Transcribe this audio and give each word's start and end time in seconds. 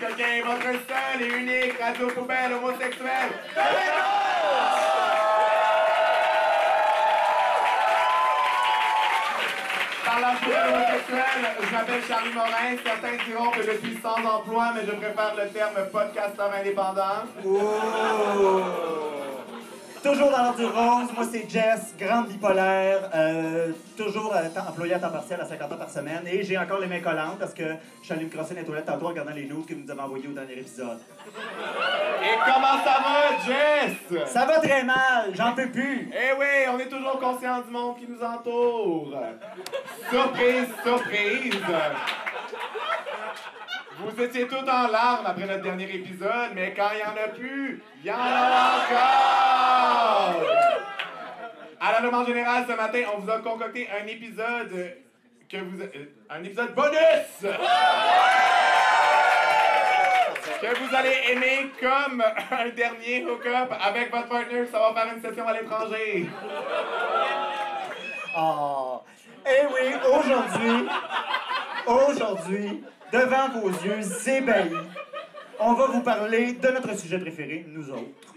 coquin, 0.00 0.42
votre 0.44 0.72
seul 0.88 1.22
et 1.22 1.28
unique 1.38 1.80
radio 1.80 2.08
poubelle 2.08 2.52
homosexuelle. 2.52 3.32
Par 10.04 10.20
la 10.20 10.32
poubelle 10.40 10.68
homosexuelle, 10.68 11.44
je 11.62 11.74
m'appelle 11.74 12.02
Charlie 12.06 12.32
Morin. 12.34 12.76
Certains 12.84 13.24
diront 13.28 13.50
que 13.50 13.62
je 13.62 13.78
suis 13.78 13.98
sans 14.02 14.24
emploi, 14.24 14.72
mais 14.74 14.82
je 14.86 14.92
préfère 14.92 15.34
le 15.36 15.48
terme 15.50 15.86
podcasteur 15.90 16.50
indépendant. 16.52 17.24
Toujours 20.06 20.30
dans 20.30 20.38
l'ordre 20.44 20.56
du 20.58 20.64
rose, 20.66 21.12
moi 21.16 21.24
c'est 21.30 21.50
Jess, 21.50 21.94
grande 21.98 22.28
bipolaire, 22.28 23.10
euh, 23.12 23.72
toujours 23.96 24.32
à 24.32 24.42
temps- 24.44 24.68
employé 24.68 24.94
à 24.94 24.98
temps 25.00 25.10
partiel 25.10 25.40
à 25.40 25.44
50 25.44 25.72
heures 25.72 25.78
par 25.78 25.90
semaine. 25.90 26.22
Et 26.30 26.44
j'ai 26.44 26.56
encore 26.56 26.78
les 26.78 26.86
mains 26.86 27.00
collantes 27.00 27.40
parce 27.40 27.52
que 27.52 27.64
je 28.00 28.04
suis 28.04 28.14
allé 28.14 28.24
me 28.24 28.30
crosser 28.30 28.54
les 28.54 28.62
toilettes 28.64 28.86
tantôt 28.86 29.06
en 29.06 29.08
regardant 29.08 29.32
les 29.32 29.46
news 29.46 29.64
que 29.68 29.74
vous 29.74 29.80
nous 29.84 29.90
avez 29.90 30.00
envoyés 30.00 30.28
au 30.28 30.32
dernier 30.32 30.52
épisode. 30.60 30.98
Et 32.22 32.36
comment 32.44 32.78
ça 32.84 33.02
va, 33.02 33.36
Jess? 33.46 34.28
Ça 34.30 34.44
va 34.44 34.60
très 34.60 34.84
mal, 34.84 35.30
j'en 35.34 35.52
peux 35.54 35.68
plus. 35.70 36.08
Eh 36.12 36.32
oui, 36.38 36.46
on 36.72 36.78
est 36.78 36.88
toujours 36.88 37.18
conscient 37.18 37.62
du 37.62 37.70
monde 37.72 37.96
qui 37.98 38.06
nous 38.08 38.22
entoure. 38.22 39.12
Surprise, 40.08 40.68
surprise. 40.84 41.62
Vous 43.98 44.22
étiez 44.22 44.46
tous 44.46 44.56
en 44.70 44.86
larmes 44.88 45.26
après 45.26 45.46
notre 45.46 45.62
dernier 45.62 45.92
épisode, 45.94 46.50
mais 46.54 46.72
quand 46.76 46.90
il 46.92 46.96
n'y 46.98 47.02
en 47.02 47.24
a 47.24 47.28
plus, 47.28 47.82
il 48.04 48.06
y 48.06 48.12
en 48.12 48.14
a 48.14 48.76
encore. 48.76 49.55
À 51.80 51.92
la 51.92 52.00
demande 52.00 52.26
générale, 52.26 52.64
ce 52.68 52.72
matin, 52.74 53.02
on 53.14 53.20
vous 53.20 53.30
a 53.30 53.38
concocté 53.40 53.88
un 53.90 54.06
épisode 54.06 54.96
que 55.48 55.56
vous... 55.58 55.80
euh, 55.82 55.88
Un 56.30 56.42
épisode 56.42 56.74
bonus! 56.74 57.44
que 60.60 60.66
vous 60.78 60.94
allez 60.96 61.14
aimer 61.32 61.70
comme 61.80 62.22
un 62.22 62.68
dernier 62.70 63.24
hook-up 63.26 63.70
avec 63.80 64.10
votre 64.10 64.28
partner. 64.28 64.64
Ça 64.72 64.78
va 64.78 64.94
faire 64.94 65.12
une 65.14 65.20
session 65.22 65.46
à 65.46 65.52
l'étranger. 65.52 66.26
Oh. 68.38 69.00
Eh 69.46 69.66
oui, 69.66 69.94
aujourd'hui, 70.12 70.88
aujourd'hui, 71.86 72.82
devant 73.12 73.48
vos 73.60 73.68
yeux 73.68 74.00
ébahis, 74.28 74.72
on 75.60 75.74
va 75.74 75.86
vous 75.86 76.00
parler 76.02 76.52
de 76.54 76.68
notre 76.68 76.96
sujet 76.98 77.18
préféré, 77.18 77.64
nous 77.68 77.88
autres. 77.90 78.34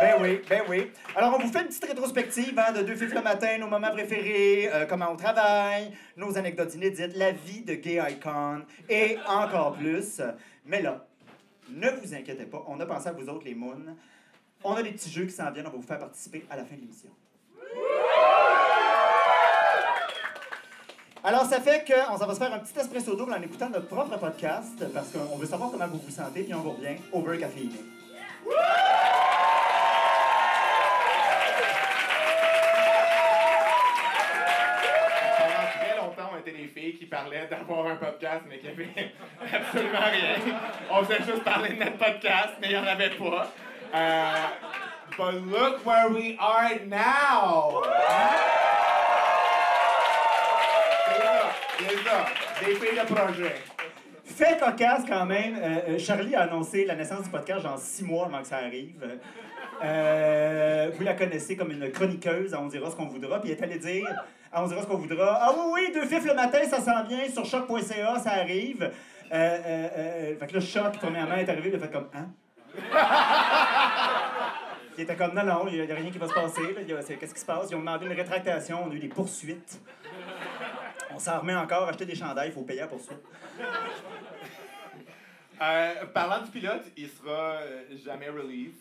Ben 0.00 0.14
oui, 0.20 0.40
ben 0.48 0.62
oui. 0.68 0.92
Alors, 1.16 1.34
on 1.34 1.38
vous 1.38 1.50
fait 1.52 1.62
une 1.62 1.66
petite 1.68 1.84
rétrospective 1.84 2.56
hein, 2.56 2.72
de 2.72 2.82
deux 2.82 2.94
filles 2.94 3.08
le 3.12 3.22
matin, 3.22 3.58
nos 3.58 3.66
moments 3.66 3.90
préférés, 3.90 4.70
euh, 4.72 4.86
comment 4.86 5.10
on 5.10 5.16
travaille, 5.16 5.92
nos 6.16 6.38
anecdotes 6.38 6.74
inédites, 6.74 7.16
la 7.16 7.32
vie 7.32 7.62
de 7.62 7.74
gay 7.74 8.00
icon 8.10 8.62
et 8.88 9.18
encore 9.26 9.74
plus. 9.74 10.20
Mais 10.66 10.82
là, 10.82 11.04
ne 11.70 11.90
vous 11.90 12.14
inquiétez 12.14 12.44
pas, 12.44 12.64
on 12.68 12.78
a 12.78 12.86
pensé 12.86 13.08
à 13.08 13.12
vous 13.12 13.28
autres, 13.28 13.44
les 13.44 13.54
moons. 13.54 13.96
On 14.62 14.74
a 14.74 14.82
des 14.82 14.92
petits 14.92 15.10
jeux 15.10 15.24
qui 15.24 15.32
s'en 15.32 15.50
viennent, 15.50 15.66
on 15.66 15.70
va 15.70 15.76
vous 15.76 15.82
faire 15.82 15.98
participer 15.98 16.44
à 16.48 16.56
la 16.56 16.64
fin 16.64 16.76
de 16.76 16.80
l'émission. 16.80 17.10
Alors, 21.24 21.44
ça 21.46 21.60
fait 21.60 21.84
qu'on 21.84 22.16
s'en 22.16 22.26
va 22.26 22.34
se 22.34 22.38
faire 22.38 22.52
un 22.52 22.60
petit 22.60 22.78
espresso 22.78 23.16
double 23.16 23.32
en 23.32 23.42
écoutant 23.42 23.68
notre 23.68 23.88
propre 23.88 24.16
podcast 24.16 24.84
parce 24.94 25.08
qu'on 25.08 25.36
veut 25.36 25.46
savoir 25.46 25.72
comment 25.72 25.88
vous 25.88 25.98
vous 25.98 26.10
sentez, 26.12 26.44
puis 26.44 26.54
on 26.54 26.60
vous 26.60 26.70
revient 26.70 26.96
over 27.12 27.38
caféiné. 27.38 27.80
Parlaient 37.08 37.46
d'avoir 37.48 37.86
un 37.86 37.96
podcast, 37.96 38.42
mais 38.48 38.58
qui 38.58 38.68
avaient 38.68 38.88
absolument 39.52 39.98
rien. 39.98 40.54
On 40.90 41.04
faisait 41.04 41.22
juste 41.24 41.44
parler 41.44 41.70
de 41.70 41.78
notre 41.78 41.98
podcast, 41.98 42.54
mais 42.60 42.68
il 42.68 42.70
n'y 42.70 42.76
en 42.78 42.86
avait 42.86 43.10
pas. 43.10 43.52
Euh, 43.94 44.34
but 45.16 45.34
look 45.50 45.86
where 45.86 46.10
we 46.10 46.36
are 46.38 46.78
now! 46.86 47.82
C'est 51.08 51.22
ça, 51.22 51.50
c'est 51.78 52.04
ça. 52.04 52.26
Des 52.64 52.74
de 52.74 53.14
projet. 53.14 53.56
Fait 54.24 54.58
cocasse 54.60 55.04
quand 55.08 55.26
même, 55.26 55.56
euh, 55.56 55.94
euh, 55.94 55.98
Charlie 55.98 56.36
a 56.36 56.42
annoncé 56.42 56.84
la 56.84 56.94
naissance 56.94 57.24
du 57.24 57.30
podcast 57.30 57.62
genre 57.62 57.78
six 57.78 58.04
mois 58.04 58.26
avant 58.26 58.42
que 58.42 58.46
ça 58.46 58.58
arrive. 58.58 58.94
Vous 59.80 61.04
la 61.04 61.14
connaissez 61.14 61.56
comme 61.56 61.72
une 61.72 61.90
chroniqueuse, 61.90 62.54
on 62.54 62.66
dira 62.66 62.90
ce 62.90 62.96
qu'on 62.96 63.06
voudra, 63.06 63.40
puis 63.40 63.50
elle 63.50 63.58
est 63.58 63.62
allée 63.62 63.78
dire, 63.78 64.06
on 64.54 64.66
dira 64.66 64.82
ce 64.82 64.86
qu'on 64.86 64.96
voudra. 64.98 65.38
Ah 65.42 65.52
oui, 65.56 65.62
oui, 65.74 65.92
deux 65.92 66.06
fifs 66.06 66.24
le 66.24 66.34
matin, 66.34 66.58
ça 66.68 66.80
s'en 66.80 67.04
vient, 67.04 67.28
sur 67.28 67.44
choc.ca, 67.44 68.18
ça 68.18 68.30
arrive. 68.32 68.82
Euh, 68.82 68.90
euh, 69.32 69.88
euh, 69.96 70.36
fait 70.38 70.46
que 70.46 70.54
là, 70.54 70.60
choc, 70.60 70.94
premièrement, 70.98 71.34
est 71.36 71.48
arrivé, 71.48 71.68
il 71.68 71.76
a 71.76 71.78
fait 71.78 71.90
comme, 71.92 72.08
hein? 72.14 72.28
Il 74.96 75.02
était 75.04 75.14
comme, 75.14 75.32
non, 75.32 75.44
non, 75.44 75.68
il 75.68 75.80
n'y 75.84 75.92
a, 75.92 75.94
rien 75.94 76.10
qui 76.10 76.18
va 76.18 76.26
se 76.26 76.34
passer. 76.34 76.60
c'est- 77.06 77.16
Qu'est-ce 77.18 77.32
qui 77.34 77.38
se 77.40 77.46
passe? 77.46 77.68
Ils 77.70 77.76
ont 77.76 77.78
demandé 77.78 78.06
une 78.06 78.12
rétractation, 78.14 78.82
on 78.84 78.90
a 78.90 78.94
eu 78.94 78.98
des 78.98 79.06
poursuites. 79.06 79.80
On 81.14 81.20
s'en 81.20 81.38
remet 81.38 81.54
encore, 81.54 81.88
acheter 81.88 82.04
des 82.04 82.16
chandails, 82.16 82.48
il 82.48 82.52
faut 82.52 82.62
payer 82.62 82.80
la 82.80 82.88
poursuite. 82.88 83.22
Parlant 86.12 86.42
du 86.44 86.50
pilote, 86.50 86.82
il 86.96 87.08
sera 87.08 87.58
jamais 88.04 88.28
release. 88.28 88.74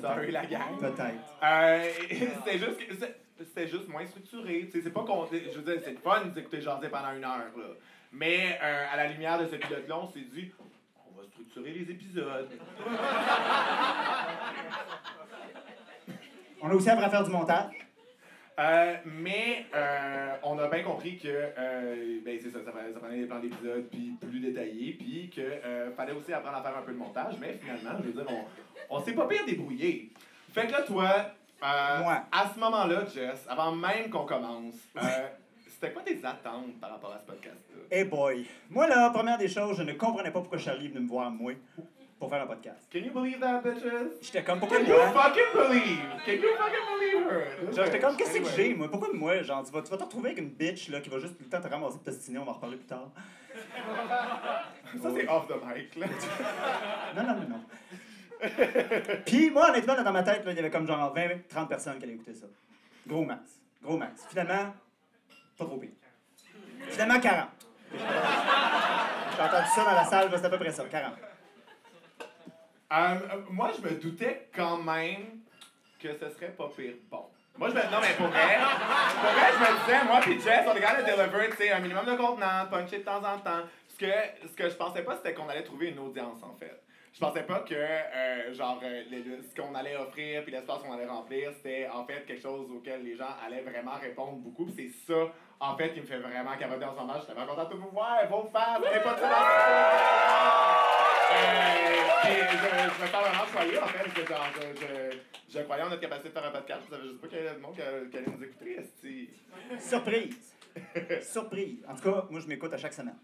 Sorry 0.00 0.32
la 0.32 0.44
gang. 0.46 0.76
Peut-être. 0.80 1.38
C'était 2.44 2.58
juste 2.58 2.78
que- 2.88 2.94
c'est- 2.98 3.16
c'était 3.44 3.68
juste 3.68 3.88
moins 3.88 4.06
structuré. 4.06 4.68
C'est 4.72 4.92
pas 4.92 5.02
qu'on. 5.04 5.26
Je 5.26 5.58
veux 5.58 5.62
dire, 5.62 5.82
c'est 5.84 5.98
fun 6.00 6.26
d'écouter 6.26 6.60
jaser 6.60 6.88
pendant 6.88 7.12
une 7.12 7.24
heure. 7.24 7.50
Là. 7.56 7.64
Mais 8.12 8.58
euh, 8.62 8.86
à 8.92 8.96
la 8.96 9.08
lumière 9.08 9.38
de 9.38 9.46
ce 9.46 9.56
pilote-là, 9.56 9.98
on 9.98 10.08
s'est 10.08 10.26
dit 10.32 10.50
on 11.06 11.20
va 11.20 11.26
structurer 11.26 11.72
les 11.72 11.90
épisodes. 11.90 12.48
On 16.62 16.68
a 16.68 16.74
aussi 16.74 16.90
appris 16.90 17.06
à 17.06 17.08
faire 17.08 17.24
du 17.24 17.30
montage. 17.30 17.72
Euh, 18.58 18.96
mais 19.06 19.64
euh, 19.74 20.34
on 20.42 20.58
a 20.58 20.68
bien 20.68 20.82
compris 20.82 21.16
que 21.16 21.54
ben, 22.22 22.38
c'est 22.38 22.50
ça, 22.50 22.58
ça 22.62 22.70
ça 22.70 23.00
prenait 23.00 23.20
des 23.20 23.24
plans 23.24 23.40
d'épisodes 23.40 23.88
puis 23.90 24.14
plus 24.20 24.40
détaillés, 24.40 24.92
puis 24.92 25.30
que 25.34 25.40
fallait 25.96 26.12
aussi 26.12 26.34
apprendre 26.34 26.58
à 26.58 26.62
faire 26.62 26.76
un 26.76 26.82
peu 26.82 26.92
de 26.92 26.98
montage, 26.98 27.36
mais 27.40 27.58
finalement, 27.62 27.98
je 28.02 28.08
veux 28.08 28.12
dire, 28.12 28.26
on, 28.28 28.44
on 28.94 29.00
s'est 29.02 29.14
pas 29.14 29.26
bien 29.26 29.42
débrouillé. 29.46 30.10
Fait 30.52 30.66
que 30.66 30.72
là, 30.72 30.82
toi, 30.82 31.32
euh, 31.62 32.02
Moi. 32.02 32.22
à 32.32 32.48
ce 32.52 32.58
moment-là, 32.60 33.04
Jess, 33.06 33.46
avant 33.48 33.72
même 33.72 34.10
qu'on 34.10 34.24
commence, 34.26 34.74
euh, 34.96 35.00
c'était 35.66 35.92
quoi 35.92 36.02
tes 36.02 36.18
attentes 36.24 36.78
par 36.80 36.90
rapport 36.90 37.12
à 37.12 37.18
ce 37.18 37.24
podcast-là? 37.24 37.76
Hey 37.90 38.04
boy. 38.04 38.46
Moi, 38.68 38.86
là, 38.88 39.10
première 39.10 39.38
des 39.38 39.48
choses, 39.48 39.76
je 39.78 39.82
ne 39.82 39.92
comprenais 39.94 40.30
pas 40.30 40.40
pourquoi 40.40 40.58
Charlie 40.58 40.86
est 40.86 40.90
venu 40.90 41.00
me 41.04 41.08
voir, 41.08 41.30
moi, 41.30 41.52
pour 42.18 42.28
faire 42.28 42.42
un 42.42 42.46
podcast. 42.46 42.86
Can 42.92 42.98
you 43.00 43.12
believe 43.12 43.40
that, 43.40 43.60
bitches? 43.62 44.20
J'étais 44.22 44.42
comme, 44.44 44.58
pourquoi 44.60 44.78
Can 44.78 44.84
you 44.84 44.94
moi? 44.94 45.08
fucking 45.22 45.52
believe? 45.54 46.00
Can 46.26 46.32
you 46.32 46.56
fucking 46.58 46.86
believe 46.98 47.26
her? 47.30 47.74
Genre, 47.74 47.84
j'étais 47.86 47.98
comme, 47.98 48.16
qu'est-ce 48.16 48.38
que 48.38 48.44
j'ai, 48.56 48.74
moi? 48.74 48.88
Pourquoi 48.90 49.08
moi? 49.14 49.42
Genre, 49.42 49.64
tu 49.64 49.72
vas, 49.72 49.82
tu 49.82 49.90
vas 49.90 49.96
te 49.96 50.02
retrouver 50.04 50.28
avec 50.30 50.38
une 50.38 50.50
bitch, 50.50 50.88
là, 50.90 51.00
qui 51.00 51.08
va 51.08 51.18
juste 51.18 51.36
tout 51.38 51.44
le 51.44 51.48
temps 51.50 51.60
te 51.60 51.68
ramasser 51.68 51.98
de 51.98 52.04
t'ostiner, 52.04 52.38
on 52.38 52.44
va 52.44 52.50
en 52.50 52.54
reparler 52.54 52.76
plus 52.76 52.86
tard. 52.86 53.08
Ça, 55.02 55.08
c'est 55.14 55.28
off 55.28 55.46
the 55.48 55.54
mic, 55.64 55.96
là. 55.96 56.06
Non, 57.16 57.22
non, 57.22 57.34
non, 57.40 57.48
non. 57.48 57.60
Puis, 59.26 59.50
moi, 59.50 59.70
honnêtement, 59.70 60.02
dans 60.02 60.12
ma 60.12 60.22
tête, 60.22 60.42
il 60.46 60.54
y 60.54 60.58
avait 60.58 60.70
comme 60.70 60.86
genre 60.86 61.12
20, 61.12 61.48
30 61.48 61.68
personnes 61.68 61.98
qui 61.98 62.04
allaient 62.04 62.14
écouter 62.14 62.34
ça. 62.34 62.46
Gros 63.06 63.24
max. 63.24 63.42
Gros 63.82 63.96
max. 63.96 64.26
Finalement, 64.28 64.74
pas 65.58 65.64
trop 65.64 65.76
pire. 65.76 65.90
Finalement, 66.88 67.20
40. 67.20 67.48
J'ai 67.92 67.98
entendu 69.42 69.68
ça 69.74 69.84
dans 69.84 69.92
la 69.92 70.04
salle, 70.04 70.28
c'est 70.30 70.44
à 70.44 70.50
peu 70.50 70.58
près 70.58 70.70
ça, 70.70 70.84
40. 70.84 71.14
Euh, 72.92 72.96
euh, 72.96 73.18
moi, 73.50 73.70
je 73.76 73.82
me 73.88 73.94
doutais 74.00 74.48
quand 74.54 74.78
même 74.78 75.40
que 75.98 76.12
ce 76.12 76.28
serait 76.30 76.50
pas 76.50 76.68
pire 76.76 76.94
bon. 77.10 77.26
Moi, 77.56 77.68
je 77.68 77.74
me... 77.74 77.80
Non, 77.82 77.98
mais 78.00 78.14
pour 78.16 78.26
vrai, 78.28 78.58
pour 79.20 79.30
vrai, 79.30 79.52
je 79.52 79.58
me 79.58 79.80
disais, 79.80 80.04
moi 80.04 80.20
puis 80.20 80.40
Jess, 80.40 80.66
on 80.66 80.74
est 80.74 80.80
capable 80.80 81.04
de 81.04 81.10
deliver, 81.10 81.50
tu 81.50 81.56
sais, 81.56 81.70
un 81.72 81.80
minimum 81.80 82.06
de 82.06 82.14
contenant, 82.14 82.66
puncher 82.70 82.98
de 82.98 83.04
temps 83.04 83.18
en 83.18 83.38
temps. 83.38 83.62
Ce 83.88 83.96
que, 83.98 84.12
ce 84.48 84.56
que 84.56 84.68
je 84.68 84.74
pensais 84.74 85.02
pas, 85.02 85.16
c'était 85.16 85.34
qu'on 85.34 85.48
allait 85.48 85.62
trouver 85.62 85.88
une 85.88 85.98
audience, 85.98 86.42
en 86.42 86.54
fait. 86.54 86.82
Je 87.12 87.18
pensais 87.18 87.42
pas 87.42 87.60
que, 87.60 87.74
euh, 87.74 88.54
genre, 88.54 88.80
euh, 88.84 89.02
ce 89.42 89.60
qu'on 89.60 89.74
allait 89.74 89.96
offrir 89.96 90.44
puis 90.44 90.52
l'espace 90.52 90.80
qu'on 90.82 90.92
allait 90.92 91.06
remplir, 91.06 91.50
c'était, 91.56 91.88
en 91.92 92.04
fait, 92.04 92.24
quelque 92.24 92.40
chose 92.40 92.70
auquel 92.70 93.02
les 93.02 93.16
gens 93.16 93.34
allaient 93.44 93.62
vraiment 93.62 93.96
répondre 94.00 94.38
beaucoup. 94.38 94.68
C'est 94.70 94.90
ça, 95.06 95.32
en 95.58 95.76
fait, 95.76 95.92
qui 95.92 96.00
me 96.00 96.06
fait 96.06 96.18
vraiment 96.18 96.56
capoter 96.56 96.84
en 96.84 96.94
ce. 96.94 97.14
Je 97.14 97.18
suis 97.18 97.26
tellement 97.26 97.46
content 97.46 97.68
de 97.68 97.74
vous 97.74 97.90
voir, 97.90 98.28
vos 98.28 98.48
fans, 98.52 98.78
n'avez 98.80 99.00
pas 99.00 99.14
de 99.14 99.20
euh, 101.32 101.66
je, 102.22 103.02
me 103.02 103.06
sens 103.06 103.22
vraiment 103.22 103.46
choyé, 103.46 103.78
en 103.78 103.86
fait, 103.86 103.98
parce 103.98 104.14
que 104.14 104.26
genre, 104.26 104.46
je, 105.48 105.60
croyais 105.60 105.82
en 105.82 105.88
notre 105.88 106.00
capacité 106.00 106.28
de 106.28 106.34
faire 106.34 106.46
un 106.46 106.50
podcast. 106.50 106.80
Je 106.86 106.90
savais 106.94 107.08
juste 107.08 107.20
pas 107.20 107.26
qu'il 107.26 107.38
y 107.38 107.40
avait 107.40 107.54
du 107.56 107.60
monde 107.60 107.74
qui, 107.74 107.82
allait 107.82 108.26
nous 108.26 108.44
écouter. 108.44 108.76
Surprise! 109.78 110.56
Surprise! 111.22 111.84
En 111.88 111.94
tout 111.94 112.02
cas, 112.02 112.26
moi, 112.30 112.40
je 112.40 112.46
m'écoute 112.46 112.72
à 112.72 112.78
chaque 112.78 112.92
semaine. 112.92 113.18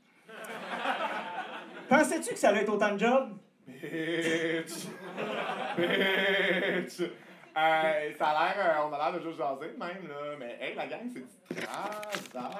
Pensais-tu 1.88 2.30
que 2.30 2.38
ça 2.38 2.48
allait 2.48 2.62
être 2.62 2.72
autant 2.72 2.92
de 2.92 2.98
job? 2.98 3.38
Bitch! 3.66 4.86
Bitch! 5.76 7.00
Euh, 7.58 8.12
ça 8.18 8.28
a 8.28 8.54
l'air, 8.54 8.56
euh, 8.58 8.86
on 8.86 8.92
a 8.92 8.98
l'air 8.98 9.12
de 9.18 9.24
juste 9.24 9.38
jaser 9.38 9.72
même, 9.78 10.08
là. 10.08 10.36
Mais 10.38 10.58
hey, 10.60 10.74
la 10.76 10.86
gang, 10.86 11.10
c'est 11.12 11.54
du 11.54 12.28
travail! 12.30 12.56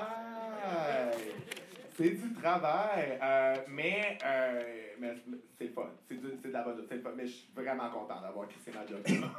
C'est 1.96 2.10
du 2.10 2.32
travail, 2.34 3.18
euh, 3.22 3.56
mais, 3.68 4.18
euh, 4.24 4.62
mais 4.98 5.14
c'est 5.58 5.68
fun. 5.68 5.88
C'est 6.08 6.20
de 6.20 6.52
la 6.52 6.62
bonne 6.62 6.84
c'est 6.88 7.02
fun. 7.02 7.10
Mais 7.16 7.26
je 7.26 7.32
suis 7.32 7.48
vraiment 7.54 7.88
content 7.90 8.20
d'avoir 8.20 8.48
quitté 8.48 8.70
ma 8.72 8.86
job. 8.86 9.00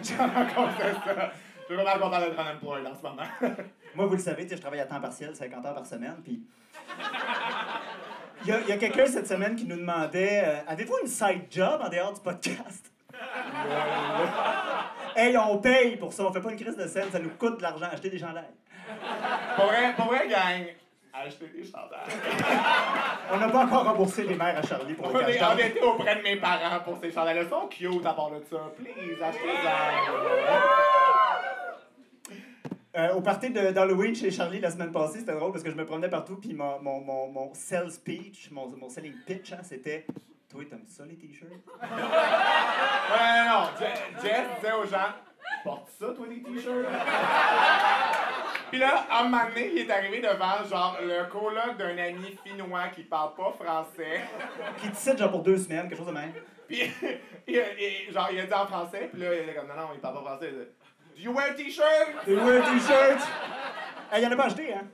Je 0.00 0.06
suis 0.06 0.16
vraiment 0.16 0.46
content 0.46 0.78
ça. 0.78 1.32
Je 1.60 1.64
suis 1.66 1.74
vraiment 1.74 2.04
content 2.04 2.20
d'être 2.20 2.40
unemployed 2.40 2.86
en 2.86 2.94
ce 2.94 3.02
moment. 3.02 3.26
Moi, 3.94 4.06
vous 4.06 4.14
le 4.14 4.20
savez, 4.20 4.48
je 4.48 4.56
travaille 4.56 4.80
à 4.80 4.86
temps 4.86 5.00
partiel, 5.00 5.34
50 5.36 5.66
heures 5.66 5.74
par 5.74 5.86
semaine, 5.86 6.16
puis... 6.24 6.42
Il 8.42 8.48
y 8.48 8.72
a, 8.72 8.76
quelqu'un 8.78 9.06
cette 9.06 9.26
semaine 9.26 9.54
qui 9.54 9.66
nous 9.66 9.76
demandait 9.76 10.42
euh, 10.44 10.60
Avez-vous 10.66 10.96
une 11.02 11.08
side 11.08 11.42
job 11.50 11.80
en 11.84 11.88
dehors 11.88 12.12
du 12.12 12.20
podcast? 12.20 12.90
Hey, 15.14 15.36
on 15.36 15.58
paye 15.58 15.96
pour 15.96 16.12
ça, 16.12 16.24
on 16.24 16.32
fait 16.32 16.40
pas 16.40 16.50
une 16.50 16.58
crise 16.58 16.76
de 16.76 16.86
scène, 16.86 17.10
ça 17.12 17.18
nous 17.18 17.30
coûte 17.30 17.58
de 17.58 17.62
l'argent, 17.62 17.86
acheter 17.92 18.08
des 18.08 18.18
chandails. 18.18 18.44
Pour 19.56 19.66
vrai, 19.66 19.92
pour 19.94 20.06
vrai, 20.06 20.26
gang, 20.28 20.66
achetez 21.12 21.48
des 21.48 21.64
chandails. 21.64 21.98
On 23.32 23.36
n'a 23.36 23.48
pas 23.48 23.64
encore 23.64 23.84
remboursé 23.84 24.22
les 24.22 24.36
mères 24.36 24.56
à 24.56 24.62
Charlie 24.62 24.94
pour 24.94 25.08
le 25.08 25.20
cash 25.20 25.36
on 25.52 25.58
était 25.58 25.82
auprès 25.82 26.16
de 26.16 26.22
mes 26.22 26.36
parents 26.36 26.80
pour 26.84 26.98
ces 27.02 27.12
chandails-là. 27.12 27.42
Ils 27.42 27.48
sont 27.48 27.66
cute 27.68 28.06
à 28.06 28.12
part 28.14 28.30
de 28.30 28.42
ça. 28.48 28.72
Please, 28.76 29.22
achetez-en. 29.22 31.19
Euh, 32.96 33.12
au 33.14 33.20
party 33.20 33.50
d'Halloween 33.50 34.16
chez 34.16 34.32
Charlie 34.32 34.58
la 34.60 34.70
semaine 34.70 34.90
passée, 34.90 35.20
c'était 35.20 35.34
drôle 35.34 35.52
parce 35.52 35.62
que 35.62 35.70
je 35.70 35.76
me 35.76 35.86
promenais 35.86 36.08
partout, 36.10 36.36
puis 36.36 36.54
mon, 36.54 36.80
mon, 36.82 37.00
mon, 37.00 37.28
mon 37.28 37.54
sales 37.54 37.92
speech, 37.92 38.50
mon, 38.50 38.66
mon 38.68 38.88
selling 38.88 39.14
pitch, 39.24 39.52
hein, 39.52 39.60
c'était 39.62 40.04
Toi, 40.50 40.64
t'aimes 40.68 40.86
ça 40.88 41.04
les 41.06 41.14
t-shirts 41.16 41.52
Ouais, 41.82 43.48
non, 43.48 43.68
Je- 43.78 44.22
Jess 44.26 44.40
disait 44.56 44.72
aux 44.72 44.86
gens 44.86 45.12
Porte 45.62 45.88
ça, 46.00 46.06
toi, 46.16 46.26
des 46.26 46.42
t-shirts 46.42 46.86
Puis 48.70 48.78
là, 48.80 49.04
à 49.08 49.20
un 49.20 49.24
moment 49.28 49.44
donné, 49.48 49.70
il 49.72 49.78
est 49.78 49.90
arrivé 49.90 50.20
devant, 50.20 50.64
genre, 50.68 50.98
le 51.00 51.30
coloc 51.30 51.76
d'un 51.78 51.96
ami 51.96 52.36
finnois 52.44 52.88
qui 52.88 53.02
parle 53.04 53.34
pas 53.34 53.52
français. 53.52 54.20
Qui 54.80 54.90
te 54.90 54.96
cite 54.96 55.16
genre 55.18 55.30
pour 55.30 55.42
deux 55.42 55.58
semaines, 55.58 55.88
quelque 55.88 55.98
chose 55.98 56.06
de 56.08 56.12
même. 56.12 56.32
Puis, 56.66 56.82
il, 57.46 57.54
il- 58.08 58.12
genre, 58.12 58.28
il 58.32 58.40
a 58.40 58.46
dit 58.46 58.52
en 58.52 58.66
français, 58.66 59.08
puis 59.12 59.22
là, 59.22 59.32
il 59.34 59.42
était 59.42 59.54
comme 59.54 59.68
Non, 59.68 59.74
non, 59.76 59.88
il 59.94 60.00
parle 60.00 60.14
pas 60.16 60.22
français. 60.30 60.52
Do 61.20 61.24
you 61.24 61.32
wear 61.36 61.54
t-shirt? 61.54 62.24
Tu 62.24 62.34
veux 62.34 62.62
un 62.62 62.62
t-shirt? 62.62 63.20
Il 64.16 64.22
y 64.22 64.26
en 64.26 64.32
a 64.32 64.36
pas 64.36 64.44
acheté, 64.46 64.72
hein? 64.72 64.86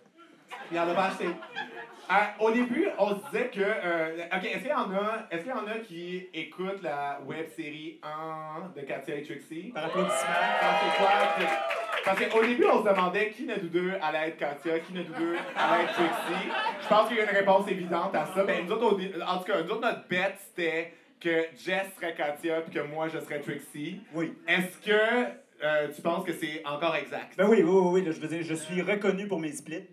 Il 0.72 0.80
en 0.80 0.88
a 0.88 0.94
pas 0.94 1.04
acheté. 1.04 1.26
Euh, 1.26 2.14
au 2.40 2.50
début, 2.50 2.88
on 2.98 3.10
se 3.10 3.14
disait 3.30 3.48
que. 3.48 3.60
euh, 3.60 4.24
ok, 4.34 4.44
est-ce 4.44 4.58
qu'il 4.58 4.68
y 4.70 4.72
en 4.72 4.90
a, 4.92 5.26
est-ce 5.30 5.42
qu'il 5.42 5.50
y 5.50 5.54
en 5.54 5.66
a 5.68 5.78
qui 5.86 6.28
écoutent 6.34 6.82
la 6.82 7.20
web 7.24 7.46
série 7.54 8.00
1 8.02 8.72
de 8.80 8.84
Katia 8.84 9.14
et 9.16 9.22
Trixie? 9.22 9.70
Par 9.72 9.84
applaudissement. 9.84 10.18
Parce 10.60 10.82
que 10.82 10.98
quoi? 10.98 11.08
que- 11.38 12.04
Parce 12.04 12.20
qu'au 12.26 12.42
début, 12.44 12.64
on 12.72 12.84
se 12.84 12.88
demandait 12.88 13.30
qui 13.30 13.46
de 13.46 13.54
nous 13.62 13.68
deux 13.68 13.92
allait 14.02 14.28
être 14.28 14.36
Katia, 14.38 14.80
qui 14.80 14.92
de 14.94 14.98
nous 15.04 15.14
deux 15.14 15.36
allait 15.56 15.84
être 15.84 15.92
Trixie. 15.94 16.48
Je 16.82 16.88
pense 16.88 17.08
qu'il 17.08 17.16
y 17.18 17.20
a 17.20 17.24
une 17.24 17.36
réponse 17.36 17.68
évidente 17.68 18.14
à 18.16 18.26
ça. 18.26 18.42
Ben, 18.44 18.66
nous 18.66 18.72
autres, 18.72 19.00
en 19.28 19.38
tout 19.38 19.44
cas, 19.44 19.62
nous 19.62 19.70
autres, 19.70 19.80
notre 19.80 20.08
bet, 20.08 20.34
c'était 20.38 20.92
que 21.20 21.46
Jess 21.64 21.86
serait 21.96 22.14
Katia 22.14 22.60
puis 22.62 22.72
que 22.74 22.80
moi, 22.80 23.06
je 23.08 23.18
serais 23.20 23.40
Trixie. 23.40 24.00
Oui. 24.12 24.34
Est-ce 24.48 24.78
que 24.78 25.26
euh, 25.62 25.88
tu 25.94 26.02
penses 26.02 26.24
que 26.24 26.32
c'est 26.32 26.64
encore 26.66 26.94
exact? 26.96 27.36
Ben 27.36 27.48
oui, 27.48 27.62
oui, 27.62 27.70
oui, 27.70 28.02
oui, 28.04 28.12
je 28.12 28.20
veux 28.20 28.28
dire, 28.28 28.42
je 28.42 28.54
suis 28.54 28.82
reconnu 28.82 29.26
pour 29.26 29.40
mes 29.40 29.52
splits. 29.52 29.88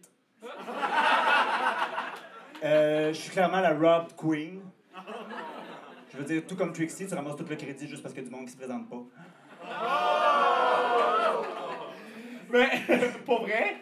Euh, 2.63 3.10
je 3.13 3.19
suis 3.19 3.31
clairement 3.31 3.60
la 3.60 3.74
Rob 3.74 4.07
Queen. 4.15 4.62
Je 6.12 6.18
veux 6.18 6.24
dire, 6.24 6.44
tout 6.48 6.56
comme 6.56 6.71
Trixie, 6.71 7.07
tu 7.07 7.13
ramasses 7.13 7.36
tout 7.36 7.45
le 7.50 7.56
crédit 7.56 7.88
juste 7.88 8.01
parce 8.01 8.13
qu'il 8.13 8.24
y 8.24 8.25
a 8.25 8.30
du 8.30 8.36
monde 8.36 8.45
qui 8.45 8.51
se 8.51 8.57
présente 8.57 8.89
pas. 8.89 9.04
Mais 12.51 12.69
pour 13.25 13.42
vrai, 13.42 13.77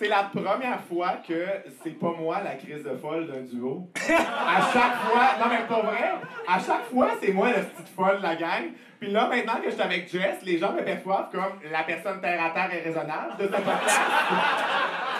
c'est 0.00 0.08
la 0.08 0.22
première 0.22 0.80
fois 0.88 1.18
que 1.28 1.46
c'est 1.84 1.98
pas 1.98 2.14
moi 2.18 2.40
la 2.42 2.54
crise 2.54 2.82
de 2.82 2.96
folle 2.96 3.26
d'un 3.26 3.42
duo. 3.42 3.90
À 4.08 4.72
chaque 4.72 4.96
fois, 4.96 5.36
non 5.38 5.46
mais 5.50 5.66
pour 5.68 5.84
vrai, 5.84 6.12
à 6.48 6.58
chaque 6.58 6.86
fois 6.90 7.10
c'est 7.20 7.32
moi 7.32 7.50
la 7.50 7.60
petite 7.60 7.94
folle 7.94 8.16
de 8.16 8.22
la 8.22 8.34
gang. 8.34 8.70
Puis 8.98 9.10
là 9.10 9.28
maintenant 9.28 9.56
que 9.56 9.66
je 9.66 9.74
suis 9.74 9.82
avec 9.82 10.10
Jess, 10.10 10.42
les 10.42 10.56
gens 10.56 10.72
me 10.72 10.82
perçoivent 10.82 11.28
comme 11.30 11.70
la 11.70 11.82
personne 11.82 12.18
terre 12.22 12.42
à 12.42 12.48
terre 12.48 12.70
et 12.72 12.80
raisonnable 12.80 13.36
de 13.38 13.44
ce 13.44 13.50
podcast. 13.50 14.00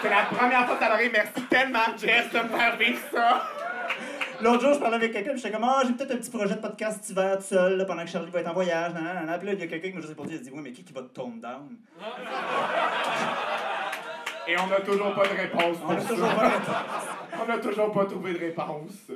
C'est 0.01 0.09
la 0.09 0.25
première 0.35 0.65
fois 0.65 0.75
que 0.75 0.83
ça 0.83 0.93
arrive. 0.93 1.11
Merci 1.13 1.41
tellement 1.47 1.95
Jess 1.95 2.31
de 2.31 2.39
me 2.39 2.57
faire 2.57 2.77
vivre 2.77 2.99
ça. 3.13 3.43
L'autre 4.41 4.61
jour, 4.61 4.73
je 4.73 4.79
parlais 4.79 4.95
avec 4.95 5.13
quelqu'un, 5.13 5.33
puis 5.33 5.39
j'étais 5.39 5.53
comme, 5.53 5.65
ah, 5.65 5.83
j'ai 5.85 5.93
peut-être 5.93 6.13
un 6.13 6.17
petit 6.17 6.31
projet 6.31 6.55
de 6.55 6.59
podcast 6.59 6.97
cet 7.03 7.11
hiver 7.11 7.37
tout 7.37 7.43
seul, 7.43 7.77
là, 7.77 7.85
pendant 7.85 8.03
que 8.03 8.09
Charlie 8.09 8.31
va 8.31 8.39
être 8.39 8.49
en 8.49 8.53
voyage. 8.53 8.91
Nan, 8.91 9.03
nan, 9.03 9.13
nan, 9.13 9.25
nan. 9.27 9.37
Puis 9.37 9.47
là, 9.47 9.53
il 9.53 9.59
y 9.59 9.63
a 9.63 9.67
quelqu'un 9.67 9.89
qui 9.89 9.93
m'a 9.93 9.99
juste 9.99 10.09
répondu, 10.09 10.33
il 10.33 10.39
a 10.39 10.41
dit, 10.41 10.49
oui, 10.51 10.61
mais 10.63 10.71
qui 10.71 10.83
qui 10.83 10.93
va 10.93 11.01
te 11.03 11.09
tone 11.09 11.39
down? 11.39 11.77
Et 14.47 14.55
on 14.57 14.67
n'a 14.67 14.81
toujours 14.81 15.13
pas 15.13 15.27
de 15.27 15.33
réponse. 15.33 15.77
On 15.87 15.95
toujours 15.95 16.35
pas 16.35 17.45
n'a 17.47 17.57
toujours 17.59 17.91
pas 17.91 18.05
trouvé 18.05 18.33
de 18.33 18.39
réponse. 18.39 19.11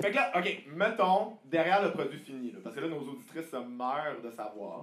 Fait 0.00 0.10
que 0.10 0.16
là, 0.16 0.32
OK, 0.34 0.64
mettons, 0.74 1.38
derrière 1.44 1.82
le 1.82 1.90
produit 1.90 2.18
fini, 2.18 2.52
là, 2.52 2.58
parce 2.62 2.74
que 2.74 2.80
là, 2.80 2.88
nos 2.88 3.00
auditrices 3.00 3.50
se 3.50 3.56
meurent 3.56 4.20
de 4.24 4.30
savoir. 4.30 4.82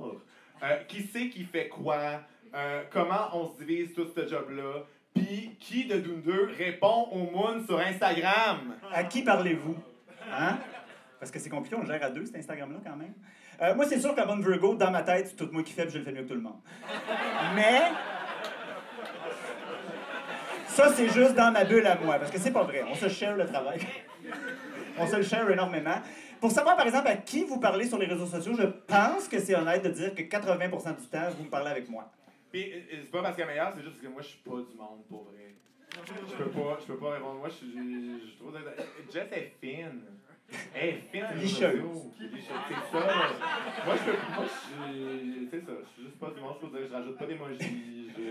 euh, 0.63 0.75
qui 0.88 1.03
c'est 1.03 1.29
qui 1.29 1.44
fait 1.44 1.69
quoi? 1.69 2.21
Euh, 2.53 2.83
comment 2.91 3.29
on 3.33 3.47
se 3.47 3.63
divise 3.63 3.94
tout 3.94 4.07
ce 4.15 4.27
job-là? 4.27 4.83
Puis, 5.13 5.57
qui 5.59 5.85
de 5.85 5.95
nous 5.95 6.21
deux 6.21 6.51
répond 6.55 7.07
au 7.11 7.31
moon 7.31 7.65
sur 7.65 7.79
Instagram? 7.79 8.75
À 8.93 9.03
qui 9.03 9.23
parlez-vous? 9.23 9.75
Hein? 10.31 10.59
Parce 11.19 11.31
que 11.31 11.39
c'est 11.39 11.50
compliqué, 11.50 11.75
on 11.75 11.81
le 11.81 11.88
gère 11.88 12.03
à 12.03 12.11
deux, 12.11 12.25
cet 12.25 12.35
Instagram-là, 12.35 12.77
quand 12.85 12.95
même. 12.95 13.13
Euh, 13.59 13.73
moi, 13.73 13.85
c'est 13.85 14.00
sûr 14.00 14.13
qu'à 14.13 14.25
bonne 14.25 14.43
Virgo, 14.43 14.75
dans 14.75 14.91
ma 14.91 15.01
tête, 15.01 15.29
c'est 15.29 15.35
tout 15.35 15.50
moi 15.51 15.63
qui 15.63 15.73
fais, 15.73 15.83
puis 15.83 15.93
je 15.93 15.97
le 15.97 16.03
fais 16.03 16.11
mieux 16.11 16.21
que 16.23 16.27
tout 16.27 16.35
le 16.35 16.41
monde. 16.41 16.59
Mais. 17.55 17.81
Ça, 20.77 20.94
c'est 20.94 21.09
juste 21.09 21.33
dans 21.33 21.51
ma 21.51 21.63
bulle 21.63 21.88
à 21.88 21.95
moi, 21.95 22.19
parce 22.19 22.29
que 22.29 22.38
c'est 22.38 22.51
pas 22.51 22.62
vrai. 22.62 22.83
On 22.88 22.94
se 22.94 23.09
share 23.09 23.35
le 23.35 23.47
travail. 23.47 23.79
On 25.00 25.07
se 25.07 25.15
le 25.15 25.24
share 25.24 25.50
énormément. 25.50 25.95
Pour 26.39 26.51
savoir, 26.51 26.77
par 26.77 26.85
exemple, 26.85 27.07
à 27.07 27.15
qui 27.15 27.45
vous 27.45 27.59
parlez 27.59 27.88
sur 27.88 27.97
les 27.97 28.06
réseaux 28.06 28.27
sociaux, 28.27 28.53
je 28.56 28.68
pense 28.85 29.27
que 29.27 29.39
c'est 29.39 29.56
honnête 29.56 29.83
de 29.83 29.89
dire 29.89 30.13
que 30.13 30.21
80% 30.21 30.95
du 31.00 31.07
temps, 31.07 31.29
vous 31.35 31.45
me 31.45 31.50
parlez 31.50 31.71
avec 31.71 31.89
moi. 31.89 32.12
Puis, 32.51 32.71
euh, 32.71 32.79
c'est 32.91 33.09
pas 33.09 33.24
parce 33.24 33.35
qu'elle 33.35 33.45
est 33.45 33.53
meilleure, 33.53 33.74
c'est 33.75 33.81
juste 33.81 33.94
parce 33.94 34.06
que 34.06 34.07
moi, 34.07 34.21
je 34.21 34.27
suis 34.27 34.38
pas 34.38 34.51
du 34.51 34.77
monde, 34.77 35.01
pour 35.09 35.24
vrai. 35.24 35.56
Je 36.06 36.44
peux 36.44 36.50
pas, 36.51 36.77
je 36.79 36.85
peux 36.85 36.97
pas 36.97 37.09
répondre. 37.09 37.39
Moi, 37.39 37.50
je 37.50 37.53
suis. 37.56 37.71
Je, 37.71 38.27
je 38.27 38.38
trouve. 38.38 38.53
Jess 39.12 39.31
est 39.31 39.53
fine. 39.59 40.03
Sur 40.49 41.29
les 41.36 41.41
Licheuse. 41.41 41.83
C'est 42.19 42.91
ça. 42.91 43.05
Moi, 43.86 43.95
je 43.98 44.03
peux. 44.05 44.17
Moi, 44.36 44.45
je. 44.45 45.48
C'est 45.51 45.65
ça. 45.65 45.72
Je 45.81 45.88
suis 45.93 46.03
juste 46.03 46.19
pas 46.19 46.29
du 46.29 46.39
monde. 46.41 46.55
Je 46.62 46.67
peux 46.67 46.77
dire, 46.77 46.88
je 46.89 46.93
rajoute 46.93 47.17
pas 47.17 47.25
d'émojis. 47.25 48.12
Je. 48.17 48.24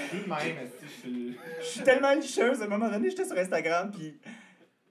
Je 0.00 0.06
suis 0.08 0.20
de 0.24 0.28
même, 0.28 0.68
si 0.78 0.86
je 0.86 0.90
suis. 0.90 1.38
Je 1.60 1.64
suis 1.64 1.82
tellement 1.82 2.12
licheuse. 2.14 2.62
À 2.62 2.64
un 2.64 2.68
moment 2.68 2.88
donné, 2.90 3.10
j'étais 3.10 3.24
sur 3.24 3.36
Instagram, 3.36 3.90
puis 3.90 4.18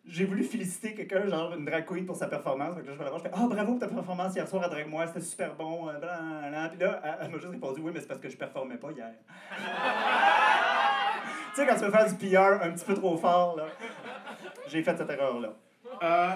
j'ai 0.06 0.26
voulu 0.26 0.44
féliciter 0.44 0.94
quelqu'un, 0.94 1.28
genre 1.28 1.54
une 1.54 1.66
drag 1.66 1.86
queen, 1.86 2.06
pour 2.06 2.16
sa 2.16 2.28
performance. 2.28 2.76
Que 2.76 2.82
là, 2.82 2.94
je 2.94 2.98
vais 2.98 3.04
la 3.04 3.10
voir, 3.10 3.20
je 3.20 3.28
fais 3.30 3.32
Ah, 3.36 3.46
bravo 3.48 3.72
pour 3.74 3.80
ta 3.80 3.88
performance 3.88 4.36
hier 4.36 4.48
soir 4.48 4.64
à 4.64 4.70
Drag 4.70 4.88
Moi, 4.88 5.06
c'était 5.08 5.22
super 5.22 5.56
bon. 5.56 5.90
euh, 5.90 5.94
blablabla. 6.00 6.70
Puis 6.70 6.80
là, 6.80 7.02
elle, 7.04 7.16
elle 7.22 7.28
m'a 7.32 7.38
juste 7.38 7.52
répondu 7.52 7.82
Oui, 7.82 7.92
mais 7.94 8.00
c'est 8.00 8.08
parce 8.08 8.20
que 8.20 8.30
je 8.30 8.38
performais 8.38 8.78
pas 8.78 8.92
hier. 8.92 9.12
tu 11.56 11.62
sais, 11.62 11.68
quand 11.68 11.76
tu 11.76 11.82
veux 11.86 11.92
faire 11.92 12.08
du 12.08 12.16
PR 12.16 12.64
un 12.64 12.72
petit 12.72 12.86
peu 12.86 12.94
trop 12.94 13.18
fort, 13.18 13.58
là, 13.58 13.66
j'ai 14.70 14.84
fait 14.84 14.98
cette 14.98 15.10
erreur-là. 15.10 15.54
Euh. 16.04 16.34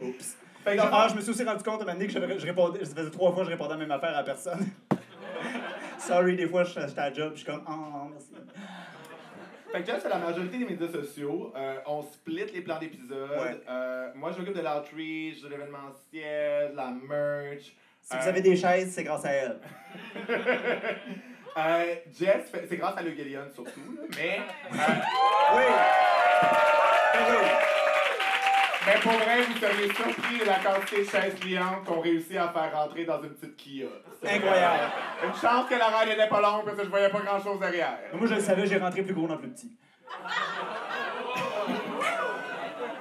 Oups. 0.00 0.36
Fait 0.64 0.76
que 0.76 0.82
ah, 0.82 1.06
je 1.10 1.14
me 1.16 1.20
suis 1.20 1.30
aussi 1.30 1.44
rendu 1.44 1.62
compte 1.62 1.80
à 1.80 1.82
un 1.82 1.86
moment 1.86 1.92
donné 1.92 2.06
que 2.06 2.12
je, 2.12 2.38
je 2.40 2.46
répondais, 2.46 2.84
ça 2.84 2.94
faisait 2.94 3.10
trois 3.10 3.32
fois 3.32 3.42
que 3.42 3.50
je 3.50 3.54
répondais 3.54 3.74
à 3.74 3.76
la 3.76 3.82
même 3.82 3.90
affaire 3.90 4.16
à 4.16 4.22
personne. 4.24 4.66
Sorry, 5.98 6.36
des 6.36 6.46
fois, 6.48 6.64
je- 6.64 6.80
j'étais 6.80 6.98
à 7.00 7.10
la 7.10 7.14
job, 7.14 7.32
je 7.34 7.38
suis 7.40 7.46
comme 7.46 7.62
Ah, 7.66 8.06
merci. 8.10 8.30
Fait 9.70 9.80
que 9.80 9.86
Jeff 9.86 10.02
fait 10.02 10.08
la 10.08 10.18
majorité 10.18 10.56
des 10.58 10.64
médias 10.64 10.88
sociaux. 10.88 11.52
Euh, 11.56 11.76
on 11.86 12.00
split 12.02 12.46
les 12.54 12.60
plans 12.62 12.78
d'épisodes. 12.78 13.28
Ouais. 13.30 13.60
Euh, 13.68 14.10
moi, 14.14 14.30
je 14.32 14.38
m'occupe 14.38 14.54
de 14.54 14.60
l'outreach, 14.60 15.42
de 15.42 15.48
l'événementiel, 15.48 16.70
de 16.72 16.76
la 16.76 16.90
merch. 16.90 17.74
Si 18.00 18.16
vous 18.16 18.28
avez 18.28 18.40
des 18.40 18.54
chaises, 18.56 18.92
c'est 18.92 19.02
grâce 19.02 19.24
à 19.24 19.32
elle. 19.32 19.58
Euh, 21.56 21.94
Jess, 22.18 22.50
fait- 22.50 22.66
c'est 22.68 22.76
grâce 22.76 22.96
à 22.96 23.02
Le 23.02 23.12
Gallion 23.12 23.42
surtout, 23.54 23.80
là, 23.96 24.02
mais, 24.16 24.40
euh, 24.72 24.76
Oui! 25.54 25.62
Oui. 27.16 27.36
mais 28.86 29.00
pour 29.00 29.12
vrai, 29.12 29.42
vous 29.42 29.56
seriez 29.58 29.94
surpris 29.94 30.38
de 30.40 30.44
la 30.46 30.56
quantité 30.58 31.04
de 31.04 31.08
chaises 31.08 31.34
clientes 31.40 31.84
qu'on 31.84 32.00
réussit 32.00 32.36
à 32.36 32.48
faire 32.48 32.72
rentrer 32.74 33.04
dans 33.04 33.22
une 33.22 33.30
petite 33.34 33.56
Kia. 33.56 33.86
C'est, 34.20 34.30
Incroyable. 34.32 34.92
une 35.24 35.34
chance 35.34 35.68
que 35.68 35.74
la 35.76 35.86
ride 35.96 36.08
n'était 36.08 36.28
pas 36.28 36.40
longue 36.40 36.64
parce 36.64 36.76
que 36.76 36.84
je 36.84 36.88
voyais 36.90 37.08
pas 37.08 37.20
grand 37.20 37.40
chose 37.40 37.60
derrière. 37.60 37.98
Moi, 38.14 38.26
je 38.26 38.34
le 38.34 38.40
savais, 38.40 38.66
j'ai 38.66 38.78
rentré 38.78 39.02
plus 39.02 39.14
gros 39.14 39.28
dans 39.28 39.36
plus 39.36 39.48
petit. 39.50 39.70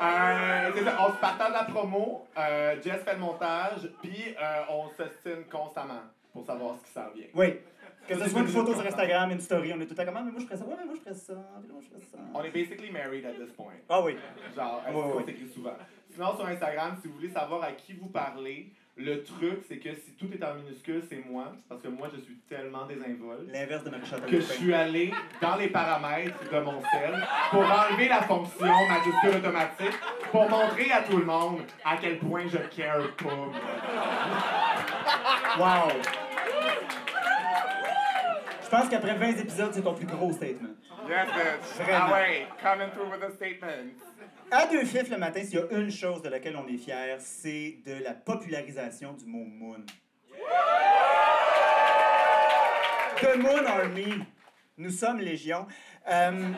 Euh, 0.02 0.72
c'est 0.76 0.84
ça, 0.84 0.98
on 1.00 1.12
se 1.12 1.18
partage 1.18 1.52
la 1.54 1.64
promo, 1.64 2.28
euh, 2.38 2.76
Jess 2.84 3.04
fait 3.04 3.14
le 3.14 3.20
montage, 3.20 3.90
puis 4.02 4.36
euh, 4.40 4.62
on 4.70 4.90
s'estime 4.90 5.46
constamment 5.52 6.02
pour 6.34 6.46
savoir 6.46 6.76
ce 6.80 6.86
qui 6.86 6.92
s'en 6.92 7.10
vient. 7.16 7.28
Oui. 7.34 7.60
Que 8.08 8.20
ce 8.20 8.30
soit 8.30 8.42
une 8.42 8.48
photo 8.48 8.74
sur 8.74 8.86
Instagram, 8.86 9.32
une 9.32 9.40
story, 9.40 9.72
on 9.76 9.80
est 9.82 9.86
tout 9.86 9.96
à 10.00 10.06
comment, 10.06 10.24
mais 10.24 10.32
moi 10.32 10.42
je 10.42 10.46
ferais 10.46 10.58
ça, 10.58 10.66
ouais, 10.66 10.76
mais 10.78 10.86
moi 10.86 10.94
je 10.96 11.02
ferais 11.02 11.16
ça, 11.16 11.34
puis 11.34 11.68
là, 11.68 11.74
moi 11.74 11.82
je 11.82 11.88
ferais 11.88 12.02
ça. 12.12 12.18
On 12.34 12.44
est 12.44 12.52
basically 12.52 12.92
married 12.92 13.26
at 13.26 13.32
this 13.34 13.52
point. 13.56 13.74
Ah 13.90 14.02
oui. 14.04 14.18
Genre, 14.56 14.84
Ouais, 14.88 14.92
qu'on 14.94 15.18
ouais. 15.18 15.24
s'écrit 15.26 15.48
souvent? 15.54 15.74
Sinon, 16.14 16.36
sur 16.36 16.46
Instagram, 16.46 16.98
si 17.02 17.08
vous 17.08 17.16
voulez 17.16 17.30
savoir 17.30 17.64
à 17.64 17.72
qui 17.72 17.94
vous 17.94 18.08
parlez, 18.10 18.72
Le 18.96 19.24
truc, 19.24 19.64
c'est 19.68 19.78
que 19.80 19.90
si 19.96 20.12
tout 20.20 20.28
est 20.32 20.44
en 20.46 20.54
minuscule, 20.54 21.02
c'est 21.10 21.24
moi, 21.28 21.52
parce 21.68 21.82
que 21.82 21.88
moi, 21.88 22.10
je 22.14 22.20
suis 22.22 22.36
tellement 22.48 22.86
désinvolte 22.86 23.52
L'inverse 23.52 23.84
de 23.84 23.90
Marie-Chantal 23.90 24.30
que 24.30 24.36
je 24.36 24.42
suis 24.46 24.72
allé 24.72 25.12
dans 25.42 25.56
les 25.56 25.70
paramètres 25.70 26.38
de 26.52 26.60
mon 26.60 26.80
sel 26.80 27.16
pour 27.50 27.62
enlever 27.62 28.08
la 28.08 28.22
fonction 28.22 28.68
majuscule 28.68 29.38
automatique 29.40 29.98
pour 30.32 30.48
montrer 30.48 30.92
à 30.92 31.02
tout 31.02 31.18
le 31.18 31.26
monde 31.26 31.62
à 31.84 31.98
quel 31.98 32.20
point 32.20 32.44
je 32.48 32.58
care 32.76 33.02
pas. 33.16 33.50
Wow! 35.60 35.90
Je 38.74 38.80
pense 38.80 38.90
qu'après 38.90 39.14
20 39.14 39.38
épisodes, 39.38 39.70
c'est 39.72 39.84
ton 39.84 39.94
plus 39.94 40.08
gros 40.08 40.34
statement. 40.34 40.70
Yes, 41.08 41.28
bitch. 41.28 41.86
Vraiment. 41.86 42.06
Ah 42.08 42.14
ouais, 42.14 42.48
coming 42.60 42.90
through 42.90 43.12
with 43.12 43.22
a 43.22 43.30
statement. 43.30 43.94
À 44.50 44.66
deux 44.66 44.84
fifs 44.84 45.12
le 45.12 45.18
matin, 45.18 45.44
s'il 45.44 45.60
y 45.60 45.62
a 45.62 45.78
une 45.78 45.92
chose 45.92 46.24
de 46.24 46.30
laquelle 46.30 46.58
on 46.58 46.68
est 46.68 46.78
fier, 46.78 47.18
c'est 47.20 47.78
de 47.86 48.04
la 48.04 48.16
popularisation 48.16 49.14
du 49.14 49.28
mot 49.28 49.46
moon. 49.46 49.86
The 53.22 53.38
Moon 53.38 53.64
Army. 53.64 54.26
Nous 54.80 54.90
sommes 54.90 55.20
Légion. 55.20 55.68
Euh, 56.10 56.50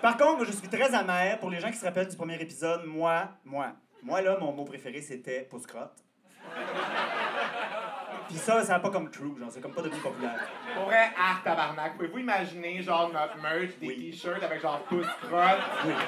par 0.00 0.16
contre, 0.16 0.46
je 0.46 0.52
suis 0.52 0.68
très 0.68 0.94
amer. 0.94 1.38
Pour 1.40 1.50
les 1.50 1.60
gens 1.60 1.70
qui 1.70 1.76
se 1.76 1.84
rappellent 1.84 2.08
du 2.08 2.16
premier 2.16 2.40
épisode, 2.40 2.86
moi, 2.86 3.28
moi, 3.44 3.74
moi, 4.02 4.22
là, 4.22 4.38
mon 4.40 4.50
mot 4.50 4.64
préféré, 4.64 5.02
c'était 5.02 5.42
pousse-crotte. 5.42 6.02
Puis 8.28 8.38
ça, 8.38 8.62
ça 8.64 8.72
n'a 8.74 8.78
pas 8.80 8.90
comme 8.90 9.10
true, 9.10 9.34
genre, 9.38 9.48
c'est 9.50 9.60
comme 9.60 9.72
pas 9.72 9.82
devenu 9.82 10.00
populaire. 10.00 10.34
Pour 10.74 10.86
vrai, 10.86 11.10
ah, 11.16 11.36
tabarnak. 11.44 11.94
Pouvez-vous 11.96 12.18
imaginer, 12.18 12.82
genre, 12.82 13.10
notre 13.12 13.36
merch, 13.40 13.78
des 13.80 13.86
Oui. 13.86 14.10
t-shirts 14.10 14.42
avec 14.42 14.60
genre 14.60 14.80
pouce 14.80 15.06
crotte, 15.22 15.58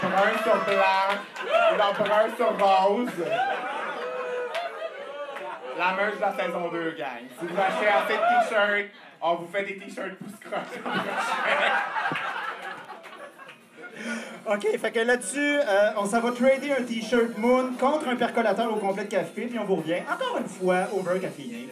brun 0.02 0.42
sur 0.42 0.64
blanc, 0.64 1.72
ou 1.72 1.76
genre 1.78 1.94
brun 1.94 2.28
sur 2.36 2.58
rose? 2.58 3.08
La 5.78 5.92
merch 5.92 6.16
de 6.16 6.20
la 6.20 6.32
saison 6.36 6.68
2, 6.72 6.90
gang. 6.98 7.22
Si 7.38 7.46
vous 7.46 7.56
achetez 7.60 7.86
assez 7.86 8.14
de 8.14 8.18
t-shirts, 8.48 8.90
on 9.20 9.34
vous 9.36 9.46
fait 9.46 9.62
des 9.64 9.78
t-shirts 9.78 10.16
pouce 10.18 10.38
crotte. 10.40 10.80
OK, 14.50 14.78
fait 14.78 14.90
que 14.92 15.00
là-dessus, 15.00 15.38
euh, 15.58 15.90
on 15.96 16.06
s'en 16.06 16.20
va 16.20 16.32
trader 16.32 16.72
un 16.72 16.82
t-shirt 16.82 17.36
Moon 17.36 17.72
contre 17.78 18.08
un 18.08 18.16
percolateur 18.16 18.72
au 18.72 18.76
complet 18.76 19.04
de 19.04 19.10
café, 19.10 19.46
puis 19.46 19.58
on 19.58 19.64
vous 19.64 19.76
revient 19.76 20.00
encore 20.10 20.38
une 20.38 20.48
fois 20.48 20.86
over 20.92 21.20
caféiné. 21.20 21.68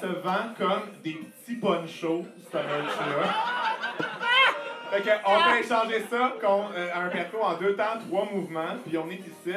Se 0.00 0.06
vend 0.06 0.54
comme 0.56 0.90
des 1.02 1.14
petits 1.14 1.56
ponchos, 1.56 2.26
ce 2.50 2.56
merch-là. 2.56 3.34
Fait 4.90 5.02
que 5.02 5.10
on 5.26 5.52
peut 5.52 5.58
échanger 5.58 6.00
ça 6.08 6.34
contre 6.40 6.72
euh, 6.74 6.88
un 6.94 7.08
perco 7.08 7.38
en 7.42 7.58
deux 7.58 7.76
temps, 7.76 7.98
trois 8.08 8.24
mouvements, 8.32 8.76
puis 8.86 8.96
on 8.96 9.10
est 9.10 9.20
ici, 9.20 9.52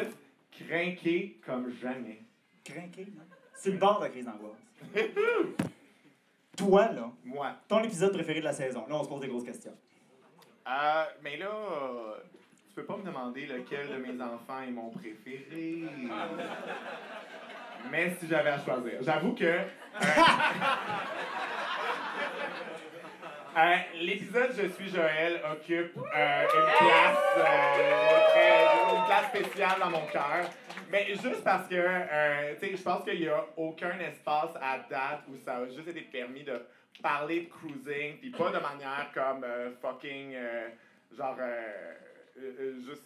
crinqué 0.52 1.40
comme 1.46 1.72
jamais. 1.82 2.22
Crinqué, 2.66 3.08
non? 3.16 3.24
C'est 3.54 3.72
le 3.72 3.78
bord 3.78 4.00
de 4.00 4.06
la 4.06 4.10
crise 4.10 4.26
d'angoisse. 4.26 4.58
Toi, 6.58 6.92
là, 6.92 7.10
Moi. 7.24 7.56
ton 7.68 7.82
épisode 7.84 8.14
préféré 8.14 8.40
de 8.40 8.46
la 8.46 8.54
saison. 8.54 8.86
Là, 8.88 8.96
on 8.96 9.04
se 9.04 9.10
pose 9.10 9.22
des 9.22 9.28
grosses 9.28 9.46
questions. 9.46 9.76
Euh, 10.68 11.06
mais 11.24 11.38
là, 11.38 11.50
euh, 11.50 12.18
tu 12.68 12.76
peux 12.76 12.86
pas 12.86 12.98
me 12.98 13.04
demander 13.04 13.46
lequel 13.46 13.88
de 13.90 13.96
mes 13.96 14.22
enfants 14.22 14.62
est 14.62 14.72
mon 14.72 14.90
préféré. 14.90 15.84
Mais 17.90 18.12
si 18.20 18.28
j'avais 18.28 18.52
à 18.52 18.60
choisir, 18.64 18.94
j'avoue 19.02 19.34
que. 19.34 19.44
euh, 19.44 19.64
euh, 23.58 23.76
L'épisode 24.02 24.52
Je 24.58 24.68
suis 24.70 24.90
Joël 24.90 25.42
occupe 25.52 25.98
euh, 25.98 26.44
une 26.44 26.78
place 26.78 27.18
euh, 27.38 28.20
très- 28.30 28.96
une 28.96 29.04
place 29.06 29.28
spéciale 29.30 29.80
dans 29.80 29.90
mon 29.90 30.06
cœur. 30.08 30.50
Mais 30.90 31.08
juste 31.16 31.44
parce 31.44 31.68
que, 31.68 31.76
tu 32.56 32.60
sais, 32.68 32.76
je 32.76 32.82
pense 32.84 33.04
qu'il 33.04 33.20
n'y 33.22 33.28
a 33.30 33.46
aucun 33.58 33.98
espace 34.00 34.52
à 34.62 34.80
date 34.90 35.22
où 35.30 35.36
ça 35.38 35.58
a 35.58 35.66
juste 35.66 35.88
été 35.88 36.02
permis 36.02 36.44
de 36.44 36.66
parler 37.02 37.42
de 37.42 37.50
cruising, 37.50 38.18
puis 38.20 38.30
pas 38.32 38.50
de 38.52 38.60
manière 38.60 39.08
comme 39.14 39.46
fucking, 39.82 40.36
genre, 41.18 41.38
juste 42.86 43.04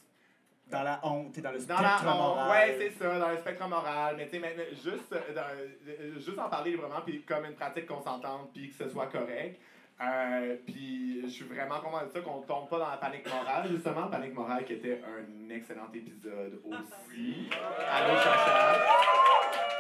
Dans 0.72 0.82
la 0.84 1.00
honte 1.04 1.38
et 1.38 1.42
dans 1.42 1.52
le 1.52 1.60
dans 1.60 1.78
spectre 1.78 2.06
la 2.06 2.14
moral. 2.14 2.50
Ouais, 2.50 2.76
c'est 2.80 3.04
ça, 3.04 3.20
dans 3.20 3.30
le 3.30 3.38
spectre 3.38 3.68
moral. 3.68 4.16
Mais 4.18 4.28
tu 4.28 4.40
sais, 4.40 4.70
juste, 4.74 5.14
euh, 5.14 5.34
dans- 5.36 5.42
euh, 5.88 6.16
juste 6.20 6.40
en 6.40 6.50
parler 6.50 6.72
librement, 6.72 7.02
puis 7.06 7.22
comme 7.22 7.46
une 7.46 7.54
pratique 7.54 7.86
consentante, 7.86 8.50
puis 8.54 8.70
que 8.72 8.76
ce 8.84 8.90
soit 8.90 9.06
correct. 9.08 9.60
Euh, 10.02 10.56
puis 10.66 11.22
je 11.24 11.28
suis 11.28 11.46
vraiment 11.46 11.80
content 11.80 12.04
de 12.06 12.10
ça, 12.10 12.20
qu'on 12.20 12.42
tombe 12.42 12.68
pas 12.68 12.80
dans 12.80 12.90
la 12.90 12.98
panique 12.98 13.26
morale. 13.30 13.68
Justement, 13.70 14.08
panique 14.08 14.34
morale 14.34 14.66
qui 14.66 14.74
était 14.74 15.00
un 15.06 15.50
excellent 15.54 15.88
épisode 15.94 16.60
aussi. 16.66 17.48
Allô, 17.92 18.16
Chacha. 18.18 18.76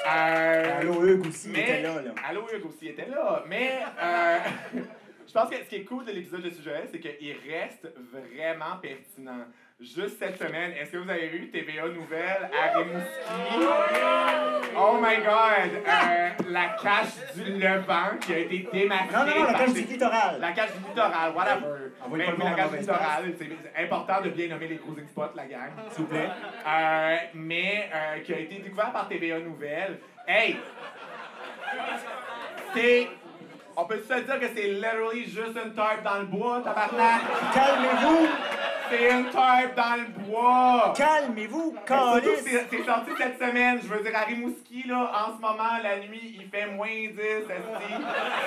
Euh, 0.07 0.79
Allô, 0.79 1.03
Hugues 1.05 1.27
aussi, 1.27 1.49
mais- 1.49 1.61
était 1.63 1.81
là, 1.81 2.01
là. 2.01 2.11
Allô, 2.27 2.47
Hugues 2.53 2.65
aussi 2.67 2.87
était 2.89 3.07
là. 3.07 3.43
Mais 3.47 3.79
euh, 4.01 4.37
je 5.27 5.33
pense 5.33 5.49
que 5.49 5.55
ce 5.57 5.63
qui 5.69 5.75
est 5.77 5.83
cool 5.83 6.05
de 6.05 6.11
l'épisode 6.11 6.43
de 6.43 6.49
Sujet, 6.51 6.83
c'est 6.91 6.99
qu'il 6.99 7.35
reste 7.51 7.87
vraiment 8.11 8.77
pertinent. 8.81 9.45
Juste 9.77 10.19
cette 10.19 10.37
semaine, 10.37 10.71
est-ce 10.79 10.91
que 10.93 10.97
vous 10.97 11.09
avez 11.09 11.27
vu 11.27 11.49
TVA 11.51 11.89
Nouvelle 11.89 12.49
à 12.57 12.77
Rimouski? 12.77 13.67
Oh 14.77 14.97
my 15.01 15.17
god! 15.17 15.83
Euh, 15.85 16.29
la 16.49 16.67
cache 16.81 17.33
du 17.35 17.43
Levant 17.59 18.17
qui 18.21 18.33
a 18.33 18.37
été 18.39 18.69
démasquée. 18.71 19.13
Non, 19.13 19.25
non, 19.25 19.43
non, 19.43 19.51
la 19.51 19.65
des- 19.65 19.73
du 19.73 19.81
littoral. 19.81 20.39
La 20.39 20.51
cache 20.53 20.71
du 20.77 20.87
littoral, 20.87 21.33
whatever. 21.35 21.91
Envoyez 22.05 22.25
Mais 22.25 22.31
oui, 22.31 22.43
la 22.45 22.51
cache 22.55 22.71
du 22.71 22.77
littoral, 22.77 23.23
c'est 23.37 23.83
important 23.83 24.21
de 24.21 24.29
bien 24.29 24.47
nommer 24.47 24.67
les 24.69 24.77
cruising 24.77 25.07
spots, 25.09 25.33
la 25.35 25.45
gang. 25.45 25.71
S'il 25.91 26.05
vous 26.05 26.09
plaît. 26.09 26.29
Euh, 26.67 27.17
mais 27.35 27.89
euh, 27.93 28.19
qui 28.21 28.33
a 28.33 28.39
été 28.39 28.55
découvert 28.55 28.91
par 28.91 29.07
TVA 29.07 29.37
Nouvelle. 29.39 29.99
Hey! 30.27 30.57
C'est. 32.73 33.07
On 33.77 33.85
peut 33.85 33.99
se 33.99 34.13
dire 34.21 34.39
que 34.39 34.47
c'est 34.55 34.67
literally 34.67 35.25
juste 35.25 35.55
une 35.63 35.73
tarp 35.75 36.01
dans 36.01 36.19
le 36.19 36.25
bois, 36.25 36.61
tabarnak? 36.63 37.21
Calmez-vous! 37.53 38.27
C'est 38.89 39.11
une 39.11 39.31
dans 39.31 39.95
le 39.95 40.25
bois! 40.25 40.93
Calmez-vous! 40.95 41.75
Calice! 41.85 42.43
c'est 42.69 42.85
sorti 42.85 43.11
cette 43.17 43.39
semaine. 43.39 43.79
Je 43.81 43.87
veux 43.87 44.03
dire, 44.03 44.15
à 44.15 44.25
Rimouski, 44.25 44.83
là, 44.87 45.11
en 45.13 45.35
ce 45.35 45.41
moment, 45.41 45.77
la 45.81 45.97
nuit, 45.99 46.37
il 46.39 46.49
fait 46.49 46.67
moins 46.67 46.87
10, 46.87 47.19
esti. 47.19 47.93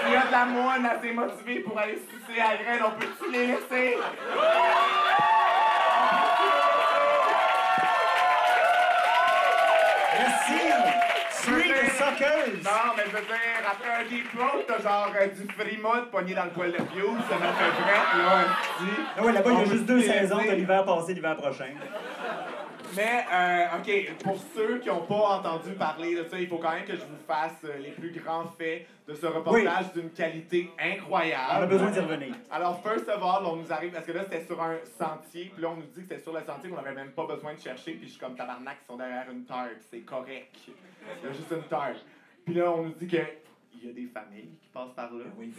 S'il 0.05 0.13
y 0.13 0.17
a 0.17 0.27
de 0.27 0.33
la 0.33 0.45
moine 0.45 0.87
assez 0.87 1.13
motivée 1.13 1.61
pour 1.61 1.79
aller 1.79 1.99
sucer 2.09 2.41
à 2.41 2.57
graine, 2.57 2.83
on 2.87 2.99
peut-tu 2.99 3.33
les 3.33 3.47
laisser? 3.49 3.99
Merci! 10.19 10.98
Non, 12.21 12.95
mais 12.97 13.05
je 13.07 13.17
veux 13.17 13.23
dire, 13.23 13.63
après 13.71 13.91
un 13.91 14.09
deep 14.09 14.31
throat, 14.33 14.63
t'as 14.67 14.81
genre 14.83 15.13
euh, 15.21 15.27
du 15.29 15.47
frimout 15.53 16.11
pogné 16.11 16.35
dans 16.35 16.45
le 16.45 16.51
poil 16.51 16.73
de 16.73 16.77
fuse, 16.77 17.23
ça 17.31 17.37
m'a 17.39 17.53
fait 17.53 17.71
vrai, 17.71 17.99
là, 18.19 18.41
esti. 18.43 18.93
Ah 19.17 19.23
ouais, 19.23 19.33
là-bas, 19.33 19.51
il 19.53 19.59
y 19.59 19.63
a 19.63 19.65
juste 19.65 19.85
deux 19.87 20.01
saisons 20.03 20.39
de 20.39 20.51
l'hiver 20.53 20.85
passé, 20.85 21.15
l'hiver 21.15 21.37
prochain. 21.37 21.67
Mais, 22.95 23.25
euh, 23.33 23.79
OK, 23.79 24.23
pour 24.23 24.37
ceux 24.55 24.79
qui 24.79 24.89
n'ont 24.89 25.03
pas 25.03 25.39
entendu 25.39 25.73
parler 25.73 26.15
de 26.15 26.25
ça, 26.25 26.39
il 26.39 26.49
faut 26.49 26.59
quand 26.59 26.73
même 26.73 26.85
que 26.85 26.95
je 26.95 27.03
vous 27.03 27.19
fasse 27.27 27.65
euh, 27.65 27.79
les 27.79 27.91
plus 27.91 28.11
grands 28.11 28.47
faits 28.47 28.87
de 29.07 29.15
ce 29.15 29.27
reportage 29.27 29.93
d'une 29.95 30.11
qualité 30.11 30.71
incroyable. 30.79 31.53
On 31.59 31.63
a 31.63 31.67
besoin 31.67 31.91
d'y 31.91 32.01
revenir. 32.01 32.35
Alors, 32.51 32.83
first 32.83 33.09
of 33.09 33.23
all, 33.23 33.45
on 33.47 33.57
nous 33.57 33.73
arrive, 33.73 33.93
parce 33.93 34.07
que 34.07 34.13
là, 34.13 34.25
c'était 34.25 34.45
sur 34.45 34.63
un 34.63 34.77
sentier, 34.99 35.51
puis 35.53 35.63
là, 35.63 35.71
on 35.71 35.77
nous 35.77 35.83
dit 35.83 36.03
que 36.03 36.09
c'était 36.09 36.23
sur 36.23 36.33
le 36.33 36.41
sentier, 36.45 36.71
qu'on 36.71 36.77
n'avait 36.77 36.95
même 36.95 37.13
pas 37.13 37.27
besoin 37.27 37.55
de 37.55 37.61
chercher, 37.61 37.93
puis 37.93 38.07
je 38.07 38.13
suis 38.13 38.21
comme 38.21 38.37
tabarnak, 38.37 38.79
ils 38.83 38.87
sont 38.87 38.97
derrière 38.97 39.27
une 39.31 39.45
tarp, 39.45 39.71
c'est 39.91 40.01
correct. 40.01 40.57
Il 40.67 41.27
y 41.27 41.31
a 41.31 41.33
juste 41.33 41.51
une 41.51 41.63
tarp. 41.65 41.97
Puis 42.45 42.55
là, 42.55 42.71
on 42.73 42.85
nous 42.85 42.93
dit 42.93 43.07
que 43.07 43.19
il 43.81 43.89
y 43.89 43.91
a 43.91 43.95
des 43.95 44.07
familles 44.07 44.57
qui 44.61 44.69
passent 44.69 44.95
par 44.95 45.13
là. 45.13 45.25
Oui. 45.39 45.53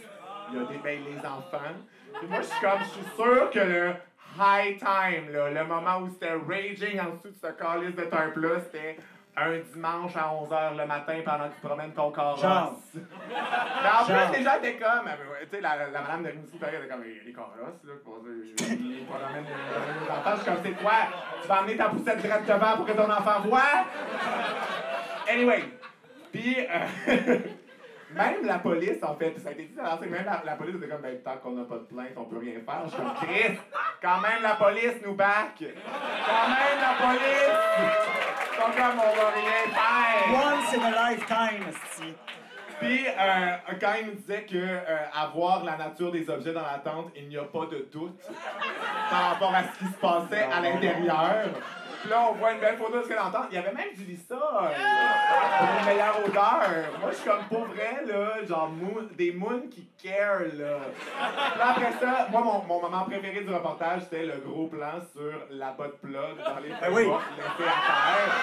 Il 0.50 0.58
y 0.58 0.62
a 0.62 0.64
des, 0.66 0.78
ben, 0.78 1.00
les 1.04 1.18
enfants. 1.18 1.74
Puis 2.18 2.28
moi, 2.28 2.40
je 2.40 2.46
suis 2.46 2.60
comme, 2.60 2.80
je 2.80 2.88
suis 2.88 3.16
sûr 3.16 3.50
que 3.50 3.58
le 3.58 3.94
high 4.38 4.78
time, 4.78 5.32
là, 5.32 5.50
le 5.50 5.64
moment 5.64 5.98
où 5.98 6.08
c'était 6.10 6.32
raging 6.32 7.00
en 7.00 7.14
dessous 7.16 7.28
de 7.28 7.36
ce 7.42 7.52
calice 7.52 7.94
de 7.94 8.04
tarp-là, 8.04 8.60
c'était 8.64 8.96
un 9.36 9.58
dimanche 9.72 10.16
à 10.16 10.28
11h 10.28 10.76
le 10.76 10.86
matin 10.86 11.14
pendant 11.24 11.48
que 11.48 11.54
tu 11.54 11.66
promènes 11.66 11.92
ton 11.92 12.10
corps. 12.10 12.38
Mais 12.94 13.00
en 13.00 14.04
plus, 14.04 14.38
les 14.38 14.44
gens 14.44 14.56
étaient 14.58 14.76
comme, 14.76 15.08
tu 15.42 15.48
sais, 15.50 15.60
la, 15.60 15.76
la 15.88 16.00
madame 16.02 16.24
de 16.24 16.28
Rimouski, 16.28 16.56
était 16.56 16.88
comme, 16.88 17.02
des 17.02 17.32
carrosses, 17.32 17.84
là, 17.84 17.92
pour 18.04 18.20
dire, 18.20 18.54
les 18.58 18.86
les 18.86 20.10
enfants. 20.10 20.30
Je 20.32 20.36
suis 20.36 20.44
comme, 20.44 20.62
c'est 20.62 20.82
quoi? 20.82 20.92
Tu 21.42 21.48
vas 21.48 21.58
amener 21.58 21.76
ta 21.76 21.88
poussette 21.88 22.18
direct 22.18 22.46
devant 22.46 22.76
pour 22.76 22.86
que 22.86 22.92
ton 22.92 23.10
enfant 23.10 23.40
voit? 23.44 23.84
Anyway. 25.28 25.64
Puis, 26.32 26.56
euh, 26.60 27.38
même 28.14 28.44
la 28.44 28.58
police, 28.58 29.02
en 29.02 29.14
fait, 29.14 29.38
ça 29.38 29.50
a 29.50 29.52
été 29.52 29.64
dit 29.64 29.74
dans 29.74 30.00
même 30.00 30.26
la, 30.44 30.56
police 30.56 30.76
était 30.76 30.88
comme, 30.88 31.02
ben, 31.02 31.20
tant 31.22 31.36
qu'on 31.38 31.52
n'a 31.52 31.64
pas 31.64 31.76
de 31.76 31.84
plainte, 31.84 32.12
on 32.16 32.24
peut 32.24 32.38
rien 32.38 32.60
faire. 32.64 32.82
Je 32.84 32.90
suis 32.90 32.96
comme, 32.98 33.14
Chris, 33.14 33.58
quand 34.02 34.20
même 34.20 34.42
la 34.42 34.54
police 34.54 35.02
nous 35.04 35.14
back. 35.14 35.54
Quand 35.58 36.48
même 36.48 36.80
la 36.80 37.06
police. 37.06 37.50
Ils 38.62 38.76
comme, 38.76 38.98
on 38.98 39.16
va 39.16 39.30
rien 39.30 39.62
faire. 39.72 40.30
Once 40.32 40.74
in 40.74 40.82
a 40.82 41.10
lifetime, 41.10 41.68
esti. 41.68 42.14
Puis, 42.80 43.06
euh, 43.06 43.56
quand 43.80 43.92
il 44.00 44.06
nous 44.06 44.14
disait 44.14 44.42
que 44.42 44.56
euh, 44.56 44.96
avoir 45.14 45.64
la 45.64 45.76
nature 45.76 46.10
des 46.10 46.28
objets 46.30 46.52
dans 46.52 46.62
la 46.62 46.78
tente, 46.78 47.08
il 47.14 47.28
n'y 47.28 47.36
a 47.36 47.44
pas 47.44 47.66
de 47.66 47.86
doute 47.92 48.18
par 49.10 49.30
rapport 49.32 49.54
à 49.54 49.62
ce 49.64 49.78
qui 49.78 49.84
se 49.86 49.98
passait 49.98 50.48
à 50.52 50.60
l'intérieur. 50.60 51.44
Puis 52.00 52.08
là, 52.08 52.28
on 52.30 52.32
voit 52.36 52.52
une 52.52 52.60
belle 52.60 52.78
photo 52.78 52.96
de 52.96 53.02
ce 53.02 53.08
qu'il 53.08 53.18
entend. 53.18 53.42
Il 53.50 53.56
y 53.56 53.58
avait 53.58 53.74
même 53.74 53.92
du 53.94 54.04
lissol 54.04 54.38
pour 54.38 55.68
une 55.80 55.84
meilleure 55.84 56.18
odeur. 56.24 56.98
Moi, 56.98 57.10
je 57.10 57.16
suis 57.16 57.28
comme 57.28 57.44
pour 57.50 57.66
vrai, 57.66 58.00
là, 58.06 58.42
genre 58.48 58.70
moon- 58.70 59.08
des 59.18 59.32
moons 59.32 59.68
qui 59.70 59.86
care, 60.02 60.40
là. 60.54 60.78
Puis 61.52 61.60
après 61.62 61.92
ça, 62.00 62.26
moi, 62.30 62.40
mon, 62.40 62.62
mon 62.62 62.80
moment 62.80 63.04
préféré 63.04 63.42
du 63.42 63.52
reportage, 63.52 64.00
c'était 64.04 64.24
le 64.24 64.38
gros 64.38 64.68
plan 64.68 64.92
sur 65.12 65.30
la 65.50 65.72
botte 65.72 65.98
plug 66.00 66.38
dans 66.42 66.58
les 66.60 66.72
Ah 66.80 66.86
oui. 66.90 67.06
à 67.06 67.58
terre. 67.58 68.34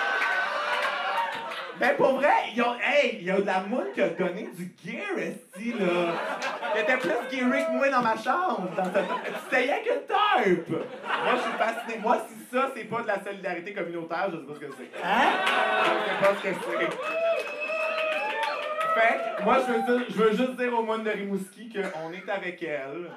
Mais 1.79 1.93
pour 1.93 2.15
vrai, 2.15 2.29
il 2.51 2.57
y 2.57 2.61
a, 2.61 2.75
hey, 2.83 3.23
y 3.23 3.31
a 3.31 3.39
de 3.39 3.45
la 3.45 3.59
moune 3.61 3.91
qui 3.93 4.01
a 4.01 4.09
donné 4.09 4.49
du 4.55 4.71
gear, 4.83 5.17
esti, 5.17 5.73
là. 5.73 6.13
Il 6.75 6.81
était 6.81 6.97
plus 6.97 7.11
gearé 7.31 7.65
que 7.65 7.71
moi 7.71 7.89
dans 7.89 8.01
ma 8.01 8.17
chambre. 8.17 8.69
Dans. 8.75 8.83
C'était 8.83 9.63
rien 9.63 9.77
que 9.83 9.89
le 9.89 10.05
tarp. 10.07 10.69
Moi, 10.69 11.33
je 11.35 11.41
suis 11.41 11.51
fasciné. 11.57 11.99
Moi, 12.01 12.17
si 12.27 12.55
ça, 12.55 12.71
c'est 12.75 12.85
pas 12.85 13.01
de 13.01 13.07
la 13.07 13.23
solidarité 13.23 13.73
communautaire, 13.73 14.29
je 14.31 14.37
sais 14.37 14.43
pas 14.43 14.53
ce 14.53 14.59
que 14.59 14.73
c'est. 14.77 15.03
Hein? 15.03 15.31
Je 15.83 16.13
sais 16.13 16.19
pas 16.19 16.35
ce 16.35 16.47
que 16.47 16.53
c'est. 16.53 17.26
Fait 18.97 19.43
moi, 19.43 19.57
je 19.67 19.73
veux, 19.73 19.81
dire- 19.99 20.05
je 20.09 20.15
veux 20.15 20.31
juste 20.31 20.55
dire 20.55 20.73
au 20.77 20.81
monde 20.83 21.03
de 21.03 21.09
Rimouski 21.11 21.69
qu'on 21.69 22.11
est 22.13 22.29
avec 22.29 22.63
elle. 22.63 23.11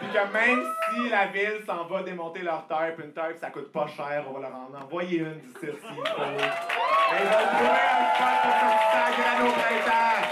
Puis 0.00 0.08
que 0.12 0.32
même 0.32 0.64
si 0.90 1.08
la 1.10 1.26
ville 1.26 1.60
s'en 1.66 1.84
va 1.84 2.02
démonter 2.02 2.40
leur 2.42 2.66
tarp, 2.66 2.98
une 2.98 3.12
tarp, 3.12 3.34
ça 3.40 3.50
coûte 3.50 3.70
pas 3.72 3.86
cher, 3.86 4.24
on 4.28 4.32
va 4.34 4.40
leur 4.48 4.52
en 4.56 4.82
envoyer 4.84 5.18
une 5.18 5.38
d'ici 5.40 5.54
s'il 5.60 5.70
faut. 5.70 6.02
Et 6.02 7.20
ils 7.20 7.28
vont 7.28 7.46
trouver 7.52 7.82
un 7.92 8.04
spot 8.14 8.36
pour 8.42 8.54
se 8.58 8.68
sacrer 8.92 9.42
au 9.42 9.52
printemps. 9.52 10.22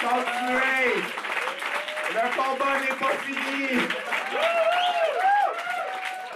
Continuez! 0.00 1.02
Le 2.14 2.24
combat 2.36 2.74
n'est 2.80 2.98
pas 2.98 3.14
fini! 3.24 3.80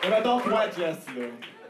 Et 0.02 0.08
mettons, 0.08 0.40
toi, 0.40 0.62
Jess, 0.76 1.06
là? 1.16 1.26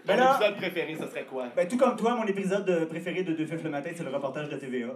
Ben 0.07 0.17
là- 0.17 0.37
épisode 0.41 0.57
préféré, 0.57 0.97
ce 0.99 1.07
serait 1.09 1.25
quoi? 1.25 1.45
Ben, 1.55 1.69
tout 1.69 1.77
comme 1.77 1.95
toi, 1.95 2.15
mon 2.15 2.25
épisode 2.25 2.65
de- 2.65 2.85
préféré 2.87 3.23
de 3.23 3.33
Deux 3.35 3.45
Fifs 3.45 3.63
le 3.63 3.69
matin, 3.71 3.91
c'est 3.95 4.03
le 4.03 4.09
reportage 4.11 4.49
de 4.49 4.57
TVA. 4.57 4.87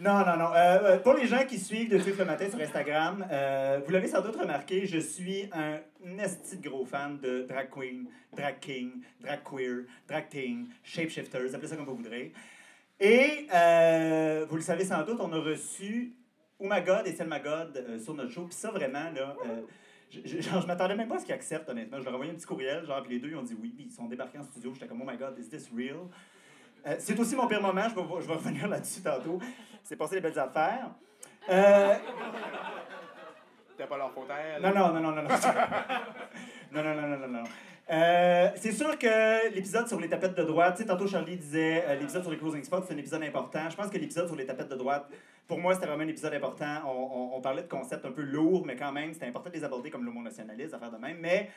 Non, 0.00 0.24
non, 0.24 0.38
non. 0.38 0.54
Euh, 0.54 0.78
euh, 0.82 0.98
pour 0.98 1.12
les 1.12 1.26
gens 1.26 1.44
qui 1.44 1.58
suivent 1.58 1.90
Deux 1.90 1.98
Fifs 1.98 2.18
le 2.18 2.24
matin 2.24 2.48
sur 2.48 2.58
Instagram, 2.58 3.26
euh, 3.30 3.80
vous 3.84 3.92
l'avez 3.92 4.08
sans 4.08 4.22
doute 4.22 4.34
remarqué, 4.34 4.86
je 4.86 4.98
suis 4.98 5.50
un 5.52 5.80
de 6.02 6.68
gros 6.68 6.86
fan 6.86 7.18
de 7.18 7.42
drag 7.42 7.68
queen, 7.68 8.06
drag 8.34 8.60
king, 8.60 9.02
drag 9.20 9.40
queer, 9.44 9.84
drag 10.08 10.30
teen, 10.30 10.68
shapeshifters, 10.82 11.54
appelez 11.54 11.68
ça 11.68 11.76
comme 11.76 11.84
vous 11.84 11.96
voudrez. 11.96 12.32
Et 12.98 13.46
vous 14.48 14.56
le 14.56 14.62
savez 14.62 14.86
sans 14.86 15.02
doute, 15.02 15.18
on 15.20 15.30
a 15.34 15.38
reçu 15.38 16.14
Oh 16.58 16.66
My 16.66 16.80
God 16.80 17.06
et 17.06 17.12
Selma 17.12 17.38
God 17.38 18.00
sur 18.02 18.14
notre 18.14 18.30
show. 18.30 18.46
Puis 18.46 18.54
ça, 18.54 18.70
vraiment, 18.70 19.10
là, 19.14 19.36
je, 20.08 20.40
je, 20.40 20.66
m'attendais 20.66 20.96
même 20.96 21.08
pas 21.08 21.16
à 21.16 21.18
ce 21.18 21.26
qu'ils 21.26 21.34
acceptent, 21.34 21.68
honnêtement. 21.68 21.98
Je 21.98 22.04
leur 22.04 22.14
ai 22.14 22.16
envoyé 22.16 22.32
un 22.32 22.36
petit 22.36 22.46
courriel, 22.46 22.86
genre, 22.86 23.02
puis 23.02 23.14
les 23.14 23.20
deux, 23.20 23.28
ils 23.28 23.36
ont 23.36 23.42
dit 23.42 23.56
oui, 23.60 23.74
ils 23.78 23.92
sont 23.92 24.06
débarqués 24.06 24.38
en 24.38 24.44
studio. 24.44 24.72
J'étais 24.72 24.86
comme, 24.86 25.02
oh 25.02 25.06
my 25.06 25.18
god, 25.18 25.38
is 25.38 25.50
this 25.50 25.68
real? 25.76 26.08
C'est 26.98 27.20
aussi 27.20 27.36
mon 27.36 27.46
pire 27.46 27.60
moment, 27.60 27.86
je 27.90 27.94
vais, 27.94 28.22
je 28.22 28.26
vais 28.26 28.32
revenir 28.32 28.66
là-dessus 28.66 29.02
tantôt. 29.02 29.38
C'est 29.82 29.96
passé 29.96 30.16
des 30.16 30.20
belles 30.20 30.38
affaires. 30.38 30.88
Euh, 31.48 31.94
C'était 33.70 33.86
pas 33.88 33.96
leur 33.96 34.12
faute 34.12 34.30
à 34.30 34.38
elle. 34.38 34.62
non, 34.62 34.74
non, 34.74 34.88
non, 34.92 35.00
non, 35.00 35.12
non, 35.12 35.22
non. 35.22 35.28
non, 36.72 36.82
non, 36.84 36.94
non, 36.94 37.08
non, 37.08 37.18
non, 37.18 37.28
non. 37.28 37.44
Euh, 37.90 38.50
c'est 38.56 38.70
sûr 38.72 38.96
que 38.98 39.52
l'épisode 39.52 39.88
sur 39.88 39.98
les 39.98 40.08
tapettes 40.08 40.36
de 40.36 40.44
droite, 40.44 40.76
tu 40.76 40.82
sais, 40.82 40.88
tantôt 40.88 41.08
Charlie 41.08 41.36
disait 41.36 41.84
euh, 41.88 41.94
l'épisode 41.96 42.22
sur 42.22 42.30
les 42.30 42.38
closing 42.38 42.62
spots, 42.62 42.82
c'est 42.86 42.94
un 42.94 42.98
épisode 42.98 43.22
important. 43.24 43.68
Je 43.68 43.74
pense 43.76 43.88
que 43.90 43.98
l'épisode 43.98 44.26
sur 44.28 44.36
les 44.36 44.46
tapettes 44.46 44.68
de 44.68 44.76
droite, 44.76 45.08
pour 45.48 45.58
moi, 45.58 45.74
c'était 45.74 45.86
vraiment 45.86 46.04
un 46.04 46.08
épisode 46.08 46.32
important. 46.34 46.82
On, 46.86 46.90
on- 46.90 47.36
on 47.36 47.40
parlait 47.40 47.62
de 47.62 47.68
concepts 47.68 48.04
un 48.04 48.12
peu 48.12 48.22
lourds, 48.22 48.64
mais 48.64 48.76
quand 48.76 48.92
même, 48.92 49.12
c'était 49.12 49.26
important 49.26 49.50
de 49.50 49.54
les 49.56 49.64
aborder 49.64 49.90
comme 49.90 50.04
l'homonationalisme, 50.04 50.74
affaire 50.76 50.92
de 50.92 50.98
même. 50.98 51.16
Mais 51.18 51.50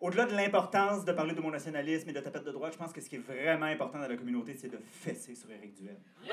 au-delà 0.00 0.24
de 0.24 0.32
l'importance 0.34 1.04
de 1.04 1.12
parler 1.12 1.34
d'homonationalisme 1.34 2.08
et 2.08 2.12
de 2.14 2.20
tapettes 2.20 2.44
de 2.44 2.52
droite, 2.52 2.72
je 2.72 2.78
pense 2.78 2.92
que 2.92 3.02
ce 3.02 3.08
qui 3.10 3.16
est 3.16 3.26
vraiment 3.26 3.66
important 3.66 3.98
dans 3.98 4.08
la 4.08 4.16
communauté, 4.16 4.54
c'est 4.58 4.68
de 4.68 4.78
fesser 4.90 5.34
sur 5.34 5.50
Éric 5.50 5.74
Duhem. 5.74 5.96
Faut 6.22 6.30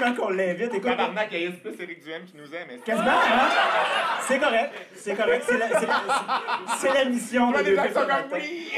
Absolument 0.00 0.16
qu'on 0.26 0.30
l'invite. 0.30 0.74
Écoute, 0.74 0.82
Tabarnak, 0.82 1.28
il 1.32 1.42
y 1.42 1.46
a 1.46 1.50
plus 1.50 1.80
Eric 1.80 2.04
Duhem 2.04 2.24
qui 2.24 2.36
nous 2.36 2.54
aime. 2.54 2.80
quasiment, 2.84 3.08
hein? 3.10 3.48
C'est 4.26 4.38
correct. 4.38 4.72
C'est 4.94 5.14
correct. 5.14 5.44
C'est 5.46 5.58
la, 5.58 5.68
c'est 5.80 5.86
la- 5.86 6.02
c'est 6.78 6.94
la 6.94 7.04
mission 7.06 7.50
de 7.50 7.62
deux 7.62 7.76
sont 7.76 8.00
comme 8.00 8.32
oui! 8.32 8.72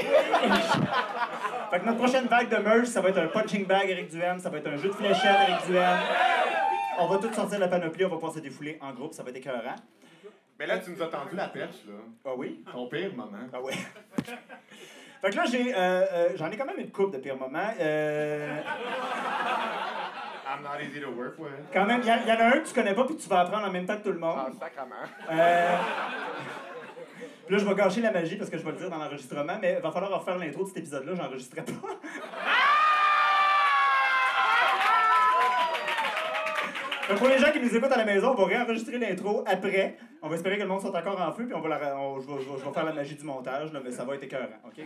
Fait 1.71 1.81
que 1.81 1.85
notre 1.87 1.99
prochaine 1.99 2.27
vague 2.27 2.49
de 2.49 2.57
merch, 2.57 2.87
ça 2.89 3.01
va 3.01 3.09
être 3.11 3.19
un 3.19 3.27
punching 3.29 3.67
bag 3.67 3.89
Eric 3.91 4.11
Duhem, 4.11 4.39
ça 4.39 4.51
va 4.51 4.59
être 4.59 4.67
un 4.69 4.77
jeu 4.77 4.89
de 4.89 4.95
fléchettes 4.95 5.37
Eric 5.49 5.67
Duhem. 5.67 5.99
On 6.99 7.07
va 7.07 7.19
tous 7.19 7.33
sortir 7.33 7.59
la 7.59 7.69
panoplie, 7.69 8.05
on 8.05 8.09
va 8.09 8.17
pouvoir 8.17 8.33
se 8.35 8.41
défouler 8.41 8.79
en 8.81 8.93
groupe, 8.93 9.15
ça 9.15 9.23
va 9.23 9.31
être 9.31 9.37
écœurant. 9.37 9.77
Mais 10.59 10.67
là, 10.67 10.79
tu 10.79 10.91
nous 10.91 11.03
as 11.03 11.07
tendu 11.07 11.35
la 11.37 11.49
perche, 11.49 11.77
là. 11.87 11.95
Ah 12.27 12.31
oui? 12.37 12.63
Ton 12.71 12.87
pire 12.89 13.15
moment. 13.15 13.39
Ah 13.53 13.61
ouais. 13.63 13.73
fait 15.23 15.31
que 15.31 15.37
là, 15.37 15.45
j'ai, 15.51 15.73
euh, 15.75 15.79
euh, 15.79 16.29
j'en 16.37 16.51
ai 16.51 16.57
quand 16.59 16.67
même 16.67 16.79
une 16.81 16.91
coupe 16.91 17.13
de 17.13 17.19
pires 17.19 17.37
moments. 17.39 17.73
Euh, 17.81 18.57
I'm 20.53 20.63
not 20.63 20.81
easy 20.83 21.01
to 21.01 21.11
work 21.11 21.39
with. 21.39 21.53
quand 21.73 21.85
même, 21.87 22.01
il 22.03 22.09
y, 22.09 22.11
en- 22.13 22.27
y 22.27 22.33
en 22.33 22.41
a 22.41 22.45
un 22.49 22.61
que 22.61 22.69
tu 22.69 22.75
connais 22.75 22.95
pas 22.95 23.05
puis 23.05 23.17
tu 23.17 23.29
vas 23.29 23.41
apprendre 23.41 23.67
en 23.67 23.71
même 23.71 23.87
temps 23.87 23.97
que 23.97 24.03
tout 24.03 24.13
le 24.13 24.19
monde. 24.19 24.37
Ah, 24.39 24.49
sacrement. 24.59 24.95
Euh, 25.31 25.77
Là, 27.49 27.59
je 27.59 27.65
vais 27.65 27.75
gâcher 27.75 28.01
la 28.01 28.13
magie 28.13 28.37
parce 28.37 28.49
que 28.49 28.57
je 28.59 28.63
vais 28.65 28.71
le 28.71 28.77
dire 28.77 28.89
dans 28.91 28.97
l'enregistrement, 28.99 29.57
mais 29.61 29.75
il 29.79 29.83
va 29.83 29.91
falloir 29.91 30.21
refaire 30.21 30.39
l'intro 30.39 30.63
de 30.63 30.69
cet 30.69 30.77
épisode-là, 30.79 31.15
j'enregistrerai 31.17 31.63
pas. 31.63 31.73
Que 37.09 37.15
pour 37.15 37.27
les 37.29 37.39
gens 37.39 37.51
qui 37.51 37.59
nous 37.61 37.75
écoutent 37.77 37.91
à 37.93 37.97
la 37.97 38.05
maison, 38.05 38.31
on 38.31 38.35
va 38.35 38.45
réenregistrer 38.47 38.99
l'intro 38.99 39.43
après. 39.47 39.97
On 40.23 40.29
va 40.29 40.37
espérer 40.37 40.57
que 40.59 40.63
le 40.63 40.69
monde 40.69 40.81
soit 40.81 40.97
encore 40.97 41.21
en 41.21 41.33
feu, 41.33 41.45
puis 41.47 41.55
on 41.55 41.61
va 41.61 41.69
la, 41.71 41.97
on- 41.97 42.21
je, 42.21 42.27
vais, 42.29 42.35
je 42.45 42.49
vais- 42.51 42.59
je 42.61 42.65
vais 42.65 42.73
faire 42.73 42.85
la 42.85 42.93
magie 42.93 43.15
du 43.17 43.25
montage, 43.25 43.73
là, 43.73 43.81
mais 43.83 43.91
ça 43.91 44.05
va 44.05 44.15
être 44.15 44.23
écœurant, 44.23 44.45
OK? 44.65 44.81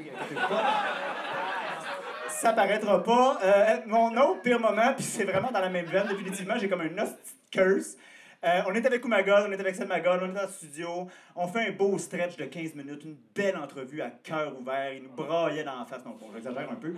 Ça 2.34 2.52
paraîtra 2.52 3.02
pas. 3.02 3.38
Euh, 3.42 3.76
mon 3.86 4.10
autre 4.16 4.42
pire 4.42 4.60
moment, 4.60 4.92
puis 4.94 5.04
c'est 5.04 5.24
vraiment 5.24 5.50
dans 5.50 5.60
la 5.60 5.68
même 5.68 5.86
veine, 5.86 6.08
définitivement, 6.08 6.54
j'ai 6.58 6.68
comme 6.68 6.80
un 6.80 6.98
hostie 7.02 7.36
curse. 7.50 7.96
Euh, 8.44 8.60
on 8.66 8.74
est 8.74 8.84
avec 8.84 9.02
Oumagod, 9.04 9.46
on 9.48 9.52
est 9.52 9.60
avec 9.60 9.76
God, 10.04 10.20
on 10.22 10.30
est 10.30 10.34
dans 10.34 10.42
le 10.42 10.48
studio. 10.48 11.06
On 11.34 11.48
fait 11.48 11.68
un 11.68 11.72
beau 11.72 11.96
stretch 11.96 12.36
de 12.36 12.44
15 12.44 12.74
minutes, 12.74 13.04
une 13.04 13.16
belle 13.34 13.56
entrevue 13.56 14.02
à 14.02 14.10
cœur 14.10 14.52
ouvert. 14.58 14.92
Il 14.92 15.04
nous 15.04 15.10
braillait 15.10 15.64
dans 15.64 15.78
la 15.78 15.86
face. 15.86 16.04
Non, 16.04 16.16
bon, 16.20 16.26
j'exagère 16.34 16.70
un 16.70 16.74
peu. 16.74 16.94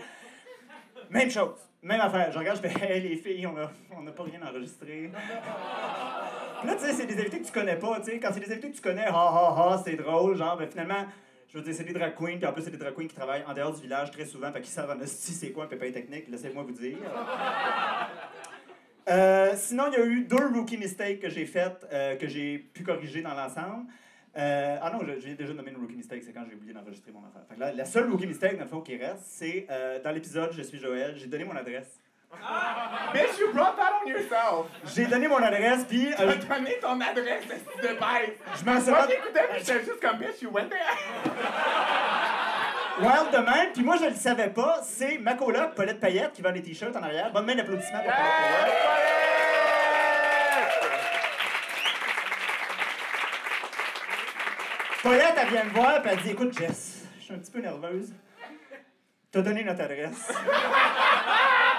Même 1.11 1.31
chose, 1.31 1.55
même 1.83 2.01
affaire. 2.01 2.33
Je 2.33 2.39
regarde, 2.39 2.61
je 2.61 2.69
fais 2.69 2.93
Hey, 2.93 3.01
les 3.01 3.17
filles, 3.17 3.47
on 3.47 3.57
a, 3.57 3.71
on 3.97 4.05
a 4.07 4.11
pas 4.11 4.25
rien 4.25 4.41
enregistré. 4.43 5.13
Là, 6.65 6.75
tu 6.75 6.81
sais, 6.81 6.93
c'est 6.95 7.07
des 7.07 7.21
invités 7.21 7.41
que 7.41 7.47
tu 7.47 7.53
connais 7.53 7.77
pas, 7.77 8.01
tu 8.01 8.07
sais. 8.07 8.19
Quand 8.19 8.31
c'est 8.33 8.41
des 8.41 8.51
invités 8.51 8.71
que 8.71 8.77
tu 8.77 8.83
connais, 8.83 9.07
ha 9.07 9.13
ha 9.13 9.55
ha, 9.57 9.83
c'est 9.85 9.95
drôle. 9.95 10.37
Genre, 10.37 10.57
ben 10.57 10.69
finalement, 10.69 11.05
je 11.49 11.59
veux 11.59 11.65
dire, 11.65 11.75
c'est 11.75 11.85
des 11.85 11.93
drag 11.93 12.15
queens, 12.15 12.37
puis 12.39 12.47
en 12.47 12.53
plus, 12.53 12.63
c'est 12.63 12.71
des 12.71 12.77
drag 12.77 12.95
queens 12.95 13.07
qui 13.09 13.15
travaillent 13.15 13.45
en 13.47 13.55
dehors 13.55 13.75
du 13.75 13.83
village 13.83 14.11
très 14.11 14.25
souvent, 14.27 14.51
fait 14.53 14.61
qu'ils 14.61 14.71
savent 14.71 14.91
en 14.91 15.01
esti 15.01 15.33
c'est 15.33 15.51
quoi 15.53 15.65
un 15.65 15.69
pépin 15.69 15.91
technique, 15.93 16.29
laissez-moi 16.29 16.63
vous 16.63 16.73
dire. 16.73 16.99
Euh, 19.09 19.53
sinon, 19.55 19.85
il 19.87 19.93
y 19.93 20.03
a 20.03 20.05
eu 20.05 20.25
deux 20.25 20.47
rookie 20.53 20.77
mistakes 20.77 21.21
que 21.21 21.31
j'ai 21.31 21.47
faites, 21.47 21.87
euh, 21.93 22.17
que 22.17 22.27
j'ai 22.27 22.59
pu 22.59 22.83
corriger 22.83 23.23
dans 23.23 23.35
l'ensemble. 23.35 23.85
Euh, 24.37 24.79
ah 24.83 24.91
non, 24.93 24.99
je- 25.07 25.21
j'ai 25.21 25.35
déjà 25.37 25.53
nommé 25.55 25.71
une 25.71 25.77
rookie 25.77 25.95
mistake, 25.95 26.25
c'est 26.25 26.33
quand 26.33 26.45
j'ai 26.49 26.57
oublié 26.57 26.73
d'enregistrer 26.75 27.13
mon 27.13 27.21
affaire. 27.25 27.43
Fait 27.49 27.55
que 27.55 27.61
là, 27.61 27.73
la 27.73 27.85
seule 27.85 28.11
rookie 28.11 28.27
mistake, 28.27 28.57
dans 28.59 28.65
le 28.65 28.69
fond, 28.69 28.81
qui 28.81 28.97
reste, 28.97 29.23
c'est 29.23 29.69
dans 30.03 30.11
l'épisode 30.11 30.51
Je 30.53 30.63
suis 30.63 30.79
Joël, 30.79 31.15
j'ai 31.17 31.29
donné 31.29 31.45
mon 31.45 31.55
adresse. 31.55 32.01
Bitch, 33.13 33.39
you 33.39 33.53
brought 33.53 33.77
that 33.77 33.93
on 34.03 34.09
yourself! 34.09 34.67
J'ai 34.95 35.07
donné 35.07 35.29
mon 35.29 35.43
adresse, 35.43 35.85
puis 35.85 36.13
euh, 36.13 36.35
T'as 36.49 36.59
donné 36.59 36.79
ton 36.81 37.01
adresse, 37.01 37.45
c'est 37.49 37.83
de 37.83 37.95
bête! 37.95 38.39
je 38.59 38.65
m'en 38.65 38.81
suis 38.81 38.91
Moi, 38.91 39.07
j'écoutais, 39.09 39.49
puis 39.51 39.59
j'étais 39.65 39.85
juste 39.85 40.01
comme 40.01 40.19
bitch, 40.19 40.43
you 40.43 40.51
went 40.51 40.69
there! 40.69 40.97
Wild 42.99 43.31
de 43.31 43.39
même, 43.39 43.73
puis 43.73 43.83
moi 43.83 43.97
je 44.01 44.07
le 44.07 44.15
savais 44.15 44.49
pas, 44.49 44.81
c'est 44.83 45.19
ma 45.19 45.35
coloc, 45.35 45.75
Paulette 45.75 46.01
Payette, 46.01 46.33
qui 46.33 46.43
vend 46.43 46.53
des 46.53 46.63
t-shirts 46.63 46.97
en 46.97 47.03
arrière. 47.03 47.31
Bonne 47.31 47.45
main 47.45 47.55
d'applaudissements 47.55 48.01
pour 48.01 48.13
Paulette 48.13 48.25
Payette. 48.27 49.07
Paulette, 55.03 55.35
elle 55.41 55.49
vient 55.49 55.65
me 55.65 55.71
voir, 55.71 56.03
puis 56.03 56.11
elle 56.13 56.23
dit 56.23 56.31
Écoute, 56.31 56.59
Jess, 56.59 57.05
je 57.19 57.25
suis 57.25 57.35
un 57.35 57.39
petit 57.39 57.53
peu 57.53 57.61
nerveuse. 57.61 58.13
T'as 59.31 59.43
donné 59.43 59.63
notre 59.63 59.83
adresse. 59.83 60.33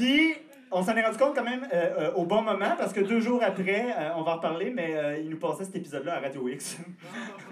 puis, 0.00 0.34
on 0.70 0.82
s'en 0.82 0.96
est 0.96 1.04
rendu 1.04 1.18
compte 1.18 1.34
quand 1.34 1.44
même 1.44 1.66
euh, 1.72 1.76
euh, 1.98 2.12
au 2.12 2.24
bon 2.24 2.42
moment 2.42 2.74
parce 2.78 2.92
que 2.92 3.00
deux 3.00 3.20
jours 3.20 3.42
après, 3.42 3.92
euh, 3.98 4.10
on 4.16 4.22
va 4.22 4.32
en 4.32 4.36
reparler, 4.36 4.70
mais 4.70 5.20
il 5.20 5.28
nous 5.28 5.38
passait 5.38 5.64
cet 5.64 5.76
épisode-là 5.76 6.16
à 6.16 6.20
Radio 6.20 6.48
X. 6.48 6.78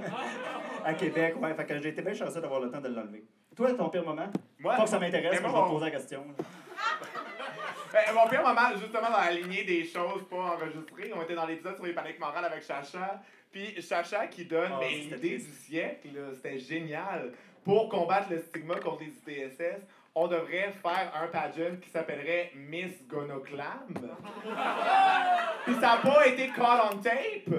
à 0.84 0.94
Québec, 0.94 1.34
ouais. 1.40 1.54
Fait 1.54 1.66
que 1.66 1.80
j'ai 1.80 1.88
été 1.88 2.02
bien 2.02 2.14
chanceux 2.14 2.40
d'avoir 2.40 2.60
le 2.60 2.70
temps 2.70 2.80
de 2.80 2.88
l'enlever. 2.88 3.24
Toi, 3.56 3.72
ton 3.74 3.88
pire 3.88 4.04
moment? 4.04 4.28
Moi, 4.60 4.76
Pas 4.76 4.84
que 4.84 4.88
ça 4.90 4.98
m'intéresse, 4.98 5.40
mais 5.42 5.48
mais 5.48 5.48
je 5.48 5.54
vais 5.54 5.62
te 5.62 5.68
poser 5.68 5.84
la 5.84 5.90
question. 5.90 6.24
Ben, 7.90 8.14
mon 8.14 8.28
pire 8.28 8.42
moment, 8.42 8.68
justement, 8.78 9.10
dans 9.10 9.16
la 9.16 9.30
lignée 9.30 9.64
des 9.64 9.82
choses 9.82 10.22
pas 10.28 10.36
enregistrées, 10.36 11.10
on 11.16 11.22
était 11.22 11.34
dans 11.34 11.46
l'épisode 11.46 11.74
sur 11.74 11.86
les 11.86 11.94
paniques 11.94 12.20
morales 12.20 12.44
avec 12.44 12.62
Chacha. 12.62 13.22
Puis 13.50 13.80
Chacha 13.80 14.26
qui 14.26 14.44
donne 14.44 14.72
Oh, 14.76 14.82
c'était 14.82 15.16
l'idée 15.16 15.38
du 15.38 15.52
siècle, 15.52 16.08
là, 16.14 16.34
c'était 16.34 16.58
génial. 16.58 17.32
Pour 17.64 17.88
combattre 17.88 18.30
le 18.30 18.40
stigma 18.40 18.74
contre 18.74 19.04
les 19.04 19.32
ITSS, 19.32 19.86
on 20.20 20.26
devrait 20.26 20.72
faire 20.82 21.12
un 21.14 21.28
pageant 21.28 21.76
qui 21.80 21.88
s'appellerait 21.90 22.50
Miss 22.56 23.06
Gonoclam. 23.06 23.94
Puis 25.64 25.74
ça 25.74 25.80
n'a 25.80 25.96
pas 25.98 26.26
été 26.26 26.48
caught 26.48 26.92
on 26.92 26.96
tape. 26.96 27.54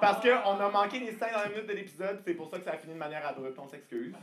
Parce 0.00 0.20
qu'on 0.20 0.60
a 0.60 0.68
manqué 0.70 1.00
les 1.00 1.12
5 1.12 1.30
dernières 1.30 1.50
minutes 1.50 1.66
de 1.66 1.72
l'épisode, 1.72 2.22
c'est 2.24 2.34
pour 2.34 2.48
ça 2.48 2.58
que 2.58 2.64
ça 2.64 2.72
a 2.72 2.76
fini 2.76 2.94
de 2.94 2.98
manière 2.98 3.26
abrupte, 3.26 3.58
on 3.58 3.66
s'excuse. 3.66 4.14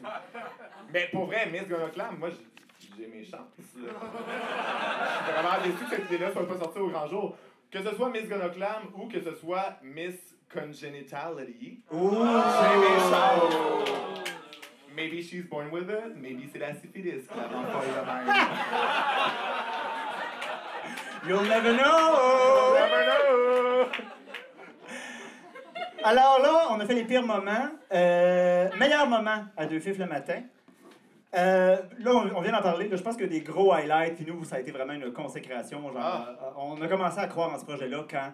Mais 0.94 1.10
pour 1.12 1.26
vrai, 1.26 1.48
Miss 1.52 1.68
Gonoclam, 1.68 2.18
moi 2.18 2.30
j'ai 2.98 3.08
mes 3.08 3.26
chances. 3.26 3.52
Je 3.58 3.64
suis 3.64 3.82
vraiment 3.82 5.62
déçu 5.64 5.84
que 5.84 5.90
cette 5.90 6.06
idée-là 6.06 6.32
soit 6.32 6.48
pas 6.48 6.58
sortie 6.58 6.80
au 6.80 6.88
grand 6.88 7.08
jour. 7.08 7.36
Que 7.70 7.84
ce 7.84 7.94
soit 7.96 8.10
Miss 8.10 8.28
Gonoclam 8.28 8.84
ou 8.96 9.08
que 9.08 9.20
ce 9.22 9.36
soit 9.36 9.78
Miss 9.84 10.16
Congenitality, 10.52 11.84
Ouh! 11.92 12.10
j'ai 12.10 12.78
mes 12.80 13.00
chances. 13.12 14.39
Maybe 15.00 15.22
she's 15.22 15.46
born 15.50 15.70
with 15.72 15.90
it, 15.90 16.14
maybe 16.18 16.50
c'est 16.52 16.60
la 16.60 16.74
syphilis 16.74 17.22
qui 17.26 17.38
la 17.38 17.48
rend 17.48 17.64
folle 17.72 17.88
de 17.88 18.04
même. 18.06 18.36
You'll 21.26 21.48
never 21.48 21.72
know! 21.74 22.74
Never 22.76 23.06
know. 23.06 23.88
Alors 26.04 26.40
là, 26.42 26.68
on 26.72 26.80
a 26.82 26.86
fait 26.86 26.96
les 26.96 27.06
pires 27.06 27.26
moments. 27.26 27.70
Euh, 27.94 28.68
meilleur 28.78 29.08
moment 29.08 29.46
à 29.56 29.66
deux 29.68 29.80
fifs 29.80 29.98
le 29.98 30.06
matin. 30.06 30.42
Euh, 31.34 31.78
là, 32.00 32.12
on, 32.14 32.36
on 32.36 32.42
vient 32.42 32.52
d'en 32.52 32.62
parler. 32.62 32.90
Là, 32.90 32.98
je 32.98 33.02
pense 33.04 33.16
que 33.16 33.24
des 33.24 33.40
gros 33.40 33.72
highlights. 33.72 34.18
Puis 34.18 34.26
nous, 34.26 34.44
ça 34.44 34.58
a 34.58 34.60
été 34.60 34.72
vraiment 34.72 34.92
une 34.94 35.14
consécration. 35.14 35.82
Genre, 35.94 35.98
Ah. 35.98 36.28
euh, 36.42 36.50
on 36.58 36.82
a 36.82 36.88
commencé 36.90 37.20
à 37.20 37.28
croire 37.28 37.54
en 37.54 37.58
ce 37.58 37.64
projet-là 37.64 38.04
quand 38.10 38.34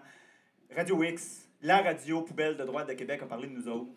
Radio 0.76 1.00
X, 1.04 1.48
la 1.62 1.78
radio 1.82 2.22
poubelle 2.22 2.56
de 2.56 2.64
droite 2.64 2.88
de 2.88 2.94
Québec, 2.94 3.20
a 3.22 3.26
parlé 3.26 3.46
de 3.46 3.52
nous 3.52 3.68
autres. 3.68 3.90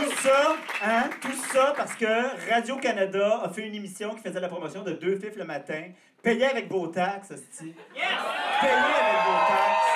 Tout 0.00 0.16
ça, 0.16 0.56
hein, 0.82 1.10
tout 1.20 1.36
ça 1.52 1.74
parce 1.76 1.94
que 1.94 2.50
Radio-Canada 2.50 3.42
a 3.44 3.50
fait 3.50 3.66
une 3.66 3.74
émission 3.74 4.14
qui 4.14 4.22
faisait 4.22 4.40
la 4.40 4.48
promotion 4.48 4.82
de 4.82 4.92
deux 4.92 5.16
fifs 5.16 5.36
le 5.36 5.44
matin, 5.44 5.90
payé 6.22 6.46
avec 6.46 6.70
vos 6.70 6.86
taxes, 6.86 7.32
hostie. 7.32 7.74
Payé 7.92 8.02
avec 8.02 9.20
vos 9.26 9.38
taxes. 9.46 9.90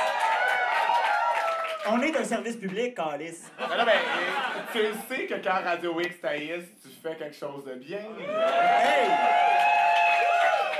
On 1.86 2.00
est 2.02 2.14
un 2.16 2.24
service 2.24 2.56
public, 2.56 2.94
Calis. 2.94 3.44
Là, 3.58 3.84
ben, 3.84 3.98
tu 4.72 4.78
le 4.78 4.92
sais 5.08 5.26
que 5.26 5.42
quand 5.42 5.62
Radio 5.64 5.98
X 5.98 6.20
taillisse, 6.20 6.64
tu 6.82 6.88
fais 7.02 7.16
quelque 7.16 7.36
chose 7.36 7.64
de 7.64 7.74
bien. 7.74 8.00
Hey! 8.20 9.53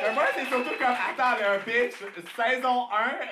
Mais 0.05 0.12
moi, 0.12 0.25
c'est 0.35 0.45
surtout 0.45 0.77
comme, 0.79 0.88
attends, 0.88 1.37
le 1.40 1.59
pitch, 1.64 1.97
saison 2.37 2.88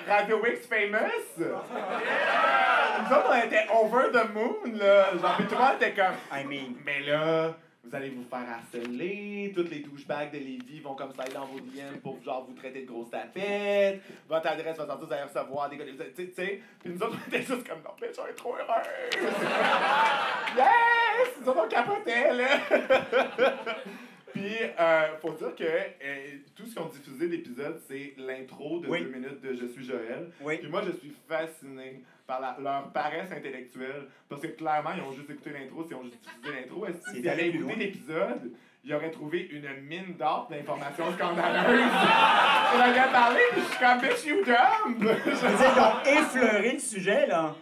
1, 0.07 0.11
Radio 0.11 0.43
X 0.45 0.65
Famous. 0.65 1.37
Nous 1.37 3.15
autres, 3.15 3.29
on 3.29 3.45
était 3.45 3.67
over 3.71 4.11
the 4.11 4.33
moon, 4.33 4.77
là. 4.79 5.15
Genre, 5.17 5.37
pis 5.37 5.43
tout 5.43 5.55
le 5.55 5.75
était 5.75 5.93
comme, 5.93 6.15
I 6.31 6.43
mean. 6.45 6.75
mais 6.83 7.01
là, 7.01 7.53
vous 7.83 7.95
allez 7.95 8.09
vous 8.09 8.23
faire 8.23 8.45
harceler, 8.49 9.51
toutes 9.53 9.69
les 9.69 9.81
douchebags 9.81 10.31
de 10.31 10.37
Lévis 10.39 10.79
vont 10.79 10.95
comme 10.95 11.13
ça 11.13 11.23
aller 11.23 11.33
dans 11.33 11.45
vos 11.45 11.59
DM 11.59 11.99
pour 12.01 12.19
genre 12.23 12.45
vous 12.47 12.55
traiter 12.55 12.81
de 12.81 12.87
grosses 12.87 13.11
tapettes, 13.11 14.01
votre 14.27 14.47
adresse 14.47 14.77
va 14.77 14.87
sortir, 14.87 15.05
vous 15.05 15.13
allez 15.13 15.23
recevoir 15.23 15.69
des 15.69 15.77
tu 15.77 16.33
sais. 16.33 16.61
Puis 16.79 16.91
nous 16.91 17.03
autres, 17.03 17.17
on 17.23 17.27
était 17.27 17.45
juste 17.45 17.67
comme, 17.67 17.83
non, 17.83 17.91
bitch, 18.01 18.17
on 18.17 18.25
est 18.25 18.33
trop 18.33 18.55
heureux. 18.55 18.81
yes! 20.57 21.29
Nous 21.39 21.49
autres, 21.49 21.65
on 21.65 21.67
capotait, 21.67 22.33
là. 22.33 22.47
Puis, 24.33 24.55
euh, 24.79 25.07
faut 25.21 25.31
dire 25.33 25.55
que 25.55 25.63
euh, 25.63 26.15
tout 26.55 26.65
ce 26.65 26.75
qu'on 26.75 26.85
diffusé 26.85 27.27
l'épisode, 27.27 27.79
c'est 27.87 28.13
l'intro 28.17 28.79
de 28.79 28.87
Oui. 28.87 29.01
deux 29.03 29.09
minutes 29.09 29.41
de 29.41 29.53
Je 29.53 29.67
suis 29.67 29.85
Joël. 29.85 30.29
Oui. 30.41 30.57
Puis 30.57 30.69
moi, 30.69 30.81
je 30.85 30.91
suis 30.97 31.13
fasciné 31.27 32.03
par 32.25 32.41
la- 32.41 32.57
leur 32.59 32.91
paresse 32.91 33.31
intellectuelle. 33.31 34.07
Parce 34.27 34.41
que 34.41 34.47
clairement, 34.47 34.91
ils 34.97 35.03
ont 35.03 35.11
juste 35.11 35.29
écouté 35.29 35.51
l'intro, 35.51 35.83
s'ils 35.85 35.95
ont 35.95 36.03
juste 36.03 36.17
diffusé 36.23 36.61
l'intro. 36.61 36.87
Qu'ils 37.13 37.29
avaient 37.29 37.47
écouté 37.49 37.75
l'épisode, 37.75 38.51
ils 38.85 38.93
auraient 38.93 39.11
trouvé 39.11 39.47
une 39.51 39.69
mine 39.87 40.15
d'or 40.17 40.47
d'informations 40.49 41.11
scandaleuses. 41.13 41.91
On 42.75 42.79
aurait 42.79 43.11
parlé, 43.11 43.39
puis 43.51 43.61
je 43.61 43.67
suis 43.67 43.79
comme, 43.79 44.01
bitch, 44.01 44.25
you 44.25 44.43
dumb! 44.43 45.15
Je 45.25 45.45
veux 45.45 45.57
dire, 45.57 45.73
ils 45.75 46.17
ont 46.17 46.21
effleuré 46.21 46.71
le 46.73 46.79
sujet, 46.79 47.27
là. 47.27 47.55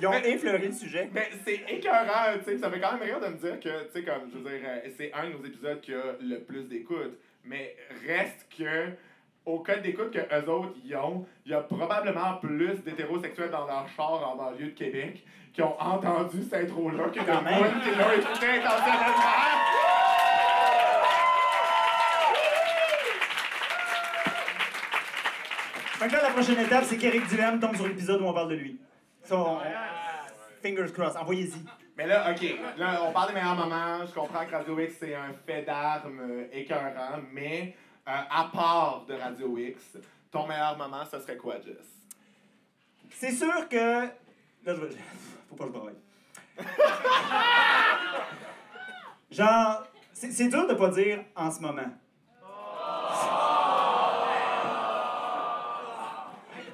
Ils 0.00 0.06
ont 0.06 0.10
Mais- 0.10 0.30
effleuré 0.30 0.66
le 0.66 0.72
sujet. 0.72 1.08
Mais 1.12 1.28
c'est 1.44 1.62
écœurant, 1.68 2.36
tu 2.38 2.44
sais, 2.52 2.58
ça 2.58 2.70
fait 2.70 2.80
quand 2.80 2.92
même 2.92 3.02
rire 3.02 3.20
de 3.20 3.28
me 3.28 3.36
dire 3.38 3.58
que, 3.60 3.84
tu 3.86 3.92
sais, 3.92 4.02
comme, 4.04 4.30
je 4.30 4.38
veux 4.38 4.50
dire, 4.50 4.60
euh, 4.68 4.88
c'est 4.96 5.12
un 5.14 5.28
de 5.28 5.32
nos 5.32 5.44
épisodes 5.44 5.80
qui 5.80 5.94
a 5.94 6.02
le 6.20 6.40
plus 6.40 6.64
d'écoute. 6.64 7.18
Mais 7.44 7.74
reste 8.06 8.46
que, 8.58 8.88
au 9.46 9.60
code 9.60 9.82
d'écoute 9.82 10.10
que 10.10 10.18
eux 10.18 10.48
autres 10.50 10.74
y 10.84 10.94
ont, 10.96 11.24
il 11.46 11.52
y 11.52 11.54
a 11.54 11.60
probablement 11.60 12.34
plus 12.42 12.74
d'hétérosexuels 12.84 13.50
dans 13.50 13.66
leur 13.66 13.86
char 13.96 14.28
en 14.28 14.36
banlieue 14.36 14.66
de 14.66 14.70
Québec 14.78 15.24
qui 15.54 15.62
ont 15.62 15.80
entendu 15.80 16.42
cette 16.42 16.64
intro-là 16.64 17.04
que 17.04 17.20
de 17.20 17.30
monde 17.30 17.82
qui 17.82 17.90
l'ont 17.90 18.12
écouté 18.12 18.46
intentionnellement. 18.46 19.46
Fait 25.98 26.08
que 26.08 26.12
là, 26.12 26.22
la 26.22 26.30
prochaine 26.30 26.58
étape, 26.58 26.84
c'est 26.84 26.96
qu'Éric 26.98 27.26
Duhem 27.28 27.58
tombe 27.58 27.74
sur 27.76 27.86
l'épisode 27.86 28.20
où 28.20 28.26
on 28.26 28.34
parle 28.34 28.50
de 28.50 28.54
lui. 28.56 28.78
On- 29.32 29.60
Fingers 30.62 30.92
crossed, 30.92 31.16
envoyez-y. 31.16 31.64
Mais 31.96 32.06
là, 32.06 32.30
OK, 32.30 32.42
là, 32.76 33.02
on 33.04 33.12
parle 33.12 33.28
des 33.28 33.34
meilleurs 33.34 33.54
moments. 33.54 34.04
Je 34.06 34.12
comprends 34.12 34.44
que 34.44 34.52
Radio 34.54 34.78
X, 34.80 34.94
c'est 35.00 35.14
un 35.14 35.32
fait 35.46 35.62
d'armes 35.62 36.20
euh, 36.20 36.46
écœurant, 36.52 37.20
mais 37.32 37.74
euh, 38.06 38.10
à 38.30 38.44
part 38.52 39.04
de 39.08 39.14
Radio 39.14 39.56
X, 39.58 39.96
ton 40.30 40.46
meilleur 40.46 40.76
moment, 40.76 41.04
ce 41.10 41.18
serait 41.20 41.36
quoi, 41.36 41.54
Jess? 41.64 41.86
C'est 43.10 43.32
sûr 43.32 43.68
que. 43.68 43.76
Là, 43.76 44.08
je 44.66 44.72
vais. 44.72 44.88
Faut 45.48 45.54
pas 45.56 45.64
que 45.66 45.72
je 45.72 45.78
braille. 45.78 45.94
Genre, 49.30 49.86
c'est 50.12 50.48
dur 50.48 50.66
de 50.66 50.74
pas 50.74 50.88
dire 50.90 51.24
en 51.34 51.50
ce 51.50 51.60
moment. 51.60 51.90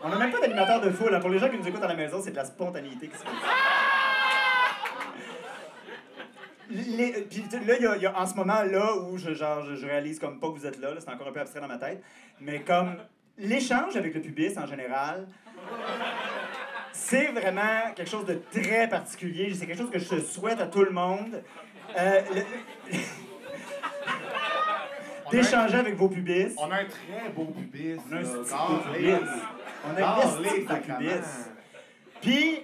On 0.04 0.08
n'a 0.08 0.16
même 0.18 0.30
pas 0.30 0.40
d'animateur 0.40 0.80
de 0.80 0.90
foule. 0.90 1.14
hein. 1.14 1.20
Pour 1.20 1.30
les 1.30 1.38
gens 1.38 1.48
qui 1.48 1.56
nous 1.58 1.66
écoutent 1.68 1.82
à 1.82 1.88
la 1.88 1.94
maison, 1.94 2.20
c'est 2.22 2.30
de 2.32 2.36
la 2.36 2.44
spontanéité 2.44 3.08
qui 3.08 3.16
se 3.16 3.22
fait. 3.22 3.28
Les- 6.70 7.12
puis 7.28 7.44
là, 7.66 7.74
il 7.78 7.82
y 7.82 7.86
a, 7.86 7.96
y 7.98 8.06
a 8.06 8.18
en 8.18 8.26
ce 8.26 8.34
moment 8.34 8.62
là 8.62 8.96
où 8.96 9.18
je, 9.18 9.34
genre, 9.34 9.62
je, 9.64 9.74
je 9.74 9.86
réalise 9.86 10.18
comme 10.18 10.40
pas 10.40 10.48
que 10.48 10.54
vous 10.54 10.66
êtes 10.66 10.78
là, 10.80 10.94
là, 10.94 11.00
c'est 11.00 11.10
encore 11.10 11.28
un 11.28 11.32
peu 11.32 11.40
abstrait 11.40 11.60
dans 11.60 11.68
ma 11.68 11.76
tête, 11.76 12.02
mais 12.40 12.60
comme 12.62 12.96
l'échange 13.36 13.94
avec 13.96 14.14
le 14.14 14.22
public 14.22 14.56
en 14.56 14.66
général, 14.66 15.26
c'est 16.92 17.26
vraiment 17.26 17.92
quelque 17.94 18.08
chose 18.10 18.24
de 18.24 18.40
très 18.52 18.88
particulier. 18.88 19.52
C'est 19.54 19.66
quelque 19.66 19.78
chose 19.78 19.90
que 19.90 19.98
je 19.98 20.20
souhaite 20.20 20.60
à 20.60 20.66
tout 20.66 20.82
le 20.82 20.90
monde. 20.92 21.42
Euh, 21.98 22.20
le- 22.34 22.98
D'échanger 25.30 25.78
avec 25.78 25.94
vos 25.96 26.08
pubis. 26.08 26.54
On 26.58 26.70
a 26.70 26.76
un 26.76 26.84
très 26.84 27.28
beau 27.34 27.44
pubis. 27.46 27.96
On 28.10 28.14
a 28.14 28.18
un 28.18 28.22
là. 28.22 29.18
On 29.84 29.96
a 29.96 30.00
sacrément. 30.68 30.98
pubis. 30.98 31.10
Puis, 32.20 32.54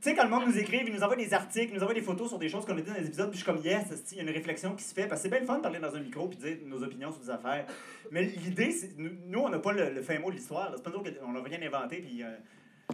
tu 0.00 0.08
sais, 0.08 0.14
quand 0.14 0.24
le 0.24 0.30
monde 0.30 0.46
nous 0.46 0.56
écrive, 0.58 0.82
il 0.86 0.94
nous 0.94 1.02
envoie 1.02 1.16
des 1.16 1.34
articles, 1.34 1.72
il 1.72 1.74
nous 1.76 1.82
envoie 1.82 1.94
des 1.94 2.00
photos 2.02 2.28
sur 2.28 2.38
des 2.38 2.48
choses 2.48 2.64
qu'on 2.64 2.72
a 2.76 2.80
dit 2.80 2.88
dans 2.90 2.94
les 2.96 3.06
épisodes, 3.06 3.30
puis 3.30 3.38
je 3.38 3.44
suis 3.44 3.52
comme, 3.52 3.62
yes, 3.64 3.84
il 4.12 4.16
y 4.16 4.20
a 4.20 4.22
une 4.22 4.30
réflexion 4.30 4.74
qui 4.74 4.84
se 4.84 4.94
fait. 4.94 5.06
Parce 5.06 5.20
que 5.20 5.24
c'est 5.24 5.28
bien 5.30 5.40
le 5.40 5.46
fun 5.46 5.56
de 5.58 5.62
parler 5.62 5.78
dans 5.80 5.94
un 5.94 6.00
micro 6.00 6.28
puis 6.28 6.38
de 6.38 6.42
dire 6.42 6.56
nos 6.66 6.82
opinions 6.82 7.12
sur 7.12 7.20
des 7.20 7.30
affaires. 7.30 7.66
Mais 8.10 8.22
l'idée, 8.22 8.70
c'est. 8.70 8.90
Nous, 8.96 9.40
on 9.40 9.48
n'a 9.48 9.58
pas 9.58 9.72
le, 9.72 9.90
le 9.90 10.02
fin 10.02 10.18
mot 10.18 10.30
de 10.30 10.36
l'histoire. 10.36 10.72
C'est 10.76 10.82
pas 10.82 10.90
nous 10.90 11.02
qu'on 11.02 11.32
n'a 11.32 11.42
rien 11.42 11.60
inventé, 11.62 11.98
puis 12.00 12.22
euh, 12.22 12.28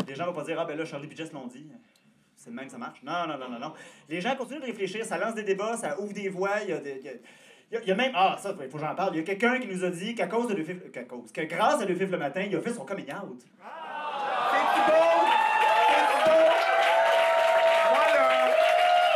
les 0.09 0.14
gens 0.14 0.27
vont 0.27 0.33
pas 0.33 0.44
dire, 0.44 0.59
ah 0.59 0.64
ben 0.64 0.77
là, 0.77 0.85
Charlie 0.85 1.09
Jess 1.14 1.33
l'ont 1.33 1.46
dit. 1.46 1.66
C'est 2.37 2.51
le 2.51 2.57
même, 2.57 2.68
ça 2.68 2.79
marche. 2.79 3.03
Non, 3.03 3.27
non, 3.27 3.38
non, 3.38 3.49
non, 3.51 3.59
non. 3.59 3.72
Les 4.09 4.20
gens 4.20 4.37
continuent 4.37 4.61
de 4.61 4.66
réfléchir, 4.66 5.05
ça 5.07 5.16
lance 5.18 5.35
des 5.35 5.42
débats, 5.42 5.77
ça 5.77 5.99
ouvre 6.01 6.12
des 6.12 6.29
voies. 6.29 6.62
Il 6.64 6.68
y 6.70 6.72
a, 6.72 6.79
des- 6.79 6.96
il 7.01 7.05
y 7.05 7.09
a- 7.09 7.12
il 7.72 7.88
y 7.88 7.92
a- 7.92 7.94
même. 7.94 8.12
Ah, 8.14 8.37
ça, 8.38 8.50
il 8.61 8.68
faut 8.70 8.79
que 8.79 8.85
j'en 8.85 8.94
parle. 8.94 9.14
Il 9.14 9.18
y 9.18 9.20
a 9.20 9.24
quelqu'un 9.24 9.59
qui 9.59 9.66
nous 9.68 9.85
a 9.85 9.90
dit 9.90 10.14
qu'à 10.14 10.26
cause 10.26 10.48
de 10.48 10.55
Le 10.55 10.64
qu'à 10.64 11.02
cause, 11.05 11.33
que 11.33 11.40
grâce 11.42 11.81
à 11.81 11.85
Le 11.85 11.94
Fif 11.94 12.11
le 12.11 12.18
matin, 12.18 12.42
il 12.42 12.55
a 12.57 12.61
fait 12.61 12.72
son 12.72 12.85
coming 12.85 13.07
out. 13.12 13.40
C'est 13.40 14.92
beau! 14.92 15.26
C'est 15.88 16.31
beau! 16.31 16.46
Moi, 17.90 18.05
là, 18.14 18.48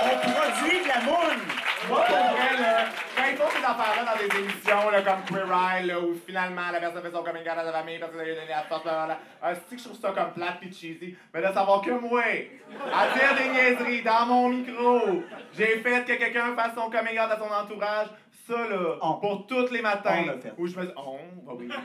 On 0.03 0.31
produit 0.31 0.83
de 0.83 0.89
la 0.89 1.01
moune! 1.03 1.41
Moi, 1.89 2.05
pour 2.07 2.17
vrai, 2.17 2.57
là, 2.61 2.85
quand 3.17 3.23
ils 3.31 3.37
font 3.37 3.49
ces 3.51 3.65
affaires-là 3.65 4.13
dans 4.13 4.19
des 4.19 4.39
émissions, 4.39 4.91
là, 4.91 5.03
comme 5.03 5.25
Queer 5.25 5.49
Eye, 5.53 5.87
là, 5.87 5.99
où 6.01 6.15
finalement 6.27 6.71
la 6.73 6.79
personne 6.81 7.03
fait 7.03 7.11
son 7.11 7.23
coming 7.25 7.43
out 7.43 7.49
à 7.59 7.65
sa 7.65 7.73
famille 7.73 7.99
parce 7.99 8.13
qu'elle 8.13 8.21
a 8.31 8.35
donné 8.35 8.49
la 8.49 8.63
force, 8.63 8.85
là, 8.85 9.07
là, 9.09 9.55
que 9.55 9.77
je 9.79 9.85
trouve 9.85 9.99
ça 9.99 10.13
comme 10.13 10.33
plate 10.35 10.61
pis 10.61 10.73
cheesy? 10.73 11.17
Mais 11.35 11.41
de 11.41 11.47
savoir 11.53 11.81
que 11.81 11.91
moi, 11.91 12.23
à 12.23 13.09
dire 13.19 13.35
des 13.37 13.49
niaiseries 13.49 14.03
dans 14.03 14.27
mon 14.27 14.49
micro, 14.51 15.23
j'ai 15.57 15.79
fait 15.79 16.05
que 16.05 16.13
quelqu'un 16.19 16.55
fasse 16.55 16.75
son 16.75 16.91
coming 16.91 17.15
out 17.19 17.31
à 17.31 17.39
son 17.39 17.51
entourage, 17.53 18.09
ça, 18.51 18.69
là, 18.69 18.97
On. 19.03 19.15
pour 19.15 19.47
tous 19.47 19.71
les 19.71 19.81
matins, 19.83 20.23
On 20.25 20.27
l'a 20.27 20.39
fait. 20.39 20.53
où 20.59 20.67
je 20.67 20.77
me 20.79 20.85
dis, 20.87 20.93
on, 20.97 21.19
bah 21.47 21.53
oui. 21.57 21.69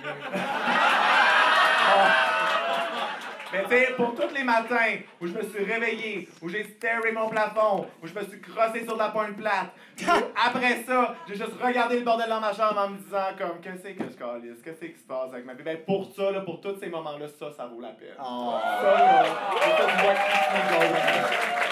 Mais 3.54 3.63
tu 3.63 3.69
sais, 3.69 3.93
pour 3.95 4.15
tous 4.15 4.34
les 4.34 4.43
matins 4.43 4.97
où 5.21 5.28
je 5.28 5.32
me 5.34 5.41
suis 5.43 5.63
réveillé, 5.63 6.28
où 6.41 6.49
j'ai 6.49 6.63
staré 6.63 7.12
mon 7.13 7.30
plafond, 7.30 7.86
où 8.04 8.08
je 8.08 8.13
me 8.13 8.21
suis 8.25 8.41
crossé 8.41 8.84
sur 8.84 8.97
la 8.97 9.10
pointe 9.10 9.38
plate, 9.38 9.71
après 10.45 10.84
ça, 10.86 11.15
j'ai 11.28 11.36
juste 11.36 11.54
regardé 11.63 11.99
le 11.99 12.04
bordel 12.04 12.28
dans 12.28 12.41
ma 12.41 12.51
chambre 12.51 12.80
en 12.80 12.89
me 12.89 12.97
disant 12.97 13.28
comme, 13.38 13.62
qu'est-ce 13.62 13.93
que 13.93 14.04
je 14.04 14.17
calisse, 14.17 14.62
qu'est-ce 14.63 14.84
qui 14.86 14.99
se 14.99 15.06
passe 15.08 15.30
avec 15.32 15.45
ma 15.45 15.54
vie? 15.54 15.63
Ben 15.63 15.78
pour 15.86 16.12
ça, 16.13 16.32
là, 16.32 16.41
pour 16.41 16.60
tous 16.60 16.78
ces 16.80 16.88
moments-là, 16.88 17.28
ça, 17.39 17.51
ça 17.56 17.67
vaut 17.67 17.80
la 17.80 17.89
peine. 17.89 18.15
Oh. 18.19 18.56
Ça, 18.82 18.91
là, 18.91 19.23
c'est 19.62 19.69
ça, 19.69 19.86
tu 19.88 20.04
vois 20.04 20.13
qui 20.15 20.32
se 20.38 20.51
met 20.51 21.65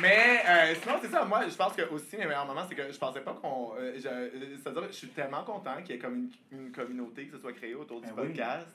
Mais 0.00 0.40
euh, 0.48 0.74
sinon, 0.80 0.94
c'est 1.00 1.08
ça. 1.08 1.24
Moi, 1.24 1.42
je 1.48 1.54
pense 1.54 1.72
que 1.74 1.82
aussi, 1.90 2.16
mes 2.16 2.26
meilleurs 2.26 2.46
moments, 2.46 2.64
c'est 2.68 2.74
que 2.74 2.90
je 2.92 2.98
pensais 2.98 3.20
pas 3.20 3.32
qu'on. 3.34 3.72
euh, 3.78 3.92
je- 3.98 4.08
euh, 4.08 4.28
C'est-à-dire, 4.62 4.84
je 4.88 4.92
suis 4.96 5.08
tellement 5.08 5.42
content 5.44 5.76
qu'il 5.82 5.94
y 5.94 5.98
ait 5.98 6.00
comme 6.00 6.28
une, 6.52 6.58
une 6.58 6.72
communauté 6.72 7.24
qui 7.26 7.30
se 7.32 7.38
soit 7.38 7.52
créée 7.52 7.74
autour 7.74 8.00
du 8.00 8.06
Ben 8.08 8.14
oui. 8.18 8.26
podcast. 8.28 8.66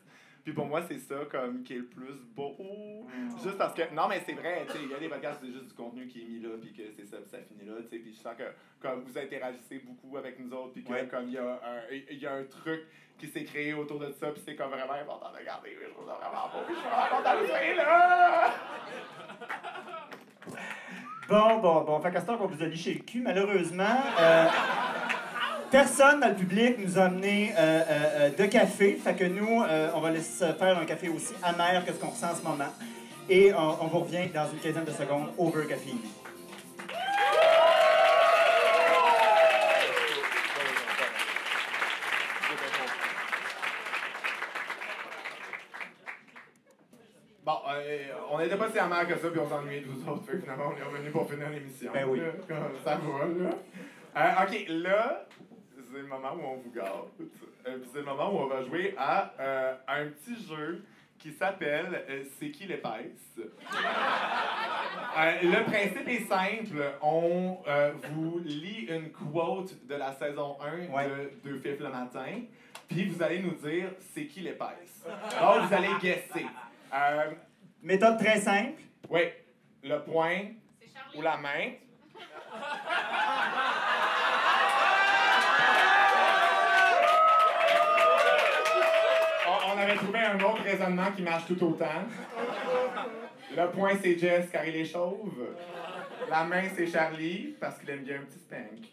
Puis 0.44 0.54
pour 0.54 0.66
moi, 0.66 0.82
c'est 0.88 0.98
ça 0.98 1.16
comme 1.32 1.64
qui 1.64 1.74
est 1.74 1.78
le 1.78 1.86
plus 1.86 2.16
beau. 2.36 2.56
Mm. 2.60 3.30
Juste 3.44 3.58
parce 3.58 3.74
que. 3.74 3.84
Non, 3.94 4.08
mais 4.08 4.22
c'est 4.26 4.34
vrai, 4.34 4.64
tu 4.68 4.74
sais, 4.74 4.80
il 4.84 4.90
y 4.90 4.94
a 4.94 5.00
des 5.00 5.08
podcasts, 5.10 5.40
c'est 5.42 5.52
juste 5.52 5.68
du 5.68 5.74
contenu 5.74 6.08
qui 6.08 6.22
est 6.22 6.26
mis 6.26 6.40
là, 6.40 6.50
puis 6.60 6.74
que 6.74 6.84
c'est 6.96 7.06
ça, 7.06 7.18
puis 7.18 7.30
ça 7.30 7.38
finit 7.48 7.70
là, 7.70 7.76
tu 7.84 7.90
sais. 7.90 7.98
Puis 8.02 8.14
je 8.14 8.20
sens 8.20 8.34
que 8.38 8.44
comme 8.82 9.04
vous 9.04 9.18
interagissez 9.18 9.80
beaucoup 9.80 10.18
avec 10.18 10.40
nous 10.40 10.52
autres, 10.54 10.74
puis 10.74 10.84
que 10.84 10.92
Ouais. 10.92 11.08
comme 11.08 11.28
il 11.28 11.34
y, 11.34 11.38
a 11.38 11.44
un- 11.44 12.14
y 12.16 12.26
a 12.26 12.34
un 12.34 12.44
truc 12.46 12.82
qui 13.20 13.28
s'est 13.28 13.44
créé 13.44 13.74
autour 13.76 14.00
de 14.00 14.12
ça, 14.12 14.32
puis 14.32 14.42
c'est 14.44 14.56
comme 14.56 14.72
vraiment 14.72 14.94
important 14.94 15.32
de 15.40 15.46
garder. 15.46 15.78
Je 15.80 15.90
trouve 15.92 16.08
ça 16.08 16.14
vraiment 16.16 16.50
beau, 16.52 16.66
puis 16.66 16.74
je 16.76 16.80
suis 16.80 16.90
vraiment 16.90 17.18
content 17.18 17.40
de 17.40 17.78
là! 17.78 18.54
Bon, 21.30 21.60
bon, 21.60 21.82
bon. 21.84 22.02
Fait 22.02 22.12
qu'à 22.12 22.22
ce 22.22 22.26
temps 22.26 22.38
qu'on 22.38 22.48
vous 22.48 22.62
a 22.62 22.66
liché 22.66 22.94
le 22.96 23.00
cul, 23.04 23.22
malheureusement, 23.22 23.84
euh, 24.20 24.48
personne 25.72 26.20
dans 26.20 26.28
le 26.28 26.36
public 26.36 26.78
nous 26.78 27.00
a 27.00 27.04
amené 27.04 27.54
euh, 27.58 27.58
euh, 27.58 27.84
euh, 27.90 28.30
de 28.30 28.46
café. 28.46 28.96
Fait 28.96 29.16
que 29.16 29.24
nous, 29.24 29.64
euh, 29.64 29.90
on 29.96 30.02
va 30.02 30.12
laisser 30.12 30.46
faire 30.54 30.78
un 30.78 30.86
café 30.86 31.10
aussi 31.10 31.34
amer 31.42 31.84
que 31.86 31.94
ce 31.94 31.98
qu'on 32.00 32.10
ressent 32.10 32.32
en 32.32 32.36
ce 32.36 32.44
moment. 32.44 32.72
Et 33.30 33.54
on, 33.54 33.84
on 33.84 33.88
vous 33.88 34.00
revient 34.00 34.28
dans 34.34 34.48
une 34.52 34.60
quinzaine 34.60 34.84
de 34.86 34.92
secondes 34.92 35.30
over 35.38 35.66
café. 35.68 35.92
Bon, 47.44 47.54
euh, 47.70 47.98
on 48.30 48.38
n'était 48.38 48.56
pas 48.58 48.70
si 48.70 48.78
amer 48.78 49.08
que 49.08 49.18
ça, 49.18 49.30
puis 49.30 49.40
on 49.40 49.50
s'ennuyait 49.50 49.82
de 49.82 49.88
vous 49.88 50.08
autres. 50.08 50.26
Fait 50.26 50.34
que 50.34 50.42
finalement, 50.42 50.72
on 50.76 50.80
est 50.80 50.84
revenu 50.84 51.10
pour 51.10 51.30
finir 51.30 51.50
l'émission. 51.50 51.92
Ben 51.92 52.06
oui. 52.08 52.20
Là, 52.20 52.56
Ça 52.84 52.98
va, 52.98 53.26
là. 53.26 53.56
Euh, 54.18 54.44
ok, 54.46 54.66
là, 54.70 55.26
c'est 55.92 55.98
le 56.02 56.08
moment 56.08 56.34
où 56.34 56.42
on 56.46 56.56
vous 56.58 56.72
gâte. 56.72 56.88
Euh, 57.68 57.78
puis 57.78 57.90
c'est 57.92 58.00
le 58.00 58.06
moment 58.06 58.34
où 58.34 58.40
on 58.40 58.48
va 58.48 58.64
jouer 58.64 58.96
à 58.98 59.34
euh, 59.40 59.76
un 59.88 60.08
petit 60.08 60.36
jeu 60.48 60.84
qui 61.20 61.32
s'appelle 61.34 62.06
euh, 62.10 62.24
C'est 62.40 62.50
qui 62.52 62.66
l'épaisse? 62.66 63.38
Euh, 63.38 65.32
le 65.44 65.64
principe 65.66 66.08
est 66.08 66.26
simple. 66.28 66.82
On 67.02 67.60
euh, 67.68 67.92
vous 68.12 68.40
lit 68.40 68.88
une 68.90 69.12
quote 69.12 69.86
de 69.86 69.96
la 69.96 70.14
saison 70.14 70.58
1 70.62 70.88
Ouais. 70.94 71.08
de 71.08 71.32
Deux 71.44 71.60
Fifs 71.60 71.80
le 71.80 71.90
matin, 71.90 72.42
puis 72.88 73.06
vous 73.10 73.22
allez 73.22 73.40
nous 73.40 73.54
dire 73.56 73.90
c'est 74.14 74.26
qui 74.26 74.40
l'épaisse? 74.42 75.06
Donc, 75.06 75.66
vous 75.68 75.74
allez 75.74 75.90
guesser. 76.02 76.46
Euh, 76.94 77.32
Méthode 77.84 78.18
très 78.20 78.40
simple. 78.40 78.80
oui, 79.10 79.22
le 79.84 80.00
point 80.04 80.40
ou 81.16 81.22
la 81.22 81.38
main. 81.38 81.72
On, 89.92 89.94
on 89.94 89.98
avait 89.98 89.98
trouvé 89.98 90.20
un 90.20 90.40
autre 90.40 90.64
raisonnement 90.64 91.12
qui 91.16 91.22
marche 91.22 91.46
tout 91.48 91.64
autant. 91.64 91.86
Le 93.56 93.68
point, 93.72 93.92
c'est 94.02 94.18
Jess 94.18 94.50
car 94.52 94.66
il 94.66 94.76
est 94.76 94.86
chauve. 94.86 95.34
La 96.30 96.44
main, 96.46 96.64
c'est 96.76 96.88
Charlie 96.88 97.56
parce 97.60 97.78
qu'il 97.78 97.90
aime 97.90 98.04
bien 98.04 98.18
un 98.18 98.24
petit 98.24 98.40
spank. 98.40 98.88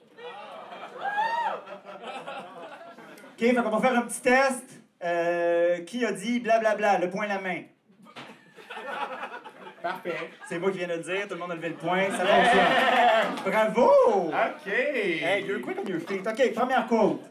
OK, 3.30 3.38
fait 3.38 3.54
qu'on 3.54 3.70
va 3.70 3.80
faire 3.80 3.98
un 3.98 4.02
petit 4.02 4.20
test. 4.20 4.64
Euh, 5.00 5.84
qui 5.84 6.04
a 6.04 6.10
dit 6.10 6.40
blablabla, 6.40 6.98
le 6.98 7.08
point 7.08 7.28
la 7.28 7.40
main? 7.40 7.62
Parfait. 9.80 10.30
C'est 10.48 10.58
moi 10.58 10.72
qui 10.72 10.78
viens 10.78 10.88
de 10.88 10.94
le 10.94 10.98
dire, 11.04 11.28
tout 11.28 11.34
le 11.34 11.40
monde 11.40 11.52
a 11.52 11.54
levé 11.54 11.68
le 11.68 11.76
point, 11.76 12.10
ça 12.10 12.26
fonctionne. 12.26 13.44
Bravo! 13.46 13.92
OK. 14.26 14.66
Hey, 14.66 15.44
you're 15.46 15.60
quick 15.60 15.78
on 15.80 15.86
your 15.86 16.00
feet. 16.00 16.26
OK, 16.26 16.52
première 16.52 16.88
quote. 16.88 17.30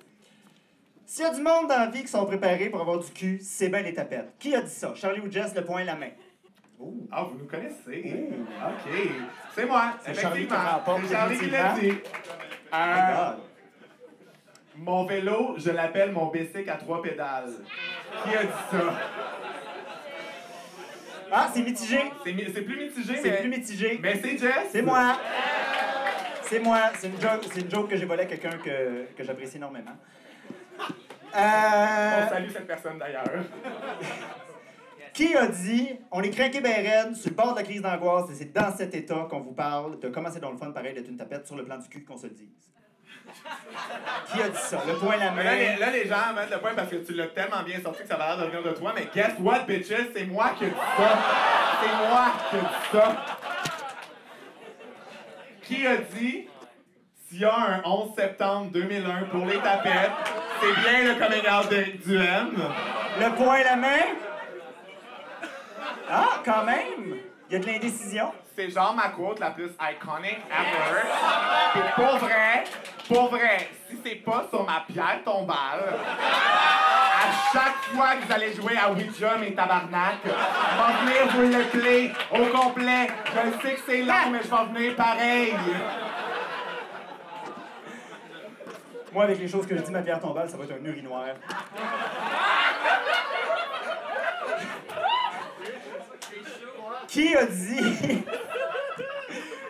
S'il 1.10 1.24
y 1.24 1.28
a 1.28 1.34
du 1.34 1.42
monde 1.42 1.70
dans 1.70 1.80
la 1.80 1.88
vie 1.88 2.02
qui 2.02 2.10
sont 2.10 2.26
préparés 2.26 2.70
pour 2.70 2.82
avoir 2.82 3.00
du 3.00 3.10
cul, 3.12 3.40
c'est 3.42 3.70
bien 3.70 3.82
les 3.82 3.94
tapettes. 3.94 4.34
Qui 4.38 4.54
a 4.54 4.62
dit 4.62 4.70
ça? 4.70 4.94
Charlie 4.94 5.22
ou 5.22 5.32
Jess, 5.32 5.56
le 5.56 5.64
point 5.64 5.86
la 5.86 5.96
main. 5.96 6.10
Ah, 7.10 7.24
vous 7.24 7.40
nous 7.40 7.46
connaissez. 7.46 8.28
OK. 8.62 8.94
C'est 9.56 9.66
moi. 9.66 9.94
C'est 10.06 10.14
Charlie 10.14 10.46
qui 10.48 10.54
C'est 10.54 11.14
Charlie 11.14 11.40
qui 11.40 11.50
l'a 11.50 11.74
dit. 11.80 11.92
Euh, 12.74 12.96
God. 13.16 13.38
Mon 14.76 15.06
vélo, 15.06 15.56
je 15.58 15.72
l'appelle 15.72 16.12
mon 16.12 16.26
bicycle 16.28 16.70
à 16.70 16.76
trois 16.76 17.02
pédales. 17.02 17.54
Qui 18.24 18.36
a 18.36 18.44
dit 18.44 18.50
ça? 18.70 19.00
Ah, 21.32 21.50
c'est 21.54 21.62
mitigé. 21.62 22.00
C'est 22.26 22.34
mi- 22.34 22.44
plus 22.44 22.78
mitigé, 22.86 23.16
C'est 23.24 23.40
plus 23.40 23.50
mitigé. 23.50 24.00
Mais 24.04 24.20
c'est 24.22 24.38
Jess. 24.38 24.68
C'est 24.72 24.82
moi. 24.82 25.18
C'est 26.44 26.60
moi. 26.60 26.80
C'est 26.96 27.08
une 27.08 27.16
une 27.64 27.72
joke 27.72 27.90
que 27.90 27.96
j'ai 27.96 28.06
volée 28.06 28.24
à 28.24 28.26
quelqu'un 28.26 28.58
que, 28.58 29.06
que 29.18 29.24
j'apprécie 29.24 29.56
énormément. 29.58 29.96
On 31.38 31.42
Euh, 31.42 32.30
salue 32.30 32.50
cette 32.52 32.66
personne 32.68 32.98
d'ailleurs. 32.98 33.30
qui 35.14 35.36
a 35.36 35.48
dit 35.48 36.00
on 36.12 36.22
est 36.22 36.30
craqué 36.32 36.62
ben 36.62 36.74
raide, 36.74 37.16
sur 37.16 37.30
le 37.30 37.36
bord 37.36 37.52
de 37.54 37.60
la 37.60 37.64
crise 37.64 37.82
d'angoisse 37.82 38.30
et 38.32 38.36
c'est 38.36 38.54
dans 38.54 38.76
cet 38.76 38.94
état 38.96 39.28
qu'on 39.30 39.42
vous 39.42 39.54
parle 39.54 40.00
de 40.00 40.10
comment 40.10 40.30
c'est 40.32 40.40
dans 40.40 40.52
le 40.52 40.58
fun 40.58 40.72
pareil 40.72 40.94
d'être 40.94 41.08
une 41.10 41.18
tapette 41.18 41.46
sur 41.48 41.56
le 41.56 41.64
plan 41.64 41.78
du 41.78 41.88
cul 41.90 42.04
qu'on 42.04 42.18
se 42.18 42.28
le 42.28 42.34
dise. 42.34 42.72
Qui 44.32 44.42
a 44.42 44.50
dit 44.50 44.58
ça? 44.58 44.82
Le 44.88 44.94
point 44.96 45.18
la 45.18 45.32
Mais 45.32 45.44
là, 45.44 45.56
les, 45.56 45.68
main. 45.70 45.78
là, 45.80 45.90
les 45.92 46.08
gens 46.08 46.34
mettent 46.36 46.52
le 46.52 46.60
point 46.60 46.74
parce 46.76 46.90
que 46.90 46.96
tu 46.98 47.14
l'as 47.14 47.28
tellement 47.28 47.64
bien 47.64 47.80
sorti 47.82 48.02
que 48.04 48.08
ça 48.08 48.16
va 48.16 48.36
l'air 48.36 48.46
de 48.46 48.52
venir 48.52 48.64
de 48.64 48.72
toi. 48.78 48.94
Mais 48.96 49.08
guess 49.14 49.34
what, 49.40 49.60
bitches? 49.68 50.12
C'est 50.16 50.26
moi 50.26 50.52
qui 50.58 50.66
ai 50.66 50.70
dit 50.70 50.76
ça. 50.98 51.18
C'est 51.84 52.08
moi 52.08 52.32
qui 52.50 52.56
ai 52.56 52.60
dit 52.60 52.68
ça. 52.92 53.26
Qui 55.64 55.88
a 55.88 55.98
dit 55.98 56.48
s'il 57.28 57.40
y 57.40 57.46
a 57.46 57.54
un 57.56 57.82
11 57.84 58.16
septembre 58.16 58.72
2001 58.72 59.24
pour 59.26 59.46
les 59.46 59.58
tapettes, 59.58 60.12
c'est 60.62 60.82
bien 60.82 61.14
le 61.14 61.20
coming 61.20 61.48
out 61.50 61.70
de- 61.70 61.98
du 62.08 62.16
M? 62.18 62.58
Le 63.20 63.36
point 63.36 63.64
la 63.64 63.76
main? 63.76 64.06
Ah, 66.10 66.40
quand 66.46 66.64
même. 66.64 67.18
Il 67.50 67.54
y 67.54 67.56
a 67.56 67.60
de 67.60 67.66
l'indécision. 67.66 68.32
C'est 68.56 68.70
genre 68.72 68.94
ma 68.96 69.10
quote 69.10 69.40
la 69.40 69.52
plus 69.52 69.70
iconic 69.80 70.38
ever. 70.50 71.02
Puis 71.74 71.82
pour 71.96 72.18
vrai, 72.18 72.64
pour 73.08 73.30
vrai, 73.30 73.70
si 73.90 73.98
c'est 74.04 74.16
pas 74.16 74.46
sur 74.50 74.66
ma 74.66 74.84
pierre 74.92 75.20
tombale, 75.24 75.94
à 75.94 77.54
chaque 77.54 77.96
fois 77.96 78.16
que 78.16 78.26
vous 78.26 78.34
allez 78.34 78.54
jouer 78.56 78.76
à 78.78 78.92
Ouija, 78.92 79.38
mes 79.38 79.54
tabarnak, 79.54 80.16
je 80.24 80.30
vais 80.30 81.14
venir 81.14 81.34
vous 81.36 81.58
le 81.58 81.64
play 81.80 82.12
au 82.32 82.46
complet. 82.58 83.08
Je 83.26 83.68
sais 83.68 83.76
que 83.76 83.82
c'est 83.88 84.02
long, 84.02 84.32
mais 84.32 84.40
je 84.44 84.50
vais 84.50 84.74
venir 84.74 84.96
pareil. 84.96 85.54
Moi, 89.14 89.24
avec 89.24 89.40
les 89.40 89.48
choses 89.48 89.66
que 89.66 89.76
je 89.76 89.82
dis, 89.82 89.92
ma 89.92 90.02
pierre 90.02 90.20
tombale, 90.20 90.50
ça 90.50 90.58
va 90.58 90.66
être 90.66 90.74
un 90.74 90.86
urinoir. 90.86 91.28
Qui 97.08 97.36
a 97.36 97.46
dit. 97.46 98.24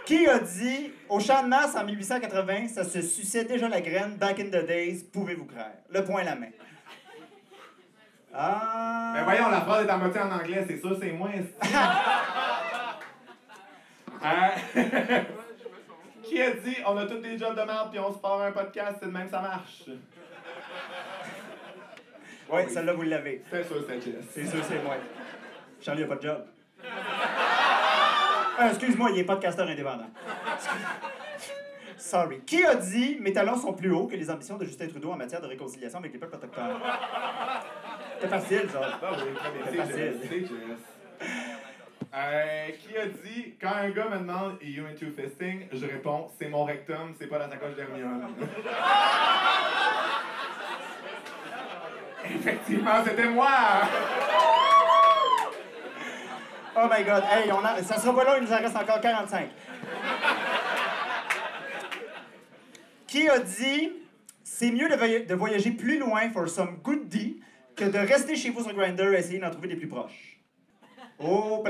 Qui 0.05 0.27
a 0.27 0.39
dit 0.39 0.93
au 1.09 1.19
champ 1.19 1.43
de 1.43 1.47
Mars 1.47 1.75
en 1.75 1.83
1880, 1.83 2.69
ça 2.69 2.83
se 2.83 3.01
suçait 3.01 3.45
déjà 3.45 3.67
la 3.67 3.81
graine, 3.81 4.15
back 4.15 4.39
in 4.39 4.45
the 4.45 4.65
days, 4.65 5.03
pouvez-vous 5.11 5.45
croire? 5.45 5.67
Le 5.89 6.03
point 6.03 6.21
à 6.21 6.25
la 6.25 6.35
main. 6.35 6.47
Ah. 8.33 9.11
Mais 9.13 9.23
voyons, 9.23 9.49
la 9.49 9.61
phrase 9.61 9.85
est 9.85 9.89
à 9.89 9.97
moitié 9.97 10.21
en 10.21 10.31
anglais, 10.31 10.65
c'est 10.67 10.77
ça, 10.77 10.89
c'est 10.99 11.11
moi. 11.11 11.29
esti. 11.33 11.75
Euh, 14.25 15.19
Qui 16.27 16.41
a 16.41 16.51
dit 16.51 16.77
on 16.85 16.97
a 16.97 17.05
tous 17.05 17.19
des 17.19 17.37
jobs 17.37 17.55
de 17.55 17.61
merde 17.61 17.89
puis 17.89 17.99
on 17.99 18.13
se 18.13 18.19
part 18.19 18.41
un 18.41 18.51
podcast, 18.51 18.97
c'est 18.99 19.07
de 19.07 19.11
même 19.11 19.25
que 19.25 19.31
ça 19.31 19.41
marche? 19.41 19.83
Oui, 22.49 22.61
celle-là, 22.69 22.93
vous 22.93 23.01
l'avez. 23.03 23.43
C'est 23.49 23.67
sûr, 23.67 23.83
c'est 23.87 24.01
Jess. 24.01 24.25
C'est 24.31 24.45
sûr, 24.45 24.63
c'est 24.63 24.81
moi. 24.83 24.95
Charlie 25.81 26.03
a 26.03 26.07
pas 26.07 26.15
de 26.15 26.21
job. 26.21 26.45
Ah, 28.59 28.69
excuse-moi, 28.69 29.11
il 29.11 29.19
est 29.19 29.23
podcasteur 29.23 29.67
indépendant. 29.67 30.09
Sorry. 31.97 32.41
Qui 32.41 32.63
a 32.63 32.75
dit 32.75 33.17
mes 33.19 33.33
talents 33.33 33.57
sont 33.57 33.73
plus 33.73 33.91
hauts 33.91 34.07
que 34.07 34.15
les 34.15 34.29
ambitions 34.29 34.57
de 34.57 34.65
Justin 34.65 34.87
Trudeau 34.87 35.11
en 35.11 35.17
matière 35.17 35.41
de 35.41 35.47
réconciliation 35.47 35.99
avec 35.99 36.13
les 36.13 36.19
peuples 36.19 36.35
autochtones? 36.35 36.79
C'est 38.19 38.27
facile, 38.27 38.69
ça. 38.71 38.99
Ah 39.01 39.11
oui, 39.13 39.29
C'est 39.69 39.77
facile. 39.77 40.47
Euh, 42.13 42.67
qui 42.79 42.97
a 42.97 43.05
dit 43.07 43.55
quand 43.59 43.73
un 43.75 43.89
gars 43.89 44.07
me 44.09 44.19
demande 44.19 44.57
you 44.61 44.85
into 44.85 45.07
fisting? 45.15 45.67
Je 45.73 45.85
réponds 45.85 46.31
C'est 46.39 46.47
mon 46.47 46.63
rectum, 46.63 47.13
c'est 47.19 47.27
pas 47.27 47.37
la 47.37 47.49
sacoche 47.49 47.75
d'Hermione. 47.75 48.27
Effectivement, 52.25 53.03
c'était 53.05 53.27
moi 53.29 53.49
Oh 56.75 56.87
my 56.89 57.03
god. 57.03 57.23
Hey, 57.31 57.51
on 57.51 57.63
a... 57.65 57.81
ça 57.83 57.97
sera 57.99 58.15
pas 58.15 58.23
long, 58.23 58.33
il 58.37 58.43
nous 58.43 58.53
en 58.53 58.57
reste 58.57 58.75
encore 58.75 59.01
45. 59.01 59.49
Qui 63.07 63.27
a 63.29 63.39
dit 63.39 63.91
c'est 64.43 64.71
mieux 64.71 64.87
de, 64.89 64.95
voy- 64.95 65.25
de 65.25 65.35
voyager 65.35 65.71
plus 65.71 65.97
loin 65.99 66.29
for 66.31 66.47
some 66.47 66.77
good 66.83 67.07
deed 67.09 67.37
que 67.75 67.85
de 67.85 67.97
rester 67.97 68.35
chez 68.35 68.49
vous 68.49 68.63
sur 68.63 68.73
Grindr 68.73 69.13
et 69.13 69.19
essayer 69.19 69.39
d'en 69.39 69.49
trouver 69.51 69.67
des 69.69 69.75
plus 69.75 69.87
proches? 69.87 70.36
Oh, 71.19 71.63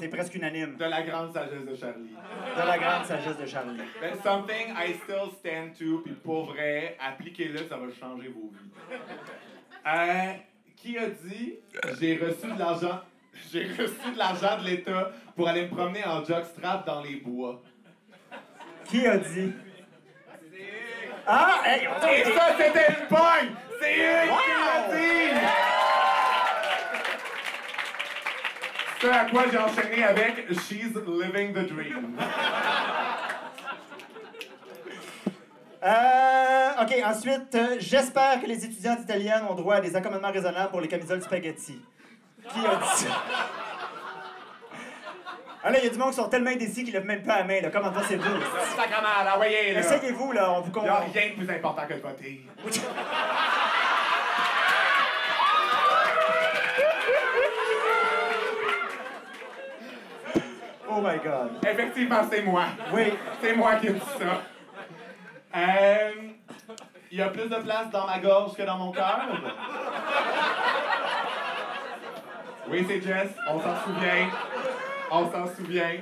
c'est- 0.00 0.08
presque 0.08 0.34
unanime. 0.34 0.76
De 0.76 0.84
la 0.84 1.02
grande 1.02 1.32
sagesse 1.32 1.66
de 1.66 1.74
Charlie. 1.74 2.10
De 2.56 2.66
la 2.66 2.78
grande 2.78 3.04
sagesse 3.04 3.36
de 3.38 3.46
Charlie. 3.46 3.80
Something 4.22 4.68
I 4.74 4.94
still 5.04 5.30
stand 5.38 5.74
to, 5.78 5.98
puis 6.02 6.14
pour 6.14 6.46
vrai, 6.46 6.96
appliquez-le, 6.98 7.58
ça 7.68 7.76
va 7.76 7.86
changer 8.00 8.28
vos 8.28 8.50
vies. 8.52 8.96
Euh, 9.86 10.32
qui 10.76 10.96
a 10.96 11.08
dit 11.10 11.56
j'ai 12.00 12.16
reçu 12.16 12.46
de 12.50 12.58
l'argent 12.58 13.00
j'ai 13.52 13.64
reçu 13.64 14.12
de 14.12 14.18
l'argent 14.18 14.58
de 14.58 14.64
l'État 14.64 15.10
pour 15.36 15.46
aller 15.48 15.62
me 15.62 15.68
promener 15.68 16.04
en 16.06 16.24
jockstrap 16.24 16.86
dans 16.86 17.02
les 17.02 17.16
bois. 17.16 17.60
Qui 18.86 19.06
a 19.06 19.18
dit? 19.18 19.52
Ah, 21.26 21.62
hey, 21.64 21.84
Et 22.20 22.24
ça, 22.24 22.54
c'était 22.56 23.06
pogne! 23.08 23.18
Ce 29.04 29.10
à 29.10 29.26
quoi 29.26 29.42
j'ai 29.52 29.58
enchaîné 29.58 30.02
avec 30.02 30.48
She's 30.62 30.94
living 31.06 31.52
the 31.52 31.68
dream. 31.68 32.16
Euh, 35.82 36.82
OK, 36.82 36.94
ensuite, 37.04 37.54
euh, 37.54 37.76
j'espère 37.78 38.40
que 38.40 38.46
les 38.46 38.64
étudiantes 38.64 39.00
italiennes 39.02 39.42
ont 39.50 39.54
droit 39.54 39.74
à 39.74 39.80
des 39.82 39.94
accommodements 39.94 40.32
raisonnables 40.32 40.70
pour 40.70 40.80
les 40.80 40.88
camisoles 40.88 41.20
spaghetti. 41.20 41.82
Qui 42.48 42.58
a 42.60 42.76
dit 42.76 42.88
ça? 43.04 43.08
Ah 45.62 45.70
là, 45.70 45.78
il 45.78 45.84
y 45.84 45.86
a 45.86 45.90
du 45.90 45.98
monde 45.98 46.10
qui 46.10 46.16
sont 46.16 46.28
tellement 46.28 46.50
indécis 46.50 46.84
qu'ils 46.84 46.94
lèvent 46.94 47.04
même 47.04 47.22
pas 47.22 47.38
la 47.40 47.44
main, 47.44 47.60
là. 47.60 47.68
Comment 47.70 47.92
ça, 47.92 48.00
c'est 48.08 48.16
dur? 48.16 48.40
Sacrement, 48.74 49.24
là, 49.24 49.34
voyez, 49.36 49.74
là. 49.74 49.80
Essayez-vous, 49.80 50.32
là, 50.32 50.50
on 50.52 50.60
vous 50.62 50.72
Il 50.74 50.82
n'y 50.82 50.88
a 50.88 50.92
comprend. 50.92 51.12
rien 51.12 51.28
de 51.30 51.34
plus 51.44 51.54
important 51.54 51.82
que 51.86 51.94
de 51.94 52.00
voter. 52.00 52.40
Oh 60.96 61.00
my 61.00 61.18
God. 61.18 61.66
Effectivement, 61.66 62.20
c'est 62.30 62.42
moi. 62.42 62.66
Oui. 62.92 63.12
C'est 63.40 63.54
moi 63.56 63.74
qui 63.76 63.88
ai 63.88 63.92
dit 63.92 64.00
ça. 64.00 64.42
Euh, 65.56 66.10
Il 67.10 67.18
y 67.18 67.22
a 67.22 67.28
plus 67.28 67.48
de 67.48 67.56
place 67.56 67.90
dans 67.90 68.06
ma 68.06 68.18
gorge 68.20 68.54
que 68.54 68.62
dans 68.62 68.76
mon 68.78 68.92
cœur. 68.92 69.26
Oui, 72.70 72.84
c'est 72.88 73.00
Jess. 73.00 73.30
On 73.48 73.60
s'en 73.60 73.76
souvient. 73.84 74.28
On 75.10 75.30
s'en 75.30 75.46
souvient. 75.54 75.98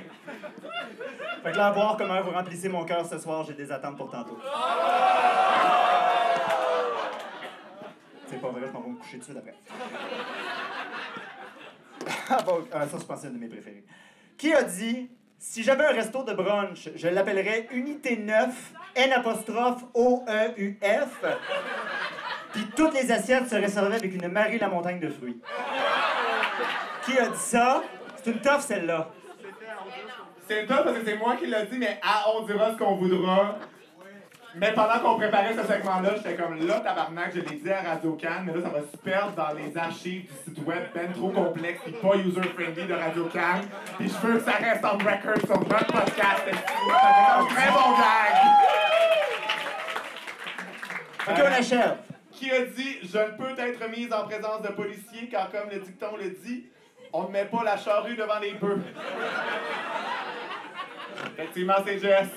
Fait 1.43 1.51
que 1.51 1.57
là, 1.57 1.67
à 1.67 1.71
voir 1.71 1.97
comment 1.97 2.21
vous 2.21 2.31
remplissez 2.31 2.69
mon 2.69 2.85
cœur 2.85 3.05
ce 3.05 3.17
soir, 3.17 3.43
j'ai 3.45 3.53
des 3.53 3.71
attentes 3.71 3.97
pour 3.97 4.09
tantôt. 4.09 4.39
C'est 8.27 8.41
pas 8.41 8.47
vrai, 8.49 8.61
je 8.65 8.71
m'en 8.71 8.81
vais 8.81 8.89
me 8.89 8.95
coucher 8.97 9.19
tout 9.19 9.19
de 9.19 9.23
suite 9.23 9.37
après. 9.37 9.55
Ah 12.29 12.41
bon, 12.45 12.65
ah, 12.73 12.87
ça, 12.87 12.97
je 12.99 13.03
pense 13.03 13.15
que 13.17 13.21
c'est 13.21 13.27
un 13.27 13.31
de 13.31 13.37
mes 13.37 13.47
préférés. 13.47 13.83
Qui 14.43 14.53
a 14.53 14.61
dit 14.61 15.09
si 15.39 15.63
j'avais 15.63 15.85
un 15.85 15.93
resto 15.93 16.21
de 16.21 16.33
brunch, 16.33 16.89
je 16.97 17.07
l'appellerais 17.07 17.65
Unité 17.71 18.17
9 18.17 18.73
N 18.93 19.13
apostrophe 19.13 19.85
O 19.93 20.25
E 20.27 20.51
U 20.57 20.77
F. 20.83 21.23
Puis 22.51 22.67
toutes 22.75 22.93
les 22.93 23.09
assiettes 23.09 23.47
seraient 23.47 23.69
servies 23.69 23.95
avec 23.95 24.13
une 24.13 24.27
Marie 24.27 24.59
la 24.59 24.67
montagne 24.67 24.99
de 24.99 25.07
fruits. 25.07 25.39
Qui 27.05 27.17
a 27.17 27.29
dit 27.29 27.39
ça? 27.39 27.83
C'est 28.17 28.31
une 28.31 28.41
toffe 28.41 28.65
celle-là. 28.65 29.11
C'est 30.45 30.65
top 30.65 30.83
parce 30.83 30.97
que 30.97 31.05
c'est 31.05 31.15
moi 31.15 31.37
qui 31.37 31.45
l'ai 31.45 31.65
dit, 31.71 31.77
mais 31.77 32.01
à 32.03 32.29
on 32.35 32.45
dira 32.45 32.73
ce 32.73 32.77
qu'on 32.77 32.97
voudra. 32.97 33.59
Mais 34.55 34.71
pendant 34.73 34.99
qu'on 34.99 35.17
préparait 35.17 35.55
ce 35.55 35.63
segment-là, 35.65 36.11
j'étais 36.15 36.35
comme 36.35 36.65
là, 36.67 36.79
tabarnak, 36.79 37.31
je 37.33 37.41
l'ai 37.41 37.57
dit 37.57 37.71
à 37.71 37.81
Radio 37.81 38.17
mais 38.45 38.53
là, 38.53 38.61
ça 38.61 38.69
va 38.69 38.81
se 38.81 38.97
perdre 38.97 39.31
dans 39.31 39.53
les 39.53 39.75
archives 39.75 40.23
du 40.23 40.53
site 40.53 40.65
web 40.65 40.83
ben 40.93 41.11
trop 41.11 41.29
complexe 41.29 41.81
et 41.87 41.91
pas 41.91 42.15
user-friendly 42.17 42.85
de 42.85 42.93
Radio 42.93 43.29
Can. 43.33 43.61
Puis 43.97 44.09
je 44.09 44.27
veux 44.27 44.37
que 44.37 44.43
ça 44.43 44.57
reste 44.57 44.85
en 44.85 44.93
record 44.93 45.45
sur 45.45 45.59
notre 45.59 45.87
podcast. 45.87 46.43
C'est 46.45 46.51
un 46.51 47.45
très 47.45 47.71
bon 47.71 47.91
gag? 47.97 48.35
Ok, 51.29 51.39
on 51.39 51.59
achève. 51.59 51.97
Qui 52.31 52.51
a 52.51 52.65
dit 52.65 52.99
Je 53.01 53.17
ne 53.17 53.37
peux 53.37 53.59
être 53.59 53.89
mise 53.89 54.13
en 54.13 54.25
présence 54.25 54.61
de 54.61 54.67
policiers 54.67 55.29
car, 55.31 55.49
comme 55.49 55.69
le 55.71 55.79
dicton 55.79 56.15
le 56.17 56.29
dit, 56.29 56.65
on 57.11 57.23
ne 57.23 57.29
met 57.29 57.45
pas 57.45 57.63
la 57.63 57.77
charrue 57.77 58.15
devant 58.15 58.39
les 58.39 58.53
bœufs. 58.53 58.81
Effectivement, 61.37 61.75
c'est 61.85 61.97
Jess. 61.97 62.29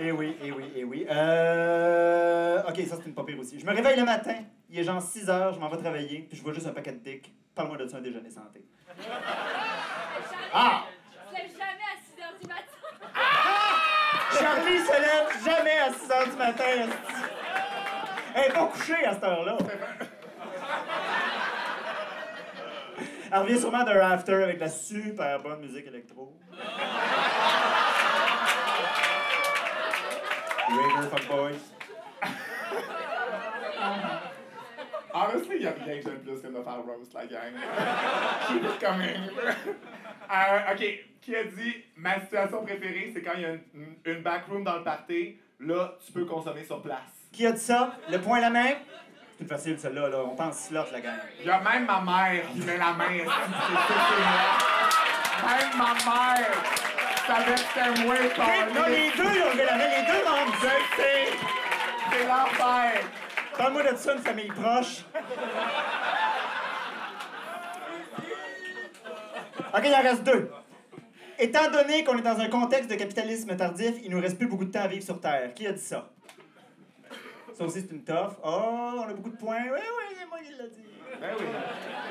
Eh 0.00 0.12
oui, 0.12 0.36
eh 0.42 0.52
oui, 0.52 0.64
eh 0.76 0.84
oui. 0.84 1.06
Euh... 1.10 2.62
Ok, 2.68 2.76
ça 2.86 2.96
c'est 2.96 3.06
une 3.06 3.14
pas 3.14 3.24
pire 3.24 3.38
aussi. 3.38 3.58
Je 3.58 3.66
me 3.66 3.72
réveille 3.72 3.98
le 3.98 4.04
matin, 4.04 4.36
il 4.70 4.78
est 4.78 4.84
genre 4.84 5.02
6 5.02 5.28
heures, 5.28 5.54
je 5.54 5.58
m'en 5.58 5.68
vais 5.68 5.78
travailler, 5.78 6.20
puis 6.28 6.38
je 6.38 6.42
vois 6.42 6.52
juste 6.52 6.66
un 6.68 6.72
paquet 6.72 6.92
de 6.92 6.98
dick. 6.98 7.32
Parle-moi 7.54 7.78
de 7.78 7.86
ça, 7.88 7.96
un 7.96 8.00
déjeuner 8.00 8.30
santé. 8.30 8.64
Ah! 10.50 10.84
Je 11.30 11.34
lève 11.36 11.50
jamais 11.52 11.84
à 11.84 11.96
6 12.00 12.22
h 12.22 12.40
du 12.40 12.46
matin. 12.48 12.62
Charlie 14.32 14.78
se 14.78 14.92
lève 14.92 15.44
jamais 15.44 15.78
à 15.78 15.92
6 15.92 16.10
heures 16.10 16.30
du 16.30 16.36
matin. 16.36 16.64
Elle 18.34 18.44
est 18.44 18.52
pas 18.54 18.66
couchée 18.66 19.04
à 19.04 19.12
cette 19.12 19.24
heure-là. 19.24 19.58
Elle 23.30 23.38
revient 23.40 23.58
sûrement 23.58 23.84
d'un 23.84 24.00
after 24.00 24.42
avec 24.42 24.56
de 24.56 24.60
la 24.60 24.70
super 24.70 25.42
bonne 25.42 25.60
musique 25.60 25.86
électro. 25.86 26.34
Raver, 30.68 31.08
fuck 31.10 31.26
boys. 31.28 31.72
Honestly, 35.14 35.56
il 35.56 35.62
y 35.62 35.66
a 35.66 35.72
rien 35.72 35.96
que 35.96 36.02
j'aime 36.02 36.20
plus 36.20 36.40
que 36.40 36.46
de 36.46 36.52
me 36.52 36.62
faire 36.62 36.82
roast, 36.84 37.14
la 37.14 37.26
gang. 37.26 37.54
Keep 38.46 38.64
it 38.64 38.78
coming. 38.78 39.30
Euh, 40.30 40.72
OK, 40.72 40.84
qui 41.22 41.34
a 41.34 41.44
dit 41.44 41.84
ma 41.96 42.20
situation 42.20 42.62
préférée, 42.62 43.10
c'est 43.14 43.22
quand 43.22 43.32
il 43.36 43.40
y 43.40 43.46
a 43.46 43.52
une, 43.52 43.96
une 44.04 44.22
backroom 44.22 44.62
dans 44.64 44.76
le 44.76 44.84
party, 44.84 45.38
là, 45.60 45.94
tu 46.04 46.12
peux 46.12 46.26
consommer 46.26 46.64
sur 46.64 46.82
place. 46.82 47.00
Qui 47.32 47.46
a 47.46 47.52
dit 47.52 47.60
ça? 47.60 47.94
Le 48.10 48.20
point 48.20 48.38
à 48.38 48.42
la 48.42 48.50
main? 48.50 48.74
C'est 49.36 49.44
une 49.44 49.48
facile, 49.48 49.78
celle-là. 49.78 50.08
Là. 50.08 50.18
On 50.24 50.36
pense 50.36 50.66
slot, 50.68 50.84
la 50.92 51.00
gang. 51.00 51.18
Il 51.40 51.46
y 51.46 51.50
a 51.50 51.60
même 51.60 51.86
ma 51.86 52.00
mère 52.00 52.44
qui 52.52 52.60
met 52.60 52.76
la 52.76 52.92
main. 52.92 53.08
Même 53.08 53.24
ma 55.78 55.94
mère 55.94 56.50
savait 57.28 57.54
que 57.54 57.60
c'était 57.60 58.04
moi, 58.04 58.14
Non, 58.74 58.86
les 58.88 59.10
deux, 59.16 59.32
ils 59.36 59.42
ont. 59.42 59.54
Les 59.54 60.02
deux 60.06 60.24
membres. 60.24 60.54
Je 60.62 60.96
sais! 60.96 61.26
C'est 62.10 62.26
l'enfer! 62.26 63.04
Parle-moi 63.56 63.92
de 63.92 63.96
ça, 63.96 64.14
une 64.14 64.22
famille 64.22 64.48
proche. 64.48 65.04
OK, 69.74 69.82
il 69.84 69.94
en 69.94 70.02
reste 70.02 70.22
deux. 70.22 70.50
Étant 71.38 71.70
donné 71.70 72.02
qu'on 72.02 72.16
est 72.16 72.22
dans 72.22 72.40
un 72.40 72.48
contexte 72.48 72.90
de 72.90 72.94
capitalisme 72.94 73.54
tardif, 73.56 73.94
il 74.02 74.10
nous 74.10 74.20
reste 74.20 74.38
plus 74.38 74.48
beaucoup 74.48 74.64
de 74.64 74.72
temps 74.72 74.82
à 74.82 74.88
vivre 74.88 75.04
sur 75.04 75.20
Terre. 75.20 75.52
Qui 75.54 75.66
a 75.66 75.72
dit 75.72 75.80
ça? 75.80 76.08
Ça 77.56 77.64
aussi, 77.64 77.80
c'est 77.82 77.92
une 77.92 78.02
toffe. 78.04 78.36
Oh, 78.42 78.94
on 78.96 79.02
a 79.02 79.12
beaucoup 79.12 79.30
de 79.30 79.36
points. 79.36 79.64
Oui, 79.64 79.80
oui, 79.80 80.16
c'est 80.18 80.26
moi 80.26 80.38
qui 80.38 80.52
l'ai 80.52 80.68
dit. 80.68 80.87
Ben 81.20 81.30
oui. 81.38 81.46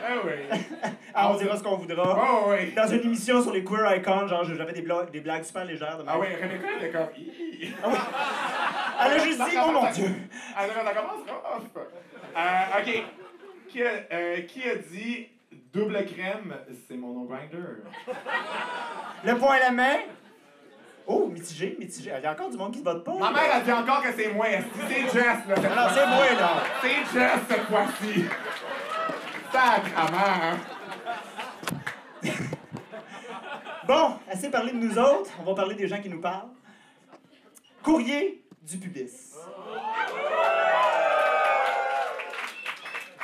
Ben 0.01 0.17
oui. 0.25 0.89
Ah, 1.19 1.31
on 1.31 1.37
dira 1.37 1.57
ce 1.57 1.63
qu'on 1.63 1.77
voudra. 1.77 2.15
Oh 2.15 2.49
oui. 2.49 2.73
Dans 2.75 2.85
une 2.85 3.01
émission 3.01 3.41
sur 3.41 3.51
les 3.51 3.63
queer 3.63 3.95
icons, 3.95 4.27
genre, 4.27 4.43
j'avais 4.43 4.71
des, 4.73 4.83
bla- 4.83 5.05
des 5.11 5.19
blagues 5.19 5.43
super 5.43 5.65
légères. 5.65 5.97
De 5.97 6.03
Ah 6.07 6.19
oui, 6.19 6.27
Rebecca 6.39 6.67
était 6.77 6.91
comme. 6.91 7.07
Hi. 7.17 7.73
Elle 9.03 9.11
a 9.13 9.17
juste 9.17 9.41
dit, 9.49 9.57
oh 9.59 9.71
mon 9.71 9.89
Dieu. 9.91 10.09
Ah 10.55 10.67
non, 10.67 10.73
ça 10.85 10.93
commence 10.93 11.27
rough. 11.27 11.83
Euh, 12.37 12.79
ok. 12.81 13.03
Qui 13.69 13.81
a, 13.83 13.89
euh, 14.11 14.41
qui 14.41 14.69
a 14.69 14.75
dit 14.75 15.27
double 15.73 16.05
crème, 16.05 16.55
c'est 16.87 16.97
mon 16.97 17.13
nom 17.13 17.25
grinder? 17.25 17.81
Le 19.23 19.35
point 19.37 19.55
à 19.55 19.59
la 19.59 19.71
main. 19.71 19.97
Oh, 21.07 21.27
mitigé, 21.33 21.75
mitigé. 21.79 22.11
Il 22.17 22.23
y 22.23 22.25
a 22.27 22.31
encore 22.33 22.49
du 22.51 22.57
monde 22.57 22.73
qui 22.73 22.83
vote 22.83 23.03
pas. 23.03 23.13
Ma 23.13 23.31
mère 23.31 23.55
a 23.55 23.59
dit 23.61 23.71
encore 23.71 24.03
que 24.03 24.11
c'est 24.15 24.27
moi. 24.33 24.45
C'est 24.87 25.01
Jess, 25.03 25.13
là. 25.47 25.55
Alors, 25.71 25.89
c'est 25.91 26.05
moi, 26.05 26.25
là. 26.39 26.63
C'est 26.81 27.17
Jess 27.19 27.39
cette 27.49 27.63
fois-ci. 27.63 28.25
Sacrement. 29.51 30.17
hein. 30.17 30.57
Bon, 33.87 34.13
assez 34.29 34.49
parlé 34.51 34.71
de 34.73 34.77
nous 34.77 34.97
autres, 34.99 35.31
on 35.39 35.43
va 35.43 35.55
parler 35.55 35.75
des 35.75 35.87
gens 35.87 36.01
qui 36.01 36.09
nous 36.09 36.19
parlent. 36.19 36.49
Courrier 37.81 38.43
du 38.61 38.77
pubis. 38.77 39.33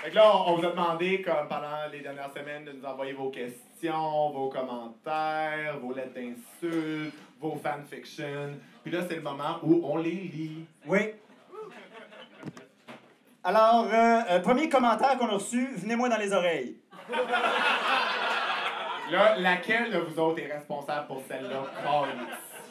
Fait 0.02 0.10
que 0.10 0.16
là, 0.16 0.32
on, 0.36 0.52
on 0.52 0.56
vous 0.56 0.66
a 0.66 0.72
demandé, 0.72 1.22
comme 1.22 1.48
pendant 1.50 1.88
les 1.92 2.00
dernières 2.02 2.32
semaines, 2.34 2.66
de 2.66 2.72
nous 2.72 2.86
envoyer 2.86 3.14
vos 3.14 3.30
questions, 3.30 4.32
vos 4.32 4.50
commentaires, 4.50 5.78
vos 5.82 5.94
lettres 5.94 6.14
d'insultes, 6.14 7.14
vos 7.42 7.60
fanfictions. 7.62 8.58
Puis 8.84 8.92
là, 8.92 9.02
c'est 9.08 9.16
le 9.16 9.22
moment 9.22 9.60
où 9.64 9.82
on 9.84 9.98
les 9.98 10.12
lit. 10.12 10.66
Oui. 10.86 11.00
Alors, 13.44 13.88
euh, 13.92 14.22
euh, 14.30 14.40
premier 14.40 14.70
commentaire 14.70 15.18
qu'on 15.18 15.28
a 15.28 15.34
reçu, 15.34 15.68
venez-moi 15.76 16.08
dans 16.08 16.18
les 16.18 16.32
oreilles. 16.32 16.78
Là, 19.12 19.36
laquelle 19.38 19.92
de 19.92 19.98
vous 19.98 20.18
autres 20.18 20.40
est 20.40 20.54
responsable 20.54 21.08
pour 21.08 21.22
celle-là? 21.28 21.64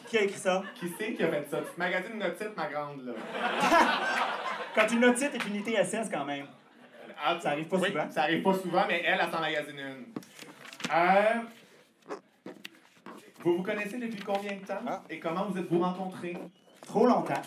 Qui 0.07 0.19
a 0.19 0.23
écrit 0.23 0.39
ça? 0.39 0.63
Qui 0.75 0.91
c'est 0.99 1.13
qui 1.13 1.23
a 1.23 1.29
fait 1.29 1.47
ça? 1.51 1.59
Tu 1.59 1.75
te 1.75 1.79
magasines 1.79 2.15
une 2.15 2.23
otite, 2.23 2.57
ma 2.57 2.69
grande, 2.69 3.05
là. 3.05 3.13
Quand 4.75 4.91
une 4.91 5.05
otite 5.05 5.35
est 5.35 5.47
une 5.47 5.57
ITSS 5.57 6.09
quand 6.11 6.25
même. 6.25 6.47
Ah, 7.23 7.39
Ça 7.39 7.51
arrive 7.51 7.69
pas 7.69 7.77
oui, 7.77 7.89
souvent. 7.89 8.11
Ça 8.11 8.23
arrive 8.23 8.43
pas 8.43 8.55
souvent, 8.55 8.85
mais 8.89 9.03
elle, 9.05 9.21
elle 9.23 9.31
s'en 9.31 9.41
magasine 9.41 9.79
une. 9.79 10.05
Euh, 10.91 12.15
vous 13.45 13.59
vous 13.59 13.63
connaissez 13.63 13.99
depuis 13.99 14.23
combien 14.23 14.53
de 14.53 14.65
temps? 14.67 14.81
Ah. 14.87 15.03
Et 15.11 15.21
comment 15.21 15.45
vous 15.45 15.59
êtes-vous 15.59 15.79
rencontrés? 15.79 16.37
Trop 16.87 17.07
longtemps. 17.07 17.43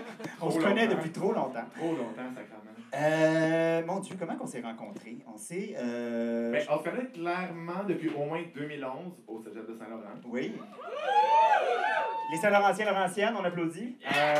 On 0.40 0.50
se 0.50 0.58
connaît 0.58 0.86
depuis 0.86 1.10
trop 1.10 1.32
longtemps. 1.32 1.64
Trop 1.76 1.92
longtemps, 1.92 2.30
sacrément. 2.34 2.62
Euh, 2.94 3.82
mon 3.84 3.98
Dieu, 4.00 4.16
comment 4.18 4.36
on 4.40 4.46
s'est 4.46 4.60
rencontrés? 4.60 5.18
On 5.32 5.36
s'est... 5.36 5.74
Euh... 5.78 6.52
Ben, 6.52 6.64
on 6.70 6.78
se 6.78 6.84
connaît 6.84 7.06
clairement 7.12 7.84
depuis 7.86 8.08
au 8.10 8.24
moins 8.24 8.42
2011 8.54 9.24
au 9.26 9.42
Cégep 9.42 9.68
de 9.68 9.74
Saint-Laurent. 9.74 10.02
Oui. 10.26 10.54
Les 12.32 12.38
Saint-Laurentiens, 12.38 12.86
Laurentiennes, 12.86 13.34
on 13.38 13.44
applaudit. 13.44 13.98
Euh... 14.06 14.34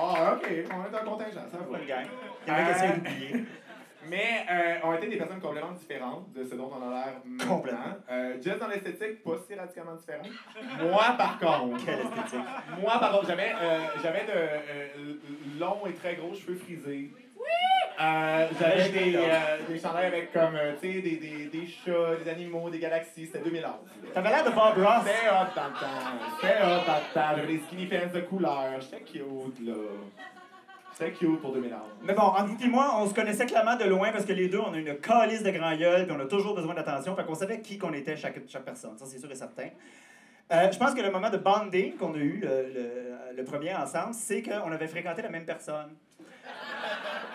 Ah, 0.00 0.34
ok, 0.36 0.48
on 0.50 0.92
est 0.92 0.96
un 1.00 1.04
contingent, 1.04 1.46
ça 1.50 1.58
va. 1.58 1.64
Bonne 1.64 1.86
gang. 1.86 2.06
Il 2.46 2.52
y 2.52 2.56
en 2.56 2.58
a 2.58 2.72
qui 2.74 2.84
Euh, 2.84 2.92
d'oublier. 2.96 3.44
Mais 4.08 4.44
euh, 4.50 4.74
on 4.84 4.94
était 4.94 5.06
des 5.08 5.16
personnes 5.16 5.40
complètement 5.40 5.72
différentes 5.72 6.32
de 6.32 6.44
ce 6.44 6.54
dont 6.54 6.70
on 6.76 6.82
a 6.90 6.90
l'air 6.94 7.14
maintenant. 7.24 7.56
Complètement. 7.56 7.80
Euh, 8.10 8.34
Jess 8.42 8.58
dans 8.58 8.68
l'esthétique, 8.68 9.22
pas 9.22 9.36
si 9.48 9.54
radicalement 9.54 9.94
différent. 9.94 10.22
Moi, 10.82 11.04
par 11.16 11.38
contre, 11.38 11.84
Quelle 11.84 12.00
esthétique. 12.00 12.40
moi, 12.80 12.98
par 12.98 13.12
contre, 13.12 13.26
j'avais, 13.28 13.52
euh, 13.60 13.78
j'avais 14.02 14.24
de 14.24 14.32
euh, 14.32 15.14
longs 15.60 15.86
et 15.86 15.92
très 15.94 16.16
gros 16.16 16.34
cheveux 16.34 16.56
frisés. 16.56 17.10
Euh, 18.00 18.48
j'avais 18.58 18.88
des, 18.88 19.16
euh, 19.16 19.58
des 19.68 19.78
chandails 19.78 20.06
avec 20.06 20.32
comme, 20.32 20.54
euh, 20.56 20.72
tu 20.80 20.92
sais, 20.94 21.00
des, 21.02 21.16
des, 21.16 21.46
des 21.46 21.66
chats, 21.66 22.16
des 22.24 22.30
animaux, 22.30 22.70
des 22.70 22.78
galaxies. 22.78 23.26
C'était 23.26 23.40
2011. 23.40 23.62
là. 23.62 23.78
T'avais 24.14 24.30
l'air 24.30 24.44
de 24.44 24.50
Bob 24.50 24.74
Ross. 24.84 25.04
C'était 25.04 25.28
hot 25.28 25.52
dans 25.54 25.66
le 25.68 25.72
temps. 25.74 26.36
C'était 26.40 26.62
hot 26.62 26.86
dans 26.86 26.94
le 26.96 27.14
temps. 27.14 27.36
J'avais 27.36 27.46
des 27.52 27.58
skinny 27.60 27.86
pants 27.86 28.12
de 28.14 28.20
couleur. 28.22 28.80
J'étais 28.80 29.02
cute, 29.02 29.60
là. 29.66 29.74
Cute 31.10 31.40
pour 31.40 31.52
2011. 31.52 31.78
Mais 32.02 32.14
bon, 32.14 32.32
vous 32.46 32.64
et 32.64 32.68
moi, 32.68 32.94
on 32.98 33.06
se 33.08 33.14
connaissait 33.14 33.46
clairement 33.46 33.76
de 33.76 33.84
loin 33.84 34.10
parce 34.12 34.24
que 34.24 34.32
les 34.32 34.48
deux, 34.48 34.60
on 34.60 34.72
a 34.72 34.78
une 34.78 34.96
calice 34.98 35.42
de 35.42 35.50
grand 35.50 35.74
gueule 35.76 36.06
puis 36.06 36.16
on 36.16 36.20
a 36.20 36.26
toujours 36.26 36.54
besoin 36.54 36.74
d'attention. 36.74 37.14
Fait 37.16 37.24
qu'on 37.24 37.34
savait 37.34 37.60
qui 37.60 37.78
qu'on 37.78 37.92
était 37.92 38.16
chaque, 38.16 38.40
chaque 38.48 38.64
personne. 38.64 38.96
Ça, 38.98 39.04
c'est 39.06 39.18
sûr 39.18 39.30
et 39.30 39.34
certain. 39.34 39.68
Euh, 40.52 40.70
je 40.70 40.78
pense 40.78 40.92
que 40.94 41.00
le 41.00 41.10
moment 41.10 41.30
de 41.30 41.38
bonding 41.38 41.96
qu'on 41.96 42.12
a 42.14 42.18
eu, 42.18 42.40
le, 42.42 42.48
le- 42.74 43.36
le 43.36 43.44
premier 43.44 43.74
ensemble, 43.74 44.12
c'est 44.12 44.42
qu'on 44.42 44.70
avait 44.70 44.88
fréquenté 44.88 45.22
la 45.22 45.30
même 45.30 45.46
personne. 45.46 45.94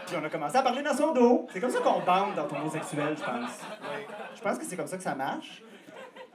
Puis 0.05 0.15
on 0.21 0.23
a 0.23 0.29
commencé 0.29 0.55
à 0.57 0.61
parler 0.61 0.83
dans 0.83 0.93
son 0.95 1.11
dos. 1.13 1.47
C'est 1.51 1.59
comme 1.59 1.69
ça 1.71 1.79
qu'on 1.79 1.99
bande 2.01 2.35
dans 2.35 2.45
ton 2.45 2.57
homosexuel, 2.57 3.15
je 3.17 3.23
pense. 3.23 3.61
Je 4.35 4.41
pense 4.41 4.57
que 4.59 4.65
c'est 4.65 4.75
comme 4.77 4.87
ça 4.87 4.97
que 4.97 5.03
ça 5.03 5.15
marche. 5.15 5.63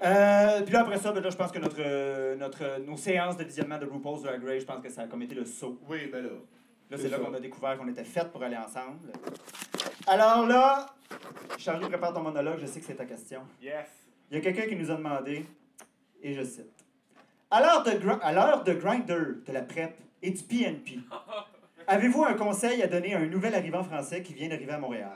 Euh, 0.05 0.62
puis 0.62 0.72
là, 0.72 0.80
après 0.80 0.99
ça, 0.99 1.12
ben 1.12 1.22
là, 1.22 1.30
je 1.30 1.37
pense 1.37 1.53
que 1.53 1.61
notre, 1.61 1.76
euh, 1.78 2.35
notre, 2.35 2.80
nos 2.85 2.97
séances 2.97 3.37
de 3.37 3.45
visionnement 3.45 3.78
de 3.78 3.87
RuPaul's 3.87 4.22
Drag 4.22 4.45
Race, 4.45 4.61
je 4.62 4.66
pense 4.66 4.83
que 4.83 4.89
ça 4.91 5.03
a 5.03 5.07
comme 5.07 5.22
été 5.22 5.35
le 5.37 5.45
saut. 5.45 5.78
Oui, 5.89 6.09
ben 6.12 6.24
là. 6.24 6.30
Là, 6.93 6.99
C'est 7.01 7.09
là 7.09 7.18
qu'on 7.18 7.32
a 7.32 7.40
découvert 7.40 7.78
qu'on 7.78 7.88
était 7.88 8.05
faites 8.05 8.30
pour 8.30 8.43
aller 8.43 8.57
ensemble. 8.57 8.99
Alors 10.07 10.47
là, 10.47 10.86
Charlie, 11.57 11.88
prépare 11.88 12.12
ton 12.12 12.20
monologue, 12.20 12.59
je 12.61 12.66
sais 12.66 12.80
que 12.80 12.86
c'est 12.86 12.95
ta 12.97 13.07
question. 13.07 13.40
Yes. 13.62 13.86
Il 14.30 14.36
y 14.36 14.40
a 14.40 14.43
quelqu'un 14.43 14.68
qui 14.68 14.76
nous 14.76 14.90
a 14.90 14.97
demandé, 14.97 15.47
et 16.22 16.34
je 16.34 16.43
cite, 16.45 16.84
À 17.51 17.62
l'heure 17.62 17.82
de, 17.82 17.93
gr- 17.93 18.20
à 18.20 18.32
l'heure 18.34 18.62
de 18.62 18.74
Grindr, 18.74 19.43
de 19.47 19.53
la 19.53 19.62
PrEP 19.62 19.95
et 20.22 20.30
du 20.32 20.43
PNP, 20.43 20.99
avez-vous 21.86 22.24
un 22.24 22.34
conseil 22.34 22.82
à 22.82 22.86
donner 22.88 23.14
à 23.14 23.18
un 23.20 23.26
nouvel 23.26 23.55
arrivant 23.55 23.82
français 23.84 24.22
qui 24.22 24.34
vient 24.34 24.49
d'arriver 24.51 24.72
à 24.72 24.78
Montréal? 24.78 25.12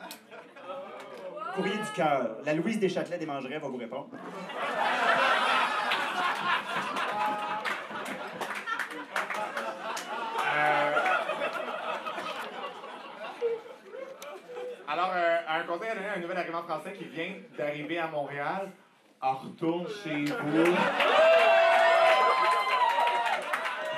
Courrier 1.54 1.76
du 1.76 1.90
cœur. 1.94 2.36
La 2.44 2.54
Louise 2.54 2.78
Deschâtelet 2.80 3.18
des 3.18 3.26
Mangerets 3.26 3.58
va 3.58 3.68
vous 3.68 3.76
répondre. 3.78 4.08
Alors, 14.97 15.12
euh, 15.14 15.38
un 15.47 15.62
conseil 15.64 15.90
à 15.90 15.94
donner 15.94 16.09
à 16.09 16.14
un 16.14 16.20
nouvel 16.20 16.38
arrivant 16.38 16.62
français 16.62 16.94
qui 16.94 17.05
vient 17.05 17.34
d'arriver 17.59 17.99
à 17.99 18.07
Montréal, 18.07 18.70
en 19.20 19.34
retourne 19.34 19.86
chez 20.03 20.24
vous. 20.24 20.74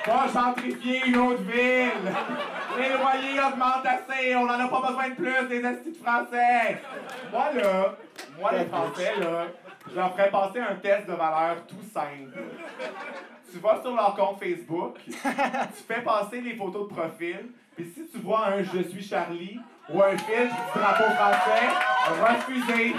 Va 0.05 0.27
gentrifier 0.27 1.01
une 1.05 1.15
autre 1.15 1.43
ville. 1.43 2.11
Les 2.77 2.89
loyers 2.89 3.39
augmentent 3.39 3.85
assez, 3.85 4.35
on 4.35 4.45
n'en 4.45 4.59
a 4.59 4.67
pas 4.67 4.87
besoin 4.87 5.09
de 5.11 5.15
plus 5.15 5.47
des 5.47 5.65
instituts 5.65 6.03
français. 6.03 6.81
Moi, 7.31 7.53
là, 7.53 7.95
moi, 8.37 8.51
les 8.51 8.65
Français, 8.65 9.15
là, 9.21 9.45
je 9.89 9.95
leur 9.95 10.11
ferais 10.11 10.29
passer 10.29 10.59
un 10.59 10.75
test 10.75 11.07
de 11.07 11.13
valeur 11.13 11.65
tout 11.65 11.81
simple. 11.93 12.43
Tu 13.49 13.59
vas 13.59 13.81
sur 13.81 13.95
leur 13.95 14.15
compte 14.15 14.43
Facebook, 14.43 14.97
tu 15.05 15.13
fais 15.13 16.01
passer 16.01 16.41
les 16.41 16.57
photos 16.57 16.89
de 16.89 16.93
profil, 16.93 17.51
puis 17.77 17.85
si 17.85 18.05
tu 18.11 18.17
vois 18.17 18.47
un 18.47 18.63
Je 18.63 18.81
suis 18.81 19.01
Charlie 19.01 19.61
ou 19.93 20.01
un 20.01 20.13
du 20.13 20.19
drapeau 20.75 21.03
français, 21.15 21.67
refusé. 22.21 22.95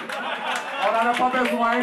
On 0.89 0.93
n'en 0.93 1.11
a 1.11 1.15
pas 1.15 1.41
besoin. 1.41 1.81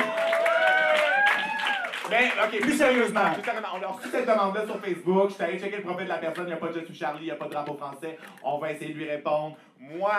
Mais, 2.10 2.32
OK, 2.42 2.62
plus 2.62 2.78
sérieusement, 2.78 3.32
plus 3.34 3.44
sérieusement, 3.44 3.70
on 3.76 3.80
leur 3.80 3.98
reçu 3.98 4.10
cette 4.10 4.28
demande-là 4.28 4.66
sur 4.66 4.80
Facebook. 4.80 5.30
Je 5.30 5.34
suis 5.34 5.44
allé 5.44 5.60
checker 5.60 5.78
le 5.78 5.84
profil 5.84 6.06
de 6.06 6.10
la 6.10 6.18
personne, 6.18 6.46
il 6.46 6.48
n'y 6.48 6.54
a 6.54 6.58
pas 6.58 6.70
de 6.70 6.86
suis 6.86 6.96
Charlie, 6.96 7.24
il 7.24 7.26
n'y 7.26 7.32
a 7.32 7.36
pas 7.36 7.46
de 7.46 7.52
drapeau 7.52 7.74
français. 7.76 8.18
On 8.44 8.60
va 8.60 8.72
essayer 8.72 8.94
de 8.94 8.98
lui 9.00 9.10
répondre. 9.10 9.58
Moi, 9.80 10.14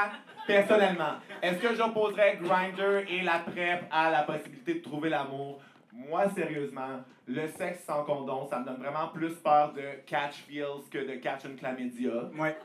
personnellement, 0.46 1.14
est-ce 1.42 1.58
que 1.58 1.74
j'opposerais 1.74 2.38
Grindr 2.42 3.04
et 3.08 3.22
la 3.22 3.38
PrEP 3.38 3.84
à 3.90 4.10
la 4.10 4.22
possibilité 4.22 4.74
de 4.74 4.82
trouver 4.82 5.08
l'amour? 5.08 5.60
Moi, 5.92 6.28
sérieusement, 6.34 7.00
le 7.26 7.48
sexe 7.48 7.84
sans 7.84 8.04
condom, 8.04 8.46
ça 8.48 8.60
me 8.60 8.66
donne 8.66 8.76
vraiment 8.76 9.08
plus 9.08 9.34
peur 9.36 9.72
de 9.72 9.82
catch 10.06 10.44
feels 10.46 10.88
que 10.90 10.98
de 10.98 11.16
catch 11.16 11.44
une 11.44 11.56
chlamydia. 11.56 12.10
Ouais. 12.38 12.56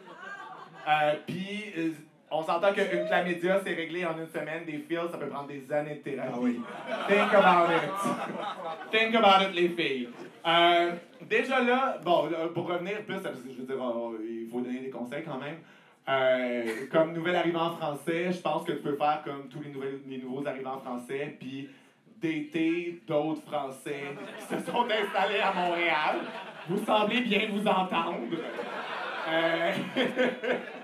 Euh, 0.87 1.15
Puis, 1.25 1.73
euh, 1.77 1.91
on 2.33 2.43
s'entend 2.43 2.73
qu'une 2.73 3.05
chlamydia, 3.05 3.61
c'est 3.63 3.73
réglé 3.73 4.05
en 4.05 4.17
une 4.17 4.27
semaine. 4.27 4.65
Des 4.65 4.79
feels, 4.79 5.09
ça 5.11 5.17
peut 5.17 5.27
prendre 5.27 5.47
des 5.47 5.71
années 5.71 5.95
de 5.95 5.99
thérapie. 5.99 6.31
Ah 6.33 6.39
oui. 6.41 6.59
Think 7.07 7.33
about 7.33 7.71
it. 7.71 8.91
Think 8.91 9.15
about 9.15 9.43
it, 9.43 9.55
les 9.55 9.69
filles. 9.69 10.09
Euh, 10.45 10.91
déjà 11.21 11.61
là, 11.61 11.97
bon, 12.03 12.29
là, 12.29 12.47
pour 12.53 12.67
revenir 12.67 13.03
plus, 13.05 13.19
parce 13.19 13.39
que 13.39 13.49
je 13.49 13.61
veux 13.61 13.67
dire, 13.67 13.77
oh, 13.79 14.15
il 14.19 14.49
faut 14.51 14.61
donner 14.61 14.79
des 14.79 14.89
conseils 14.89 15.23
quand 15.23 15.37
même. 15.37 15.57
Euh, 16.09 16.87
comme 16.91 17.13
nouvel 17.13 17.35
arrivant 17.35 17.75
français, 17.77 18.31
je 18.31 18.41
pense 18.41 18.65
que 18.65 18.73
tu 18.73 18.79
peux 18.79 18.97
faire 18.97 19.21
comme 19.23 19.47
tous 19.47 19.61
les, 19.61 19.69
nouvelles, 19.69 19.99
les 20.07 20.17
nouveaux 20.17 20.45
arrivants 20.45 20.79
français, 20.79 21.37
puis 21.39 21.69
dater 22.21 23.01
d'autres 23.07 23.41
Français 23.43 24.03
qui 24.39 24.55
se 24.55 24.71
sont 24.71 24.85
installés 24.85 25.39
à 25.39 25.53
Montréal. 25.53 26.15
Vous 26.67 26.83
semblez 26.83 27.21
bien 27.21 27.49
vous 27.51 27.67
entendre. 27.67 28.17
Euh, 29.29 29.71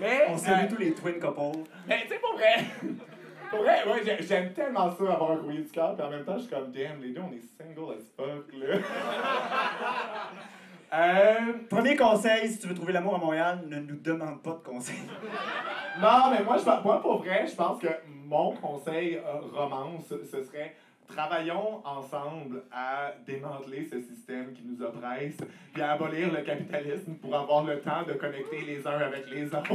Mais, 0.00 0.24
On 0.28 0.36
salue 0.36 0.64
euh, 0.64 0.68
tous 0.74 0.80
les 0.80 0.92
twin 0.94 1.18
couples. 1.20 1.58
mais 1.86 2.02
tu 2.02 2.08
sais, 2.08 2.18
pour 2.18 2.34
vrai, 2.34 2.54
pour 3.50 3.60
vrai, 3.60 3.76
ouais, 3.86 4.02
j'ai- 4.04 4.22
j'aime 4.26 4.52
tellement 4.52 4.90
ça 4.90 5.04
avoir 5.12 5.32
un 5.32 5.36
courrier 5.36 5.60
du 5.62 5.70
cœur, 5.70 5.94
puis 5.94 6.04
en 6.06 6.10
même 6.10 6.24
temps, 6.24 6.36
je 6.36 6.42
suis 6.42 6.50
comme, 6.50 6.70
damn, 6.72 7.00
les 7.02 7.10
deux, 7.10 7.20
on 7.20 7.32
est 7.32 7.42
single 7.58 7.92
as 7.92 8.02
fuck, 8.16 8.52
là. 8.54 8.76
euh, 10.94 11.52
Premier 11.70 11.96
conseil, 11.96 12.48
si 12.50 12.58
tu 12.58 12.68
veux 12.68 12.74
trouver 12.74 12.92
l'amour 12.92 13.14
à 13.14 13.18
Montréal, 13.18 13.60
ne 13.66 13.78
nous 13.80 13.96
demande 13.96 14.42
pas 14.42 14.50
de 14.52 14.68
conseils. 14.68 15.08
non, 16.00 16.30
mais 16.30 16.42
moi, 16.44 16.56
je, 16.58 16.64
moi, 16.64 17.00
pour 17.00 17.18
vrai, 17.18 17.46
je 17.48 17.54
pense 17.54 17.80
que 17.80 17.88
mon 18.06 18.52
conseil 18.56 19.16
euh, 19.16 19.40
romance, 19.52 20.04
ce 20.08 20.42
serait 20.44 20.74
travaillons 21.14 21.82
ensemble 21.84 22.62
à 22.72 23.12
démanteler 23.26 23.88
ce 23.90 24.00
système 24.00 24.52
qui 24.54 24.62
nous 24.64 24.82
oppresse, 24.84 25.36
puis 25.72 25.82
à 25.82 25.92
abolir 25.92 26.32
le 26.32 26.42
capitalisme 26.42 27.14
pour 27.14 27.34
avoir 27.34 27.64
le 27.64 27.80
temps 27.80 28.02
de 28.06 28.14
connecter 28.14 28.60
les 28.66 28.86
uns 28.86 28.98
avec 28.98 29.30
les 29.30 29.46
autres. 29.46 29.68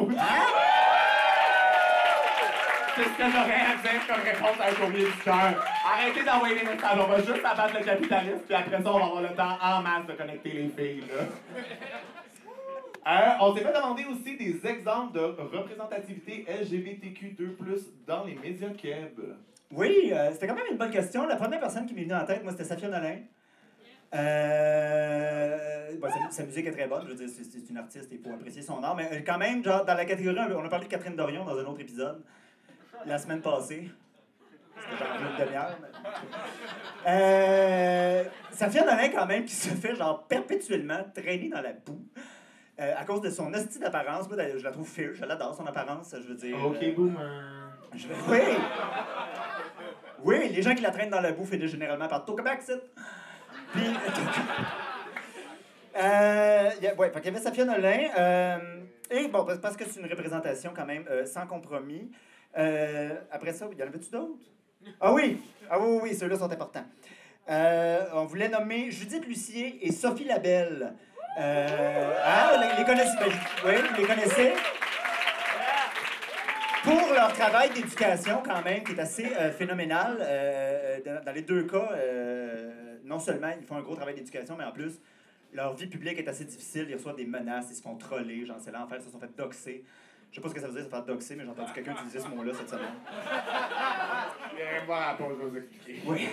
C'est 2.95 3.03
ce 3.03 3.09
que 3.09 3.31
j'aurais 3.31 3.61
à 3.61 3.75
dire 3.83 4.07
comme 4.07 4.23
réponse 4.23 4.59
à 4.59 4.69
un 4.69 4.73
courrier 4.73 5.05
du 5.05 5.17
cœur. 5.23 5.65
Arrêtez 5.85 6.23
d'envoyer 6.23 6.55
des 6.55 6.65
messages. 6.65 6.97
On 6.99 7.07
va 7.07 7.17
juste 7.17 7.45
abattre 7.45 7.77
le 7.77 7.85
capitalisme, 7.85 8.41
puis 8.47 8.55
après 8.55 8.81
ça, 8.81 8.91
on 8.91 8.99
va 8.99 9.05
avoir 9.05 9.21
le 9.21 9.35
temps 9.35 9.57
en 9.61 9.81
masse 9.83 10.07
de 10.07 10.13
connecter 10.13 10.49
les 10.49 10.69
filles. 10.69 11.03
Là. 11.07 11.23
Euh, 13.07 13.37
on 13.39 13.55
s'est 13.55 13.63
fait 13.63 13.71
demander 13.71 14.03
aussi 14.05 14.35
des 14.35 14.67
exemples 14.67 15.13
de 15.13 15.21
représentativité 15.21 16.45
LGBTQ2+, 16.49 17.85
dans 18.05 18.25
les 18.25 18.35
médias 18.35 18.71
keb. 18.71 19.19
Oui, 19.71 20.11
euh, 20.13 20.31
c'était 20.31 20.47
quand 20.47 20.55
même 20.55 20.65
une 20.71 20.77
bonne 20.77 20.91
question. 20.91 21.27
La 21.27 21.35
première 21.35 21.59
personne 21.59 21.85
qui 21.85 21.93
m'est 21.93 22.03
venue 22.03 22.13
en 22.15 22.25
tête, 22.25 22.41
moi, 22.43 22.51
c'était 22.53 22.63
Safia 22.63 22.87
Nolin. 22.87 23.17
Euh, 24.15 25.91
bon, 25.99 26.07
sa, 26.09 26.29
sa 26.31 26.43
musique 26.43 26.65
est 26.65 26.71
très 26.71 26.87
bonne, 26.87 27.03
je 27.05 27.09
veux 27.13 27.15
dire, 27.15 27.27
c'est, 27.29 27.69
une 27.69 27.77
artiste, 27.77 28.07
il 28.11 28.19
faut 28.19 28.33
apprécier 28.33 28.61
son 28.61 28.81
art, 28.81 28.95
mais 28.95 29.09
euh, 29.11 29.19
quand 29.25 29.37
même, 29.37 29.61
genre, 29.63 29.83
dans 29.83 29.95
la 29.95 30.05
catégorie, 30.05 30.37
on 30.55 30.63
a 30.63 30.69
parlé 30.69 30.85
de 30.85 30.89
Catherine 30.91 31.15
Dorion 31.17 31.43
dans 31.43 31.57
un 31.57 31.65
autre 31.65 31.81
épisode, 31.81 32.21
la 33.05 33.17
semaine 33.17 33.41
passée. 33.41 33.89
C'était 34.79 35.03
genre 35.03 35.17
une 35.19 35.45
demi-heure. 35.45 35.77
mais- 35.81 37.11
Euh, 37.11 38.23
Safia 38.51 38.85
Nolin, 38.85 39.09
quand 39.09 39.25
même, 39.25 39.43
qui 39.43 39.55
se 39.55 39.69
fait, 39.75 39.95
genre, 39.95 40.25
perpétuellement 40.27 41.03
traîner 41.13 41.49
dans 41.49 41.61
la 41.61 41.73
boue. 41.73 42.01
euh, 42.79 42.93
à 42.95 43.03
cause 43.05 43.21
de 43.21 43.29
son 43.31 43.51
hostie 43.53 43.79
d'apparence, 43.79 44.29
moi 44.29 44.37
je 44.55 44.63
la 44.63 44.71
trouve 44.71 44.87
fierce, 44.87 45.15
je 45.15 45.25
l'adore 45.25 45.55
son 45.55 45.65
apparence, 45.65 46.13
je 46.21 46.27
veux 46.27 46.35
dire. 46.35 46.55
euh, 46.55 46.67
Ok, 46.69 46.95
boomer. 46.95 47.66
Oui! 47.93 48.39
Oui, 50.23 50.49
les 50.49 50.61
gens 50.61 50.73
qui 50.75 50.81
la 50.81 50.91
traînent 50.91 51.09
dans 51.09 51.21
la 51.21 51.31
boue 51.31 51.45
finissent 51.45 51.71
généralement 51.71 52.07
par 52.07 52.25
Tokamak, 52.25 52.61
c'est. 52.61 52.81
Puis. 53.73 53.83
euh, 55.95 56.69
qu'il 56.71 57.25
y 57.25 57.27
avait 57.27 57.39
Safia 57.39 57.65
Nolin. 57.65 58.09
euh, 58.17 58.57
et 59.09 59.27
bon, 59.27 59.45
parce 59.61 59.77
que 59.77 59.85
c'est 59.85 59.99
une 59.99 60.07
représentation 60.09 60.71
quand 60.75 60.85
même 60.85 61.05
euh, 61.09 61.25
sans 61.25 61.45
compromis. 61.47 62.11
Euh, 62.57 63.15
après 63.31 63.53
ça, 63.53 63.65
y 63.65 63.83
en 63.83 63.87
avait-tu 63.87 64.09
d'autres? 64.09 64.33
Ah 64.99 65.13
oui! 65.13 65.41
Ah 65.69 65.79
oui, 65.79 65.99
oui, 66.03 66.15
ceux-là 66.15 66.37
sont 66.37 66.51
importants. 66.51 66.85
On 67.47 68.25
voulait 68.25 68.49
nommer 68.49 68.91
Judith 68.91 69.25
Lucier 69.25 69.79
et 69.85 69.91
Sophie 69.91 70.25
Labelle. 70.25 70.93
Ah, 71.37 72.57
les, 72.59 72.79
les 72.79 72.85
connaissez? 72.85 73.17
oui, 73.65 73.73
vous 73.91 74.01
les 74.01 74.07
connaissez? 74.07 74.53
Pour 76.87 77.13
leur 77.13 77.33
travail 77.33 77.69
d'éducation 77.71 78.41
quand 78.45 78.63
même, 78.63 78.83
qui 78.83 78.93
est 78.93 78.99
assez 78.99 79.25
euh, 79.25 79.51
phénoménal. 79.51 80.17
euh, 80.21 80.99
dans, 81.05 81.23
dans 81.23 81.31
les 81.33 81.41
deux 81.41 81.63
cas, 81.63 81.89
euh, 81.93 82.97
non 83.03 83.19
seulement 83.19 83.51
ils 83.59 83.65
font 83.65 83.75
un 83.75 83.81
gros 83.81 83.95
travail 83.95 84.15
d'éducation, 84.15 84.55
mais 84.57 84.63
en 84.63 84.71
plus, 84.71 84.99
leur 85.53 85.73
vie 85.73 85.87
publique 85.87 86.17
est 86.17 86.27
assez 86.27 86.45
difficile. 86.45 86.87
Ils 86.89 86.95
reçoivent 86.95 87.15
des 87.17 87.25
menaces, 87.25 87.67
ils 87.71 87.75
se 87.75 87.81
font 87.81 87.95
troller, 87.95 88.45
genre 88.45 88.57
c'est 88.59 88.71
l'enfer, 88.71 88.97
ils 88.99 89.05
se 89.05 89.11
sont 89.11 89.19
fait 89.19 89.35
doxer. 89.35 89.83
Je 90.31 90.35
sais 90.35 90.41
pas 90.41 90.49
ce 90.49 90.53
que 90.53 90.59
ça 90.59 90.67
veut 90.67 90.73
dire, 90.73 90.83
se 90.83 90.89
faire 90.89 91.03
doxer, 91.03 91.35
mais 91.35 91.43
j'ai 91.43 91.49
entendu 91.49 91.71
quelqu'un 91.73 91.93
utiliser 91.97 92.19
ce 92.19 92.27
mot-là 92.27 92.53
cette 92.53 92.69
semaine. 92.69 92.95
Viens 94.55 94.85
voir 94.85 95.07
la 95.09 95.13
pause, 95.15 95.35
je 95.37 95.43
vais 95.43 95.49
vous 95.49 95.57
expliquer. 95.57 96.01
Oui. 96.05 96.27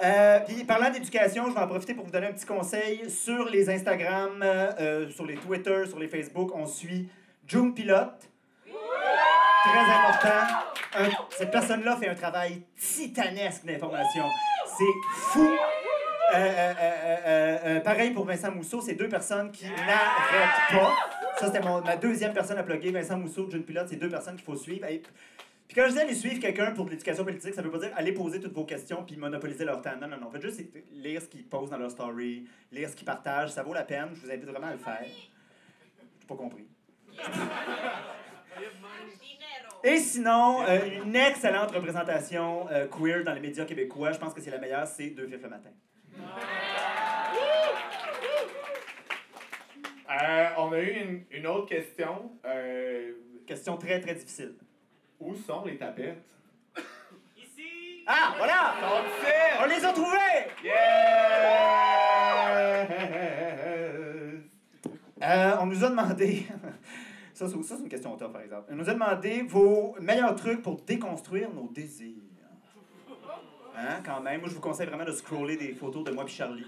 Euh, 0.00 0.40
puis 0.46 0.64
parlant 0.64 0.90
d'éducation, 0.90 1.46
je 1.48 1.54
vais 1.54 1.60
en 1.60 1.66
profiter 1.66 1.94
pour 1.94 2.04
vous 2.04 2.12
donner 2.12 2.28
un 2.28 2.32
petit 2.32 2.46
conseil 2.46 3.10
sur 3.10 3.48
les 3.48 3.68
Instagram, 3.68 4.40
euh, 4.42 5.08
sur 5.10 5.26
les 5.26 5.36
Twitter, 5.36 5.86
sur 5.86 5.98
les 5.98 6.08
Facebook. 6.08 6.50
On 6.54 6.66
suit 6.66 7.08
June 7.46 7.74
Pilote. 7.74 8.27
Très 9.68 9.94
important. 9.94 11.18
Cette 11.30 11.50
personne-là 11.50 11.96
fait 11.96 12.08
un 12.08 12.14
travail 12.14 12.62
titanesque 12.76 13.64
d'information. 13.64 14.24
C'est 14.66 15.08
fou. 15.12 15.48
Euh, 16.34 16.36
euh, 16.36 17.58
euh, 17.64 17.80
pareil 17.80 18.10
pour 18.10 18.24
Vincent 18.24 18.52
Mousseau, 18.52 18.82
c'est 18.82 18.94
deux 18.94 19.08
personnes 19.08 19.50
qui 19.50 19.64
n'arrêtent 19.64 20.70
pas. 20.70 20.94
Ça, 21.38 21.46
c'était 21.46 21.60
ma 21.60 21.96
deuxième 21.96 22.32
personne 22.32 22.58
à 22.58 22.62
plugger. 22.62 22.90
Vincent 22.90 23.16
Mousseau, 23.16 23.48
June 23.50 23.64
Pilote, 23.64 23.86
c'est 23.88 23.96
deux 23.96 24.10
personnes 24.10 24.36
qu'il 24.36 24.44
faut 24.44 24.56
suivre. 24.56 24.86
Puis 24.86 25.74
quand 25.74 25.86
je 25.86 25.92
dis 25.92 26.00
aller 26.00 26.14
suivre 26.14 26.40
quelqu'un 26.40 26.72
pour 26.72 26.86
de 26.86 26.90
l'éducation 26.90 27.24
politique, 27.24 27.54
ça 27.54 27.62
veut 27.62 27.70
pas 27.70 27.78
dire 27.78 27.90
aller 27.94 28.12
poser 28.12 28.40
toutes 28.40 28.54
vos 28.54 28.64
questions 28.64 29.04
puis 29.04 29.16
monopoliser 29.16 29.64
leur 29.64 29.82
temps. 29.82 29.96
Non, 30.00 30.08
non, 30.08 30.16
non. 30.18 30.30
Faites 30.30 30.42
juste 30.42 30.62
lire 30.92 31.20
ce 31.20 31.28
qu'ils 31.28 31.46
posent 31.46 31.70
dans 31.70 31.76
leur 31.76 31.90
story, 31.90 32.46
lire 32.72 32.88
ce 32.88 32.96
qu'ils 32.96 33.04
partagent. 33.04 33.50
Ça 33.50 33.62
vaut 33.62 33.74
la 33.74 33.84
peine. 33.84 34.08
Je 34.14 34.20
vous 34.22 34.30
invite 34.30 34.46
vraiment 34.46 34.68
à 34.68 34.72
le 34.72 34.78
faire. 34.78 35.04
J'ai 36.20 36.26
pas 36.26 36.36
compris. 36.36 36.66
Et 39.84 39.98
sinon, 39.98 40.62
euh, 40.66 41.02
une 41.04 41.14
excellente 41.16 41.70
représentation 41.70 42.68
euh, 42.70 42.86
queer 42.88 43.22
dans 43.24 43.32
les 43.32 43.40
médias 43.40 43.64
québécois. 43.64 44.12
Je 44.12 44.18
pense 44.18 44.34
que 44.34 44.40
c'est 44.40 44.50
la 44.50 44.58
meilleure, 44.58 44.86
c'est 44.86 45.10
Deux 45.10 45.26
Fifs 45.26 45.42
le 45.42 45.48
matin. 45.48 45.70
Euh, 50.10 50.48
on 50.56 50.72
a 50.72 50.78
eu 50.80 50.90
une, 50.90 51.24
une 51.30 51.46
autre 51.46 51.66
question. 51.66 52.32
Euh, 52.44 53.12
Question 53.46 53.78
très, 53.78 53.98
très 53.98 54.14
difficile. 54.14 54.54
où 55.18 55.34
sont 55.34 55.64
les 55.64 55.78
tapettes? 55.78 56.22
Ah, 58.06 58.34
voilà! 58.36 58.74
On 59.62 59.66
les 59.66 59.82
a 59.84 59.92
trouvées! 59.92 60.46
Yes! 60.62 60.74
Euh, 65.22 65.56
on 65.60 65.66
nous 65.66 65.82
a 65.82 65.88
demandé. 65.88 66.46
Ça, 67.46 67.76
c'est 67.76 67.78
une 67.78 67.88
question 67.88 68.16
top, 68.16 68.32
par 68.32 68.42
exemple. 68.42 68.68
On 68.72 68.76
nous 68.76 68.88
a 68.88 68.94
demandé 68.94 69.42
vos 69.42 69.94
meilleurs 70.00 70.34
trucs 70.34 70.62
pour 70.62 70.80
déconstruire 70.80 71.50
nos 71.52 71.68
désirs. 71.68 72.14
Hein, 73.76 74.00
quand 74.04 74.20
même. 74.20 74.40
Moi, 74.40 74.48
je 74.48 74.54
vous 74.54 74.60
conseille 74.60 74.88
vraiment 74.88 75.04
de 75.04 75.12
scroller 75.12 75.56
des 75.56 75.72
photos 75.72 76.02
de 76.02 76.10
moi 76.10 76.24
et 76.24 76.28
Charlie. 76.28 76.66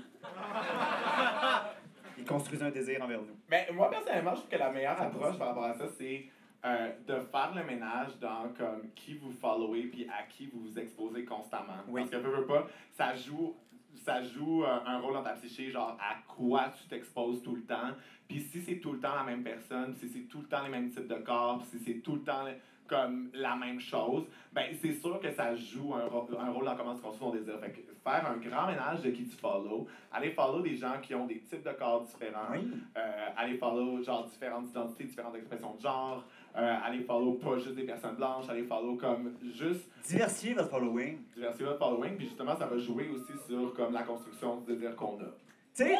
Ils 2.18 2.24
construisent 2.24 2.62
un 2.62 2.70
désir 2.70 3.02
envers 3.02 3.20
nous. 3.20 3.36
Mais 3.48 3.66
moi, 3.72 3.90
personnellement, 3.90 4.30
je 4.30 4.40
trouve 4.40 4.50
que 4.50 4.56
la 4.56 4.70
meilleure 4.70 5.00
approche 5.00 5.36
par 5.36 5.48
rapport 5.48 5.64
à 5.64 5.74
ça, 5.74 5.86
c'est 5.98 6.26
euh, 6.64 6.90
de 7.06 7.14
faire 7.14 7.52
le 7.54 7.64
ménage 7.64 8.16
dans 8.20 8.50
comme 8.56 8.90
qui 8.94 9.14
vous 9.14 9.32
followez 9.32 9.84
puis 9.84 10.06
à 10.08 10.22
qui 10.28 10.46
vous 10.46 10.60
vous 10.60 10.78
exposez 10.78 11.24
constamment. 11.24 11.82
Oui. 11.88 12.02
Parce 12.02 12.10
que 12.12 12.28
peu, 12.28 12.32
peu 12.32 12.46
pas, 12.46 12.66
ça 12.92 13.14
joue, 13.16 13.56
ça 13.96 14.22
joue 14.22 14.64
euh, 14.64 14.78
un 14.86 14.98
rôle 14.98 15.14
dans 15.14 15.22
ta 15.22 15.32
psyché, 15.32 15.70
genre 15.70 15.96
à 16.00 16.16
quoi 16.26 16.70
tu 16.70 16.88
t'exposes 16.88 17.42
tout 17.42 17.54
le 17.54 17.62
temps. 17.62 17.90
Puis 18.28 18.40
si 18.40 18.60
c'est 18.62 18.76
tout 18.76 18.92
le 18.92 19.00
temps 19.00 19.14
la 19.14 19.24
même 19.24 19.42
personne, 19.42 19.94
si 19.94 20.08
c'est 20.08 20.28
tout 20.28 20.40
le 20.40 20.46
temps 20.46 20.62
les 20.62 20.70
mêmes 20.70 20.90
types 20.90 21.08
de 21.08 21.16
corps, 21.16 21.62
si 21.66 21.78
c'est 21.78 22.00
tout 22.00 22.14
le 22.14 22.22
temps 22.22 22.46
comme 22.86 23.30
la 23.34 23.54
même 23.54 23.78
chose, 23.78 24.24
ben 24.52 24.66
c'est 24.80 24.94
sûr 24.94 25.20
que 25.20 25.30
ça 25.30 25.54
joue 25.54 25.94
un, 25.94 26.08
rôle 26.50 26.64
dans 26.64 26.76
comment 26.76 26.96
se 26.96 27.00
construit 27.00 27.28
ton 27.28 27.36
désir. 27.36 27.58
Fait 27.60 27.70
que 27.70 27.80
faire 28.02 28.26
un 28.28 28.36
grand 28.36 28.66
ménage 28.66 29.02
de 29.02 29.10
qui 29.10 29.24
tu 29.26 29.36
follow, 29.36 29.86
aller 30.10 30.32
follow 30.32 30.60
des 30.60 30.76
gens 30.76 31.00
qui 31.00 31.14
ont 31.14 31.26
des 31.26 31.38
types 31.40 31.62
de 31.62 31.70
corps 31.72 32.02
différents, 32.02 32.50
Oui. 32.52 32.68
euh, 32.96 33.28
aller 33.36 33.58
follow 33.58 34.02
genre 34.02 34.26
différentes 34.26 34.70
identités, 34.70 35.04
différentes 35.04 35.36
expressions 35.36 35.74
de 35.74 35.80
genre, 35.80 36.24
euh, 36.56 36.76
aller 36.84 37.00
follow 37.02 37.34
pas 37.34 37.56
juste 37.58 37.76
des 37.76 37.84
personnes 37.84 38.16
blanches, 38.16 38.48
aller 38.48 38.64
follow 38.64 38.96
comme 38.96 39.32
juste 39.54 39.88
Diversifier 40.06 40.54
votre 40.54 40.70
following. 40.70 41.18
diversifier 41.34 41.66
votre 41.66 41.78
following, 41.78 42.16
puis 42.16 42.26
justement 42.26 42.56
ça 42.56 42.66
va 42.66 42.76
jouer 42.78 43.08
aussi 43.08 43.32
sur 43.48 43.72
comme 43.74 43.92
la 43.92 44.02
construction 44.02 44.56
du 44.60 44.74
désir 44.74 44.96
qu'on 44.96 45.16
a. 45.20 45.30
Tu 45.74 45.84
sais? 45.84 45.96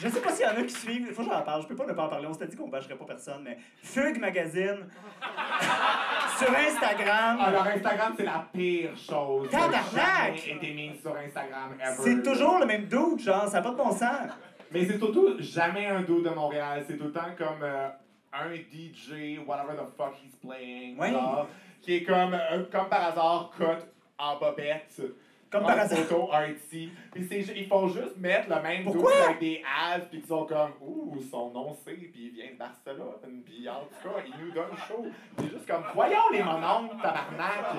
Je 0.00 0.08
sais 0.08 0.20
pas 0.20 0.32
s'il 0.32 0.44
y 0.44 0.48
en 0.48 0.56
a 0.56 0.62
qui 0.62 0.74
suivent, 0.74 1.12
faut 1.12 1.22
que 1.22 1.30
j'en 1.30 1.42
parle, 1.42 1.62
je 1.62 1.68
peux 1.68 1.76
pas 1.76 1.86
ne 1.86 1.92
pas 1.92 2.04
en 2.04 2.08
parler, 2.08 2.26
on 2.26 2.32
s'était 2.32 2.48
dit 2.48 2.56
qu'on 2.56 2.68
bâcherait 2.68 2.96
pas 2.96 3.04
personne, 3.04 3.42
mais 3.44 3.58
Fugue 3.82 4.18
Magazine 4.18 4.88
sur 6.38 6.50
Instagram, 6.50 7.38
Ah, 7.40 7.50
leur 7.50 7.66
Instagram, 7.66 8.14
c'est 8.16 8.24
la 8.24 8.46
pire 8.52 8.90
chose. 8.96 9.48
qui 9.48 9.56
a 9.56 9.70
jamais 9.94 10.38
été 10.56 10.72
mise 10.74 11.00
sur 11.00 11.16
Instagram 11.16 11.74
ever. 11.80 11.96
c'est 12.02 12.22
toujours 12.22 12.58
le 12.58 12.66
même 12.66 12.86
doute, 12.86 13.20
genre, 13.20 13.46
ça 13.48 13.58
n'a 13.58 13.62
pas 13.62 13.70
de 13.70 13.76
bon 13.76 13.90
sens. 13.92 14.30
Mais 14.72 14.84
c'est 14.86 14.98
surtout 14.98 15.36
jamais 15.38 15.86
un 15.86 16.02
dos 16.02 16.20
de 16.20 16.30
Montréal. 16.30 16.84
C'est 16.86 16.96
tout 16.96 17.04
le 17.04 17.12
temps 17.12 17.20
comme 17.38 17.62
euh, 17.62 17.88
un 18.32 18.52
DJ, 18.54 19.38
whatever 19.46 19.74
the 19.76 19.86
fuck 19.96 20.14
he's 20.24 20.34
playing, 20.36 20.96
genre, 21.12 21.46
qui 21.80 21.96
est 21.96 22.02
comme, 22.02 22.34
euh, 22.34 22.64
comme 22.72 22.88
par 22.88 23.04
hasard, 23.12 23.50
cut 23.56 23.86
en 24.18 24.36
bobette. 24.38 25.00
Comme 25.50 25.62
par 25.62 25.78
hasard. 25.78 25.98
photo 25.98 26.32
artsy. 26.32 26.90
Puis 27.12 27.28
ils 27.56 27.66
font 27.66 27.88
juste 27.88 28.16
mettre 28.16 28.48
le 28.48 28.60
même 28.62 28.84
Pourquoi? 28.84 29.12
avec 29.26 29.38
des 29.40 29.62
as, 29.64 30.00
puis 30.00 30.18
ils 30.22 30.26
sont 30.26 30.44
comme, 30.46 30.72
ouh, 30.80 31.16
son 31.30 31.50
nom 31.50 31.76
c'est, 31.84 31.92
puis 31.94 32.12
il 32.16 32.30
vient 32.30 32.52
de 32.52 32.58
Barcelone, 32.58 33.42
puis 33.44 33.68
en 33.68 33.80
tout 33.80 34.08
cas, 34.08 34.22
il 34.26 34.44
nous 34.44 34.50
donne 34.52 34.76
chaud. 34.88 35.06
C'est 35.38 35.50
juste 35.50 35.66
comme, 35.66 35.84
voyons 35.94 36.28
les 36.32 36.42
moments, 36.42 36.88
tabarnak. 37.00 37.74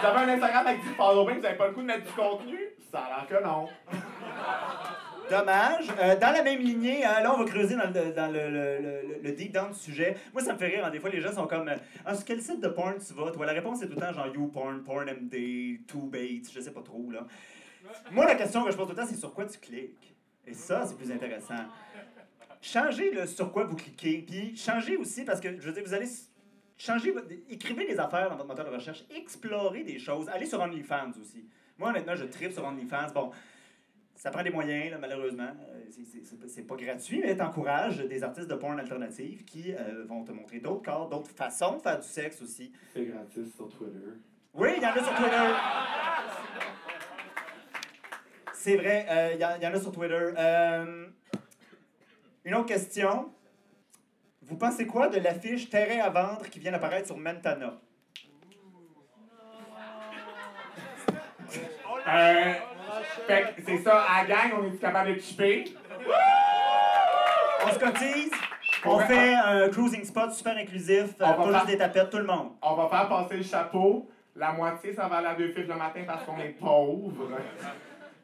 Vous 0.00 0.06
avez 0.06 0.18
un 0.18 0.28
Instagram 0.34 0.66
avec 0.66 0.80
du 0.82 0.88
following, 0.88 1.38
vous 1.38 1.46
avez 1.46 1.56
pas 1.56 1.66
le 1.68 1.72
coup 1.74 1.80
de 1.82 1.86
mettre 1.86 2.06
du 2.06 2.12
contenu? 2.12 2.58
Ça 2.90 3.00
a 3.00 3.08
l'air 3.08 3.26
que 3.28 3.44
non. 3.44 3.68
Dommage. 5.38 5.86
Euh, 5.98 6.14
dans 6.18 6.30
la 6.30 6.42
même 6.42 6.60
lignée, 6.60 7.04
hein, 7.04 7.20
là, 7.22 7.34
on 7.34 7.38
va 7.42 7.44
creuser 7.50 7.74
dans, 7.74 7.86
le, 7.90 8.12
dans 8.12 8.30
le, 8.30 8.50
le, 8.50 9.18
le, 9.22 9.32
deep 9.32 9.50
down 9.52 9.72
du 9.72 9.78
sujet. 9.78 10.14
Moi, 10.32 10.42
ça 10.42 10.52
me 10.52 10.58
fait 10.58 10.66
rire. 10.66 10.84
hein, 10.84 10.90
des 10.90 11.00
fois, 11.00 11.08
les 11.08 11.20
gens 11.22 11.32
sont 11.32 11.46
comme 11.46 11.68
euh, 11.68 11.76
Ah, 12.04 12.14
Sur 12.14 12.24
quel 12.26 12.42
site 12.42 12.60
de 12.60 12.68
porn 12.68 12.94
tu 12.98 13.14
vas? 13.14 13.30
Toi, 13.30 13.46
la 13.46 13.52
réponse, 13.52 13.78
c'est 13.80 13.86
tout 13.88 13.94
le 13.94 14.00
temps 14.00 14.12
genre 14.12 14.26
YouPorn, 14.26 14.82
PornMD, 14.84 15.86
TwoBates, 15.86 16.52
je 16.54 16.60
sais 16.60 16.70
pas 16.72 16.82
trop. 16.82 17.10
là. 17.10 17.26
Moi, 18.10 18.26
la 18.26 18.34
question 18.34 18.62
que 18.64 18.70
je 18.70 18.76
pose 18.76 18.86
tout 18.86 18.92
le 18.94 19.00
temps, 19.02 19.08
c'est 19.08 19.16
sur 19.16 19.32
quoi 19.32 19.46
tu 19.46 19.58
cliques? 19.58 20.14
Et 20.46 20.52
ça, 20.52 20.84
c'est 20.86 20.96
plus 20.96 21.10
intéressant. 21.10 21.54
Changez 22.60 23.10
le 23.10 23.26
sur 23.26 23.50
quoi 23.52 23.64
vous 23.64 23.76
cliquez. 23.76 24.24
Puis 24.28 24.54
changez 24.56 24.96
aussi, 24.96 25.24
parce 25.24 25.40
que, 25.40 25.48
je 25.58 25.66
veux 25.66 25.72
dire, 25.72 25.82
vous 25.84 25.94
allez. 25.94 26.06
votre- 27.12 27.26
écrivez 27.48 27.86
des 27.86 27.98
affaires 27.98 28.28
dans 28.28 28.36
votre 28.36 28.48
moteur 28.48 28.66
de 28.66 28.70
recherche, 28.74 29.04
explorez 29.16 29.82
des 29.82 29.98
choses, 29.98 30.28
allez 30.28 30.46
sur 30.46 30.60
OnlyFans 30.60 31.12
aussi. 31.20 31.44
Moi, 31.78 31.88
honnêtement, 31.90 32.14
je 32.14 32.24
tripe 32.24 32.52
sur 32.52 32.64
OnlyFans. 32.64 33.12
Bon, 33.14 33.30
ça 34.22 34.30
prend 34.30 34.44
des 34.44 34.50
moyens, 34.50 34.92
là, 34.92 34.98
malheureusement. 34.98 35.48
Euh, 35.68 35.82
c'est- 36.46 36.62
pas- 36.62 36.76
gratuit, 36.76 37.20
mais 37.24 37.36
t'encourages 37.36 37.98
des 37.98 38.22
artistes 38.22 38.46
de 38.48 38.54
porn 38.54 38.78
alternative 38.78 39.44
qui 39.44 39.74
euh, 39.74 40.04
vont 40.06 40.22
te 40.22 40.30
montrer 40.30 40.60
d'autres 40.60 40.82
corps, 40.84 41.08
d'autres 41.08 41.32
façons 41.32 41.78
de 41.78 41.82
faire 41.82 41.98
du 41.98 42.06
sexe 42.06 42.40
aussi. 42.40 42.72
C'est 42.94 43.04
gratis 43.06 43.52
sur 43.56 43.68
Twitter. 43.68 43.98
Oui, 44.54 44.68
il 44.76 44.82
y 44.82 44.86
en 44.86 44.90
a 44.90 45.02
sur 45.02 45.12
Twitter. 45.16 45.52
C'est 48.54 48.76
vrai, 48.76 49.32
il 49.34 49.40
y, 49.40 49.44
en- 49.44 49.56
y 49.60 49.66
en 49.66 49.74
a 49.74 49.80
sur 49.80 49.90
Twitter. 49.90 50.32
Euh, 50.38 51.08
une 52.44 52.54
autre 52.54 52.66
question. 52.66 53.32
Vous 54.42 54.56
pensez 54.56 54.86
quoi 54.86 55.08
de 55.08 55.18
l'affiche 55.18 55.68
Terrain 55.68 56.04
à 56.04 56.10
vendre 56.10 56.48
qui 56.48 56.60
vient 56.60 56.70
d'apparaître 56.70 57.08
sur 57.08 57.16
Mentana? 57.16 57.80
Euh, 62.06 62.54
fait 63.26 63.54
que 63.56 63.62
c'est 63.66 63.78
ça, 63.78 64.02
à 64.02 64.22
la 64.24 64.28
gang, 64.28 64.52
on 64.60 64.66
est 64.72 64.76
capable 64.78 65.14
de 65.14 65.20
chipper. 65.20 65.64
On 67.64 67.70
se 67.72 67.78
cotise, 67.78 68.30
on 68.84 68.96
Ouais. 68.96 69.04
fait 69.06 69.34
un 69.34 69.68
cruising 69.68 70.04
spot 70.04 70.32
super 70.32 70.56
inclusif, 70.56 71.10
euh, 71.20 71.24
On 71.24 71.26
va 71.26 71.34
pas 71.34 71.52
juste 71.52 71.66
des 71.66 71.78
tapettes, 71.78 72.10
tout 72.10 72.18
le 72.18 72.24
monde. 72.24 72.52
On 72.62 72.74
va 72.74 72.88
faire 72.88 73.08
passer 73.08 73.36
le 73.36 73.42
chapeau. 73.44 74.08
La 74.34 74.52
moitié, 74.52 74.94
ça 74.94 75.06
va 75.08 75.16
aller 75.18 75.26
à 75.28 75.34
deux 75.34 75.48
fifs 75.48 75.68
le 75.68 75.74
matin 75.76 76.00
parce 76.06 76.24
qu'on 76.24 76.38
est 76.38 76.58
pauvres. 76.58 77.28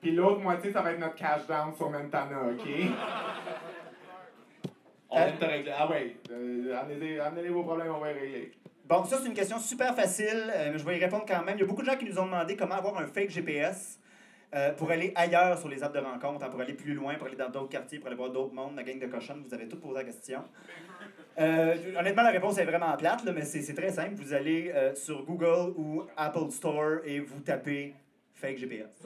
Puis 0.00 0.12
l'autre 0.12 0.40
moitié, 0.40 0.72
ça 0.72 0.80
va 0.80 0.92
être 0.92 0.98
notre 1.00 1.14
cash 1.16 1.46
down 1.46 1.74
sur 1.76 1.90
Mentana, 1.90 2.36
OK? 2.50 2.66
On 5.10 5.16
Euh, 5.18 5.24
vient 5.24 5.34
de 5.34 5.38
te 5.38 5.44
régler. 5.44 5.72
Ah 5.78 5.88
ouais, 5.88 6.16
euh, 6.30 6.78
amenez, 6.80 7.18
amenez 7.20 7.48
vos 7.48 7.62
problèmes, 7.62 7.92
on 7.94 7.98
va 7.98 8.12
les 8.12 8.18
régler. 8.20 8.52
Bon, 8.86 9.04
ça, 9.04 9.18
c'est 9.20 9.26
une 9.28 9.34
question 9.34 9.58
super 9.58 9.94
facile, 9.94 10.50
euh, 10.54 10.70
mais 10.72 10.78
je 10.78 10.84
vais 10.84 10.96
y 10.98 11.00
répondre 11.04 11.24
quand 11.28 11.42
même. 11.44 11.56
Il 11.56 11.60
y 11.60 11.64
a 11.64 11.66
beaucoup 11.66 11.82
de 11.82 11.86
gens 11.90 11.96
qui 11.96 12.04
nous 12.06 12.18
ont 12.18 12.24
demandé 12.26 12.56
comment 12.56 12.74
avoir 12.76 12.98
un 12.98 13.06
fake 13.06 13.30
GPS 13.30 13.98
euh, 14.54 14.72
pour 14.72 14.90
aller 14.90 15.12
ailleurs 15.14 15.58
sur 15.58 15.68
les 15.68 15.82
apps 15.82 15.94
de 15.94 16.00
rencontre, 16.00 16.44
hein, 16.44 16.48
pour 16.48 16.60
aller 16.60 16.72
plus 16.72 16.94
loin, 16.94 17.14
pour 17.16 17.26
aller 17.26 17.36
dans 17.36 17.50
d'autres 17.50 17.68
quartiers, 17.68 17.98
pour 17.98 18.08
aller 18.08 18.16
voir 18.16 18.30
d'autres 18.30 18.54
mondes, 18.54 18.76
la 18.76 18.82
gang 18.82 18.98
de 18.98 19.06
cochonnes. 19.06 19.42
Vous 19.46 19.54
avez 19.54 19.68
tous 19.68 19.76
posé 19.76 19.94
la 19.94 20.04
question. 20.04 20.42
Euh, 21.38 21.76
honnêtement, 21.98 22.22
la 22.22 22.30
réponse 22.30 22.58
est 22.58 22.64
vraiment 22.64 22.96
plate, 22.96 23.24
là, 23.24 23.32
mais 23.32 23.42
c'est 23.42 23.74
très 23.74 23.90
simple. 23.92 24.14
Vous 24.14 24.32
allez 24.32 24.72
euh, 24.74 24.94
sur 24.94 25.22
Google 25.24 25.74
ou 25.76 26.04
Apple 26.16 26.50
Store 26.50 26.98
et 27.04 27.20
vous 27.20 27.40
tapez 27.40 27.94
fake 28.34 28.56
GPS. 28.58 29.02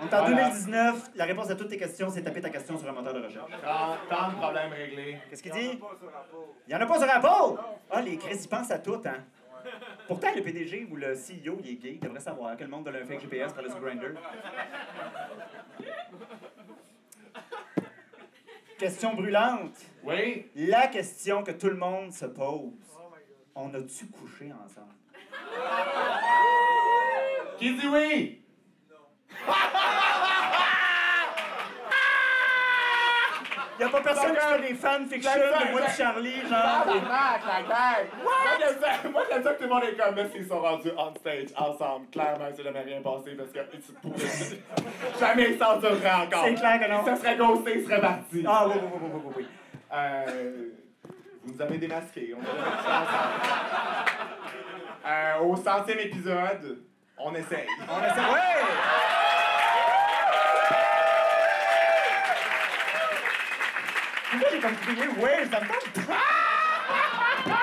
On 0.00 0.06
est 0.06 0.14
en 0.14 0.20
Voilà. 0.20 0.28
2019. 0.50 1.10
La 1.16 1.24
réponse 1.24 1.50
à 1.50 1.54
toutes 1.54 1.68
tes 1.68 1.76
questions, 1.78 2.08
c'est 2.10 2.22
taper 2.22 2.40
ta 2.40 2.50
question 2.50 2.78
sur 2.78 2.88
un 2.88 2.92
moteur 2.92 3.14
de 3.14 3.20
recherche. 3.22 3.50
Tant, 3.62 3.96
tant 4.14 4.28
de 4.30 4.34
problèmes 4.36 4.72
réglés. 4.72 5.18
Qu'est-ce 5.28 5.42
qu'il 5.42 5.52
dit? 5.52 5.78
Il 6.66 6.70
n'y 6.70 6.74
en 6.74 6.80
a 6.80 6.86
pas 6.86 6.98
sur 6.98 7.10
Apple! 7.10 7.60
Ah, 7.90 8.00
les 8.02 8.16
Chris, 8.16 8.38
ils 8.42 8.48
pensent 8.48 8.70
à 8.70 8.78
tout, 8.78 9.00
hein? 9.04 9.16
Pourtant, 10.06 10.28
le 10.34 10.42
PDG 10.42 10.86
ou 10.90 10.96
le 10.96 11.14
CEO, 11.14 11.58
il 11.64 11.70
est 11.70 11.74
gay. 11.74 11.92
Il 11.94 12.00
devrait 12.00 12.20
savoir 12.20 12.56
que 12.56 12.64
le 12.64 12.70
monde 12.70 12.88
veut 12.88 13.00
un 13.00 13.04
fake 13.04 13.20
GPS 13.20 13.52
pour 13.52 13.60
aller 13.60 13.70
sur 13.70 13.80
Grindr. 13.80 14.18
Question 18.78 19.14
brûlante. 19.14 19.78
Oui? 20.02 20.50
La 20.56 20.88
question 20.88 21.42
que 21.44 21.52
tout 21.52 21.68
le 21.68 21.76
monde 21.76 22.12
se 22.12 22.26
pose. 22.26 22.72
On 23.54 23.72
a-tu 23.74 24.06
couché 24.06 24.52
ensemble? 24.52 24.94
Qui 27.58 27.74
dit 27.74 27.86
oui? 27.86 28.42
Il 29.30 29.46
a 33.82 33.88
pas 33.88 34.00
personne 34.00 34.34
qui 34.34 34.40
fait 34.40 34.68
des 34.68 34.74
fanfictions 34.74 35.30
de 35.32 35.72
moi 35.72 35.80
Charlie, 35.96 36.40
genre. 36.42 36.84
Tabarnak, 36.84 37.42
la 37.46 37.62
gang! 37.62 38.06
Moi, 38.22 38.32
j'aime 38.58 38.78
ça, 38.80 39.08
moi, 39.08 39.22
j'aime 39.30 39.42
ça 39.42 39.52
que 39.52 39.56
tout 39.56 39.64
le 39.64 39.68
monde 39.68 39.84
est 39.84 39.96
comme, 39.96 40.16
là, 40.16 40.24
s'ils 40.32 40.46
sont 40.46 40.60
rendus 40.60 40.90
on 40.96 41.14
stage, 41.14 41.48
ensemble. 41.56 42.06
Clairement, 42.10 42.48
ça 42.56 42.62
n'avait 42.62 42.80
rien 42.80 43.00
passé 43.02 43.36
parce 43.36 43.50
que 43.50 43.58
jamais 45.20 45.50
ils 45.50 45.58
s'en 45.58 45.76
dureraient 45.78 46.26
encore. 46.26 46.44
C'est 46.44 46.54
clair 46.54 46.80
que 46.80 46.90
non. 46.90 47.04
Ça 47.04 47.16
serait 47.16 47.36
ghosté, 47.36 47.78
ils 47.78 47.84
seraient 47.84 48.00
partis. 48.00 48.44
Ah, 48.46 48.66
oui, 48.68 48.74
oui, 48.76 48.88
oui, 48.92 49.10
oui, 49.14 49.20
oui, 49.24 49.32
oui. 49.38 49.46
Euh, 49.92 50.70
vous 51.44 51.54
nous 51.54 51.62
avez 51.62 51.78
démasqués. 51.78 52.34
On 52.38 52.42
ça 52.42 53.02
ensemble. 53.02 54.12
Euh, 55.04 55.38
au 55.40 55.56
centième 55.56 55.98
épisode, 55.98 56.82
on 57.18 57.34
essaye. 57.34 57.66
On 57.88 57.98
essaie. 57.98 58.32
Ouais! 58.32 59.21
Comme 64.62 64.74
crié 64.76 65.08
ouais, 65.20 65.44
ça 65.50 65.60
me 65.60 65.66
tente 65.66 66.06
pas. 66.06 66.12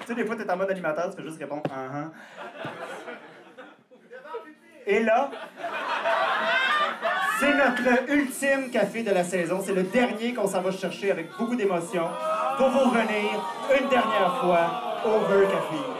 tu 0.00 0.06
sais, 0.06 0.14
des 0.14 0.24
fois, 0.24 0.36
t'es 0.36 0.50
en 0.50 0.56
mode 0.56 0.70
animateur, 0.70 1.10
tu 1.10 1.16
peux 1.16 1.28
juste 1.28 1.40
répondre 1.40 1.62
ah 1.70 1.88
ah. 1.92 2.68
Et 4.86 5.02
là, 5.02 5.30
c'est 7.40 7.54
notre 7.54 8.10
ultime 8.10 8.70
café 8.70 9.02
de 9.02 9.10
la 9.10 9.24
saison. 9.24 9.62
C'est 9.64 9.72
le 9.72 9.82
dernier 9.84 10.34
qu'on 10.34 10.46
s'en 10.46 10.60
va 10.60 10.70
chercher 10.70 11.10
avec 11.10 11.30
beaucoup 11.38 11.56
d'émotion 11.56 12.06
pour 12.58 12.68
vous 12.68 12.90
revenir 12.90 13.42
une 13.80 13.88
dernière 13.88 14.40
fois 14.40 15.00
over 15.04 15.46
café. 15.46 15.93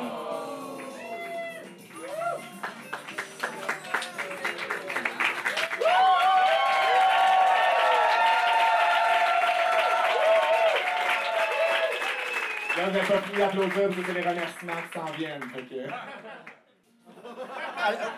Pu 13.33 13.43
applaudir 13.43 13.89
parce 13.89 14.07
que 14.07 14.13
les 14.13 14.21
remerciements 14.21 14.73
qui 14.93 14.99
s'en 14.99 15.07
viennent. 15.13 15.51
Que... 15.71 15.89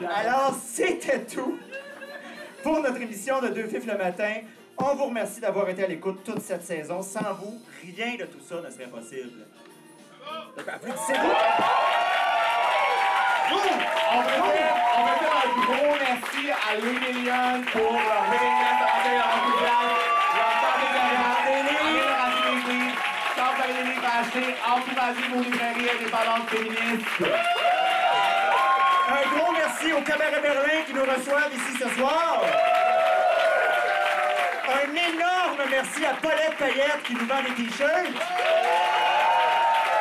Alors, 0.04 0.54
c'était 0.62 1.24
tout 1.24 1.59
pour 2.62 2.80
notre 2.80 3.00
émission 3.00 3.40
de 3.40 3.48
Deux 3.48 3.66
Fifs 3.68 3.86
le 3.86 3.96
matin. 3.96 4.34
On 4.78 4.94
vous 4.94 5.07
remercie 5.07 5.40
d'avoir 5.40 5.68
été 5.68 5.84
à 5.84 5.86
l'écoute 5.86 6.22
toute 6.24 6.40
cette 6.40 6.64
saison. 6.64 7.02
Sans 7.02 7.32
vous, 7.34 7.62
rien 7.82 8.16
de 8.16 8.24
tout 8.24 8.40
ça 8.40 8.61
ne 8.61 8.70
serait 8.70 8.88
possible. 8.88 9.46
Donc, 10.57 10.68
applaudissez-vous. 10.68 11.28
Vous! 13.48 13.61
On 14.12 14.22
veut 14.22 15.18
dire, 15.20 15.34
un 15.44 15.48
gros 15.61 15.96
merci 16.00 16.50
à 16.50 16.76
Louis 16.80 16.98
Million 16.98 17.62
pour 17.72 17.92
leur 17.92 18.22
encouragez 25.07 25.28
vos 25.32 25.42
librairies 25.42 25.90
indépendantes 25.90 26.48
féministes. 26.50 27.22
Un 29.09 29.36
gros 29.36 29.52
merci 29.52 29.92
au 29.92 30.00
Cabaret 30.02 30.40
Berlin 30.40 30.82
qui 30.86 30.94
nous 30.94 31.04
reçoivent 31.04 31.52
ici 31.54 31.78
ce 31.78 31.88
soir. 31.96 32.42
Un 34.68 34.90
énorme 34.90 35.70
merci 35.70 36.04
à 36.04 36.14
Paulette 36.14 36.57
Payette 36.59 37.02
qui 37.04 37.14
nous 37.14 37.26
vend 37.26 37.42
des 37.42 37.54
t-shirts. 37.54 38.14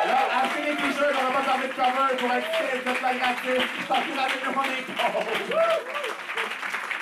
Là, 0.06 0.18
achetez 0.42 0.70
les 0.70 0.76
t-shirts, 0.76 1.16
on 1.20 1.24
n'a 1.24 1.38
pas 1.38 1.44
servi 1.44 1.68
de 1.68 1.72
cover 1.72 2.16
pour 2.18 2.32
être 2.32 2.50
de 2.84 3.02
la 3.02 3.14
gratuite. 3.14 3.70
Monde 4.54 4.66
est 4.78 4.92
pauvres. 4.92 5.62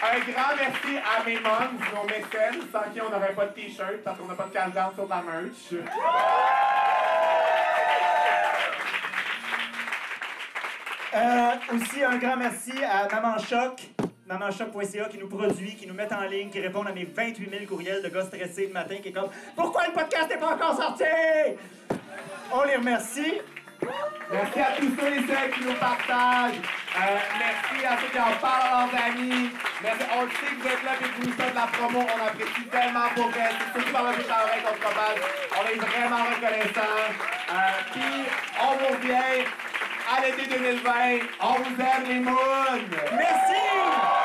Un 0.05 0.19
grand 0.31 0.55
merci 0.59 0.99
à 0.99 1.25
mes 1.25 1.41
moms, 1.41 1.79
nos 1.95 2.05
mécènes, 2.05 2.61
sans 2.71 2.93
qui 2.93 3.01
on 3.01 3.09
n'aurait 3.09 3.33
pas 3.33 3.47
de 3.47 3.53
t-shirt 3.53 4.05
parce 4.05 4.19
qu'on 4.19 4.27
n'a 4.27 4.35
pas 4.35 4.45
de 4.45 4.73
down 4.73 4.93
sur 4.95 5.09
la 5.09 5.23
merch. 5.23 5.73
Euh, 11.15 11.51
aussi, 11.73 12.03
un 12.03 12.17
grand 12.19 12.37
merci 12.37 12.73
à 12.83 13.07
Maman 13.09 13.39
Choc, 13.39 13.83
mamanchoc.ca 14.27 15.05
qui 15.05 15.19
nous 15.19 15.29
produit, 15.29 15.77
qui 15.77 15.87
nous 15.87 15.95
met 15.95 16.13
en 16.13 16.23
ligne, 16.23 16.51
qui 16.51 16.59
répond 16.59 16.83
à 16.83 16.91
mes 16.91 17.05
28 17.05 17.51
000 17.51 17.67
courriels 17.67 18.03
de 18.03 18.09
gars 18.09 18.25
stressés 18.25 18.67
le 18.67 18.73
matin, 18.73 18.97
qui 19.01 19.11
est 19.11 19.13
comme 19.13 19.31
Pourquoi 19.55 19.87
le 19.87 19.93
podcast 19.93 20.29
n'est 20.29 20.39
pas 20.39 20.55
encore 20.55 20.77
sorti? 20.77 21.05
On 22.53 22.65
les 22.65 22.77
remercie. 22.77 23.35
Merci 24.33 24.61
à 24.61 24.73
tous 24.77 24.91
ceux 24.99 25.13
et 25.13 25.27
celles 25.27 25.51
qui 25.53 25.65
nous 25.65 25.75
partagent. 25.75 26.59
Euh, 26.97 27.19
merci 27.39 27.87
à 27.87 27.97
ceux 28.01 28.11
qui 28.11 28.19
en 28.19 28.37
parlent 28.41 28.63
à 28.63 28.87
leurs 28.87 29.07
amis. 29.07 29.51
Merci. 29.83 30.05
On 30.17 30.23
le 30.23 30.31
sait 30.31 30.51
que 30.51 30.63
vous 30.63 30.67
êtes 30.67 30.83
là 30.83 30.91
et 30.99 31.05
que 31.05 31.15
vous 31.21 31.27
nous 31.29 31.33
faites 31.37 31.51
de 31.51 31.55
la 31.55 31.67
promo. 31.67 32.01
On 32.01 32.27
apprécie 32.27 32.67
tellement 32.73 33.09
pour 33.15 33.29
vrai. 33.31 33.51
Surtout 33.73 33.93
par 33.93 34.03
le 34.03 34.17
bouche 34.17 34.31
à 34.31 34.43
qu'on 34.65 34.75
se. 34.75 35.61
On 35.61 35.65
est 35.69 35.79
vraiment 35.79 36.25
reconnaissants. 36.25 37.07
Euh, 37.51 37.55
Puis, 37.93 38.25
on 38.63 38.73
vous 38.73 38.95
revient 38.97 39.45
à 40.11 40.21
l'été 40.21 40.47
2020. 40.47 40.91
On 41.41 41.55
vous 41.55 41.81
aime 41.81 42.09
les 42.09 42.21
moons. 42.21 42.35
Merci 43.17 44.24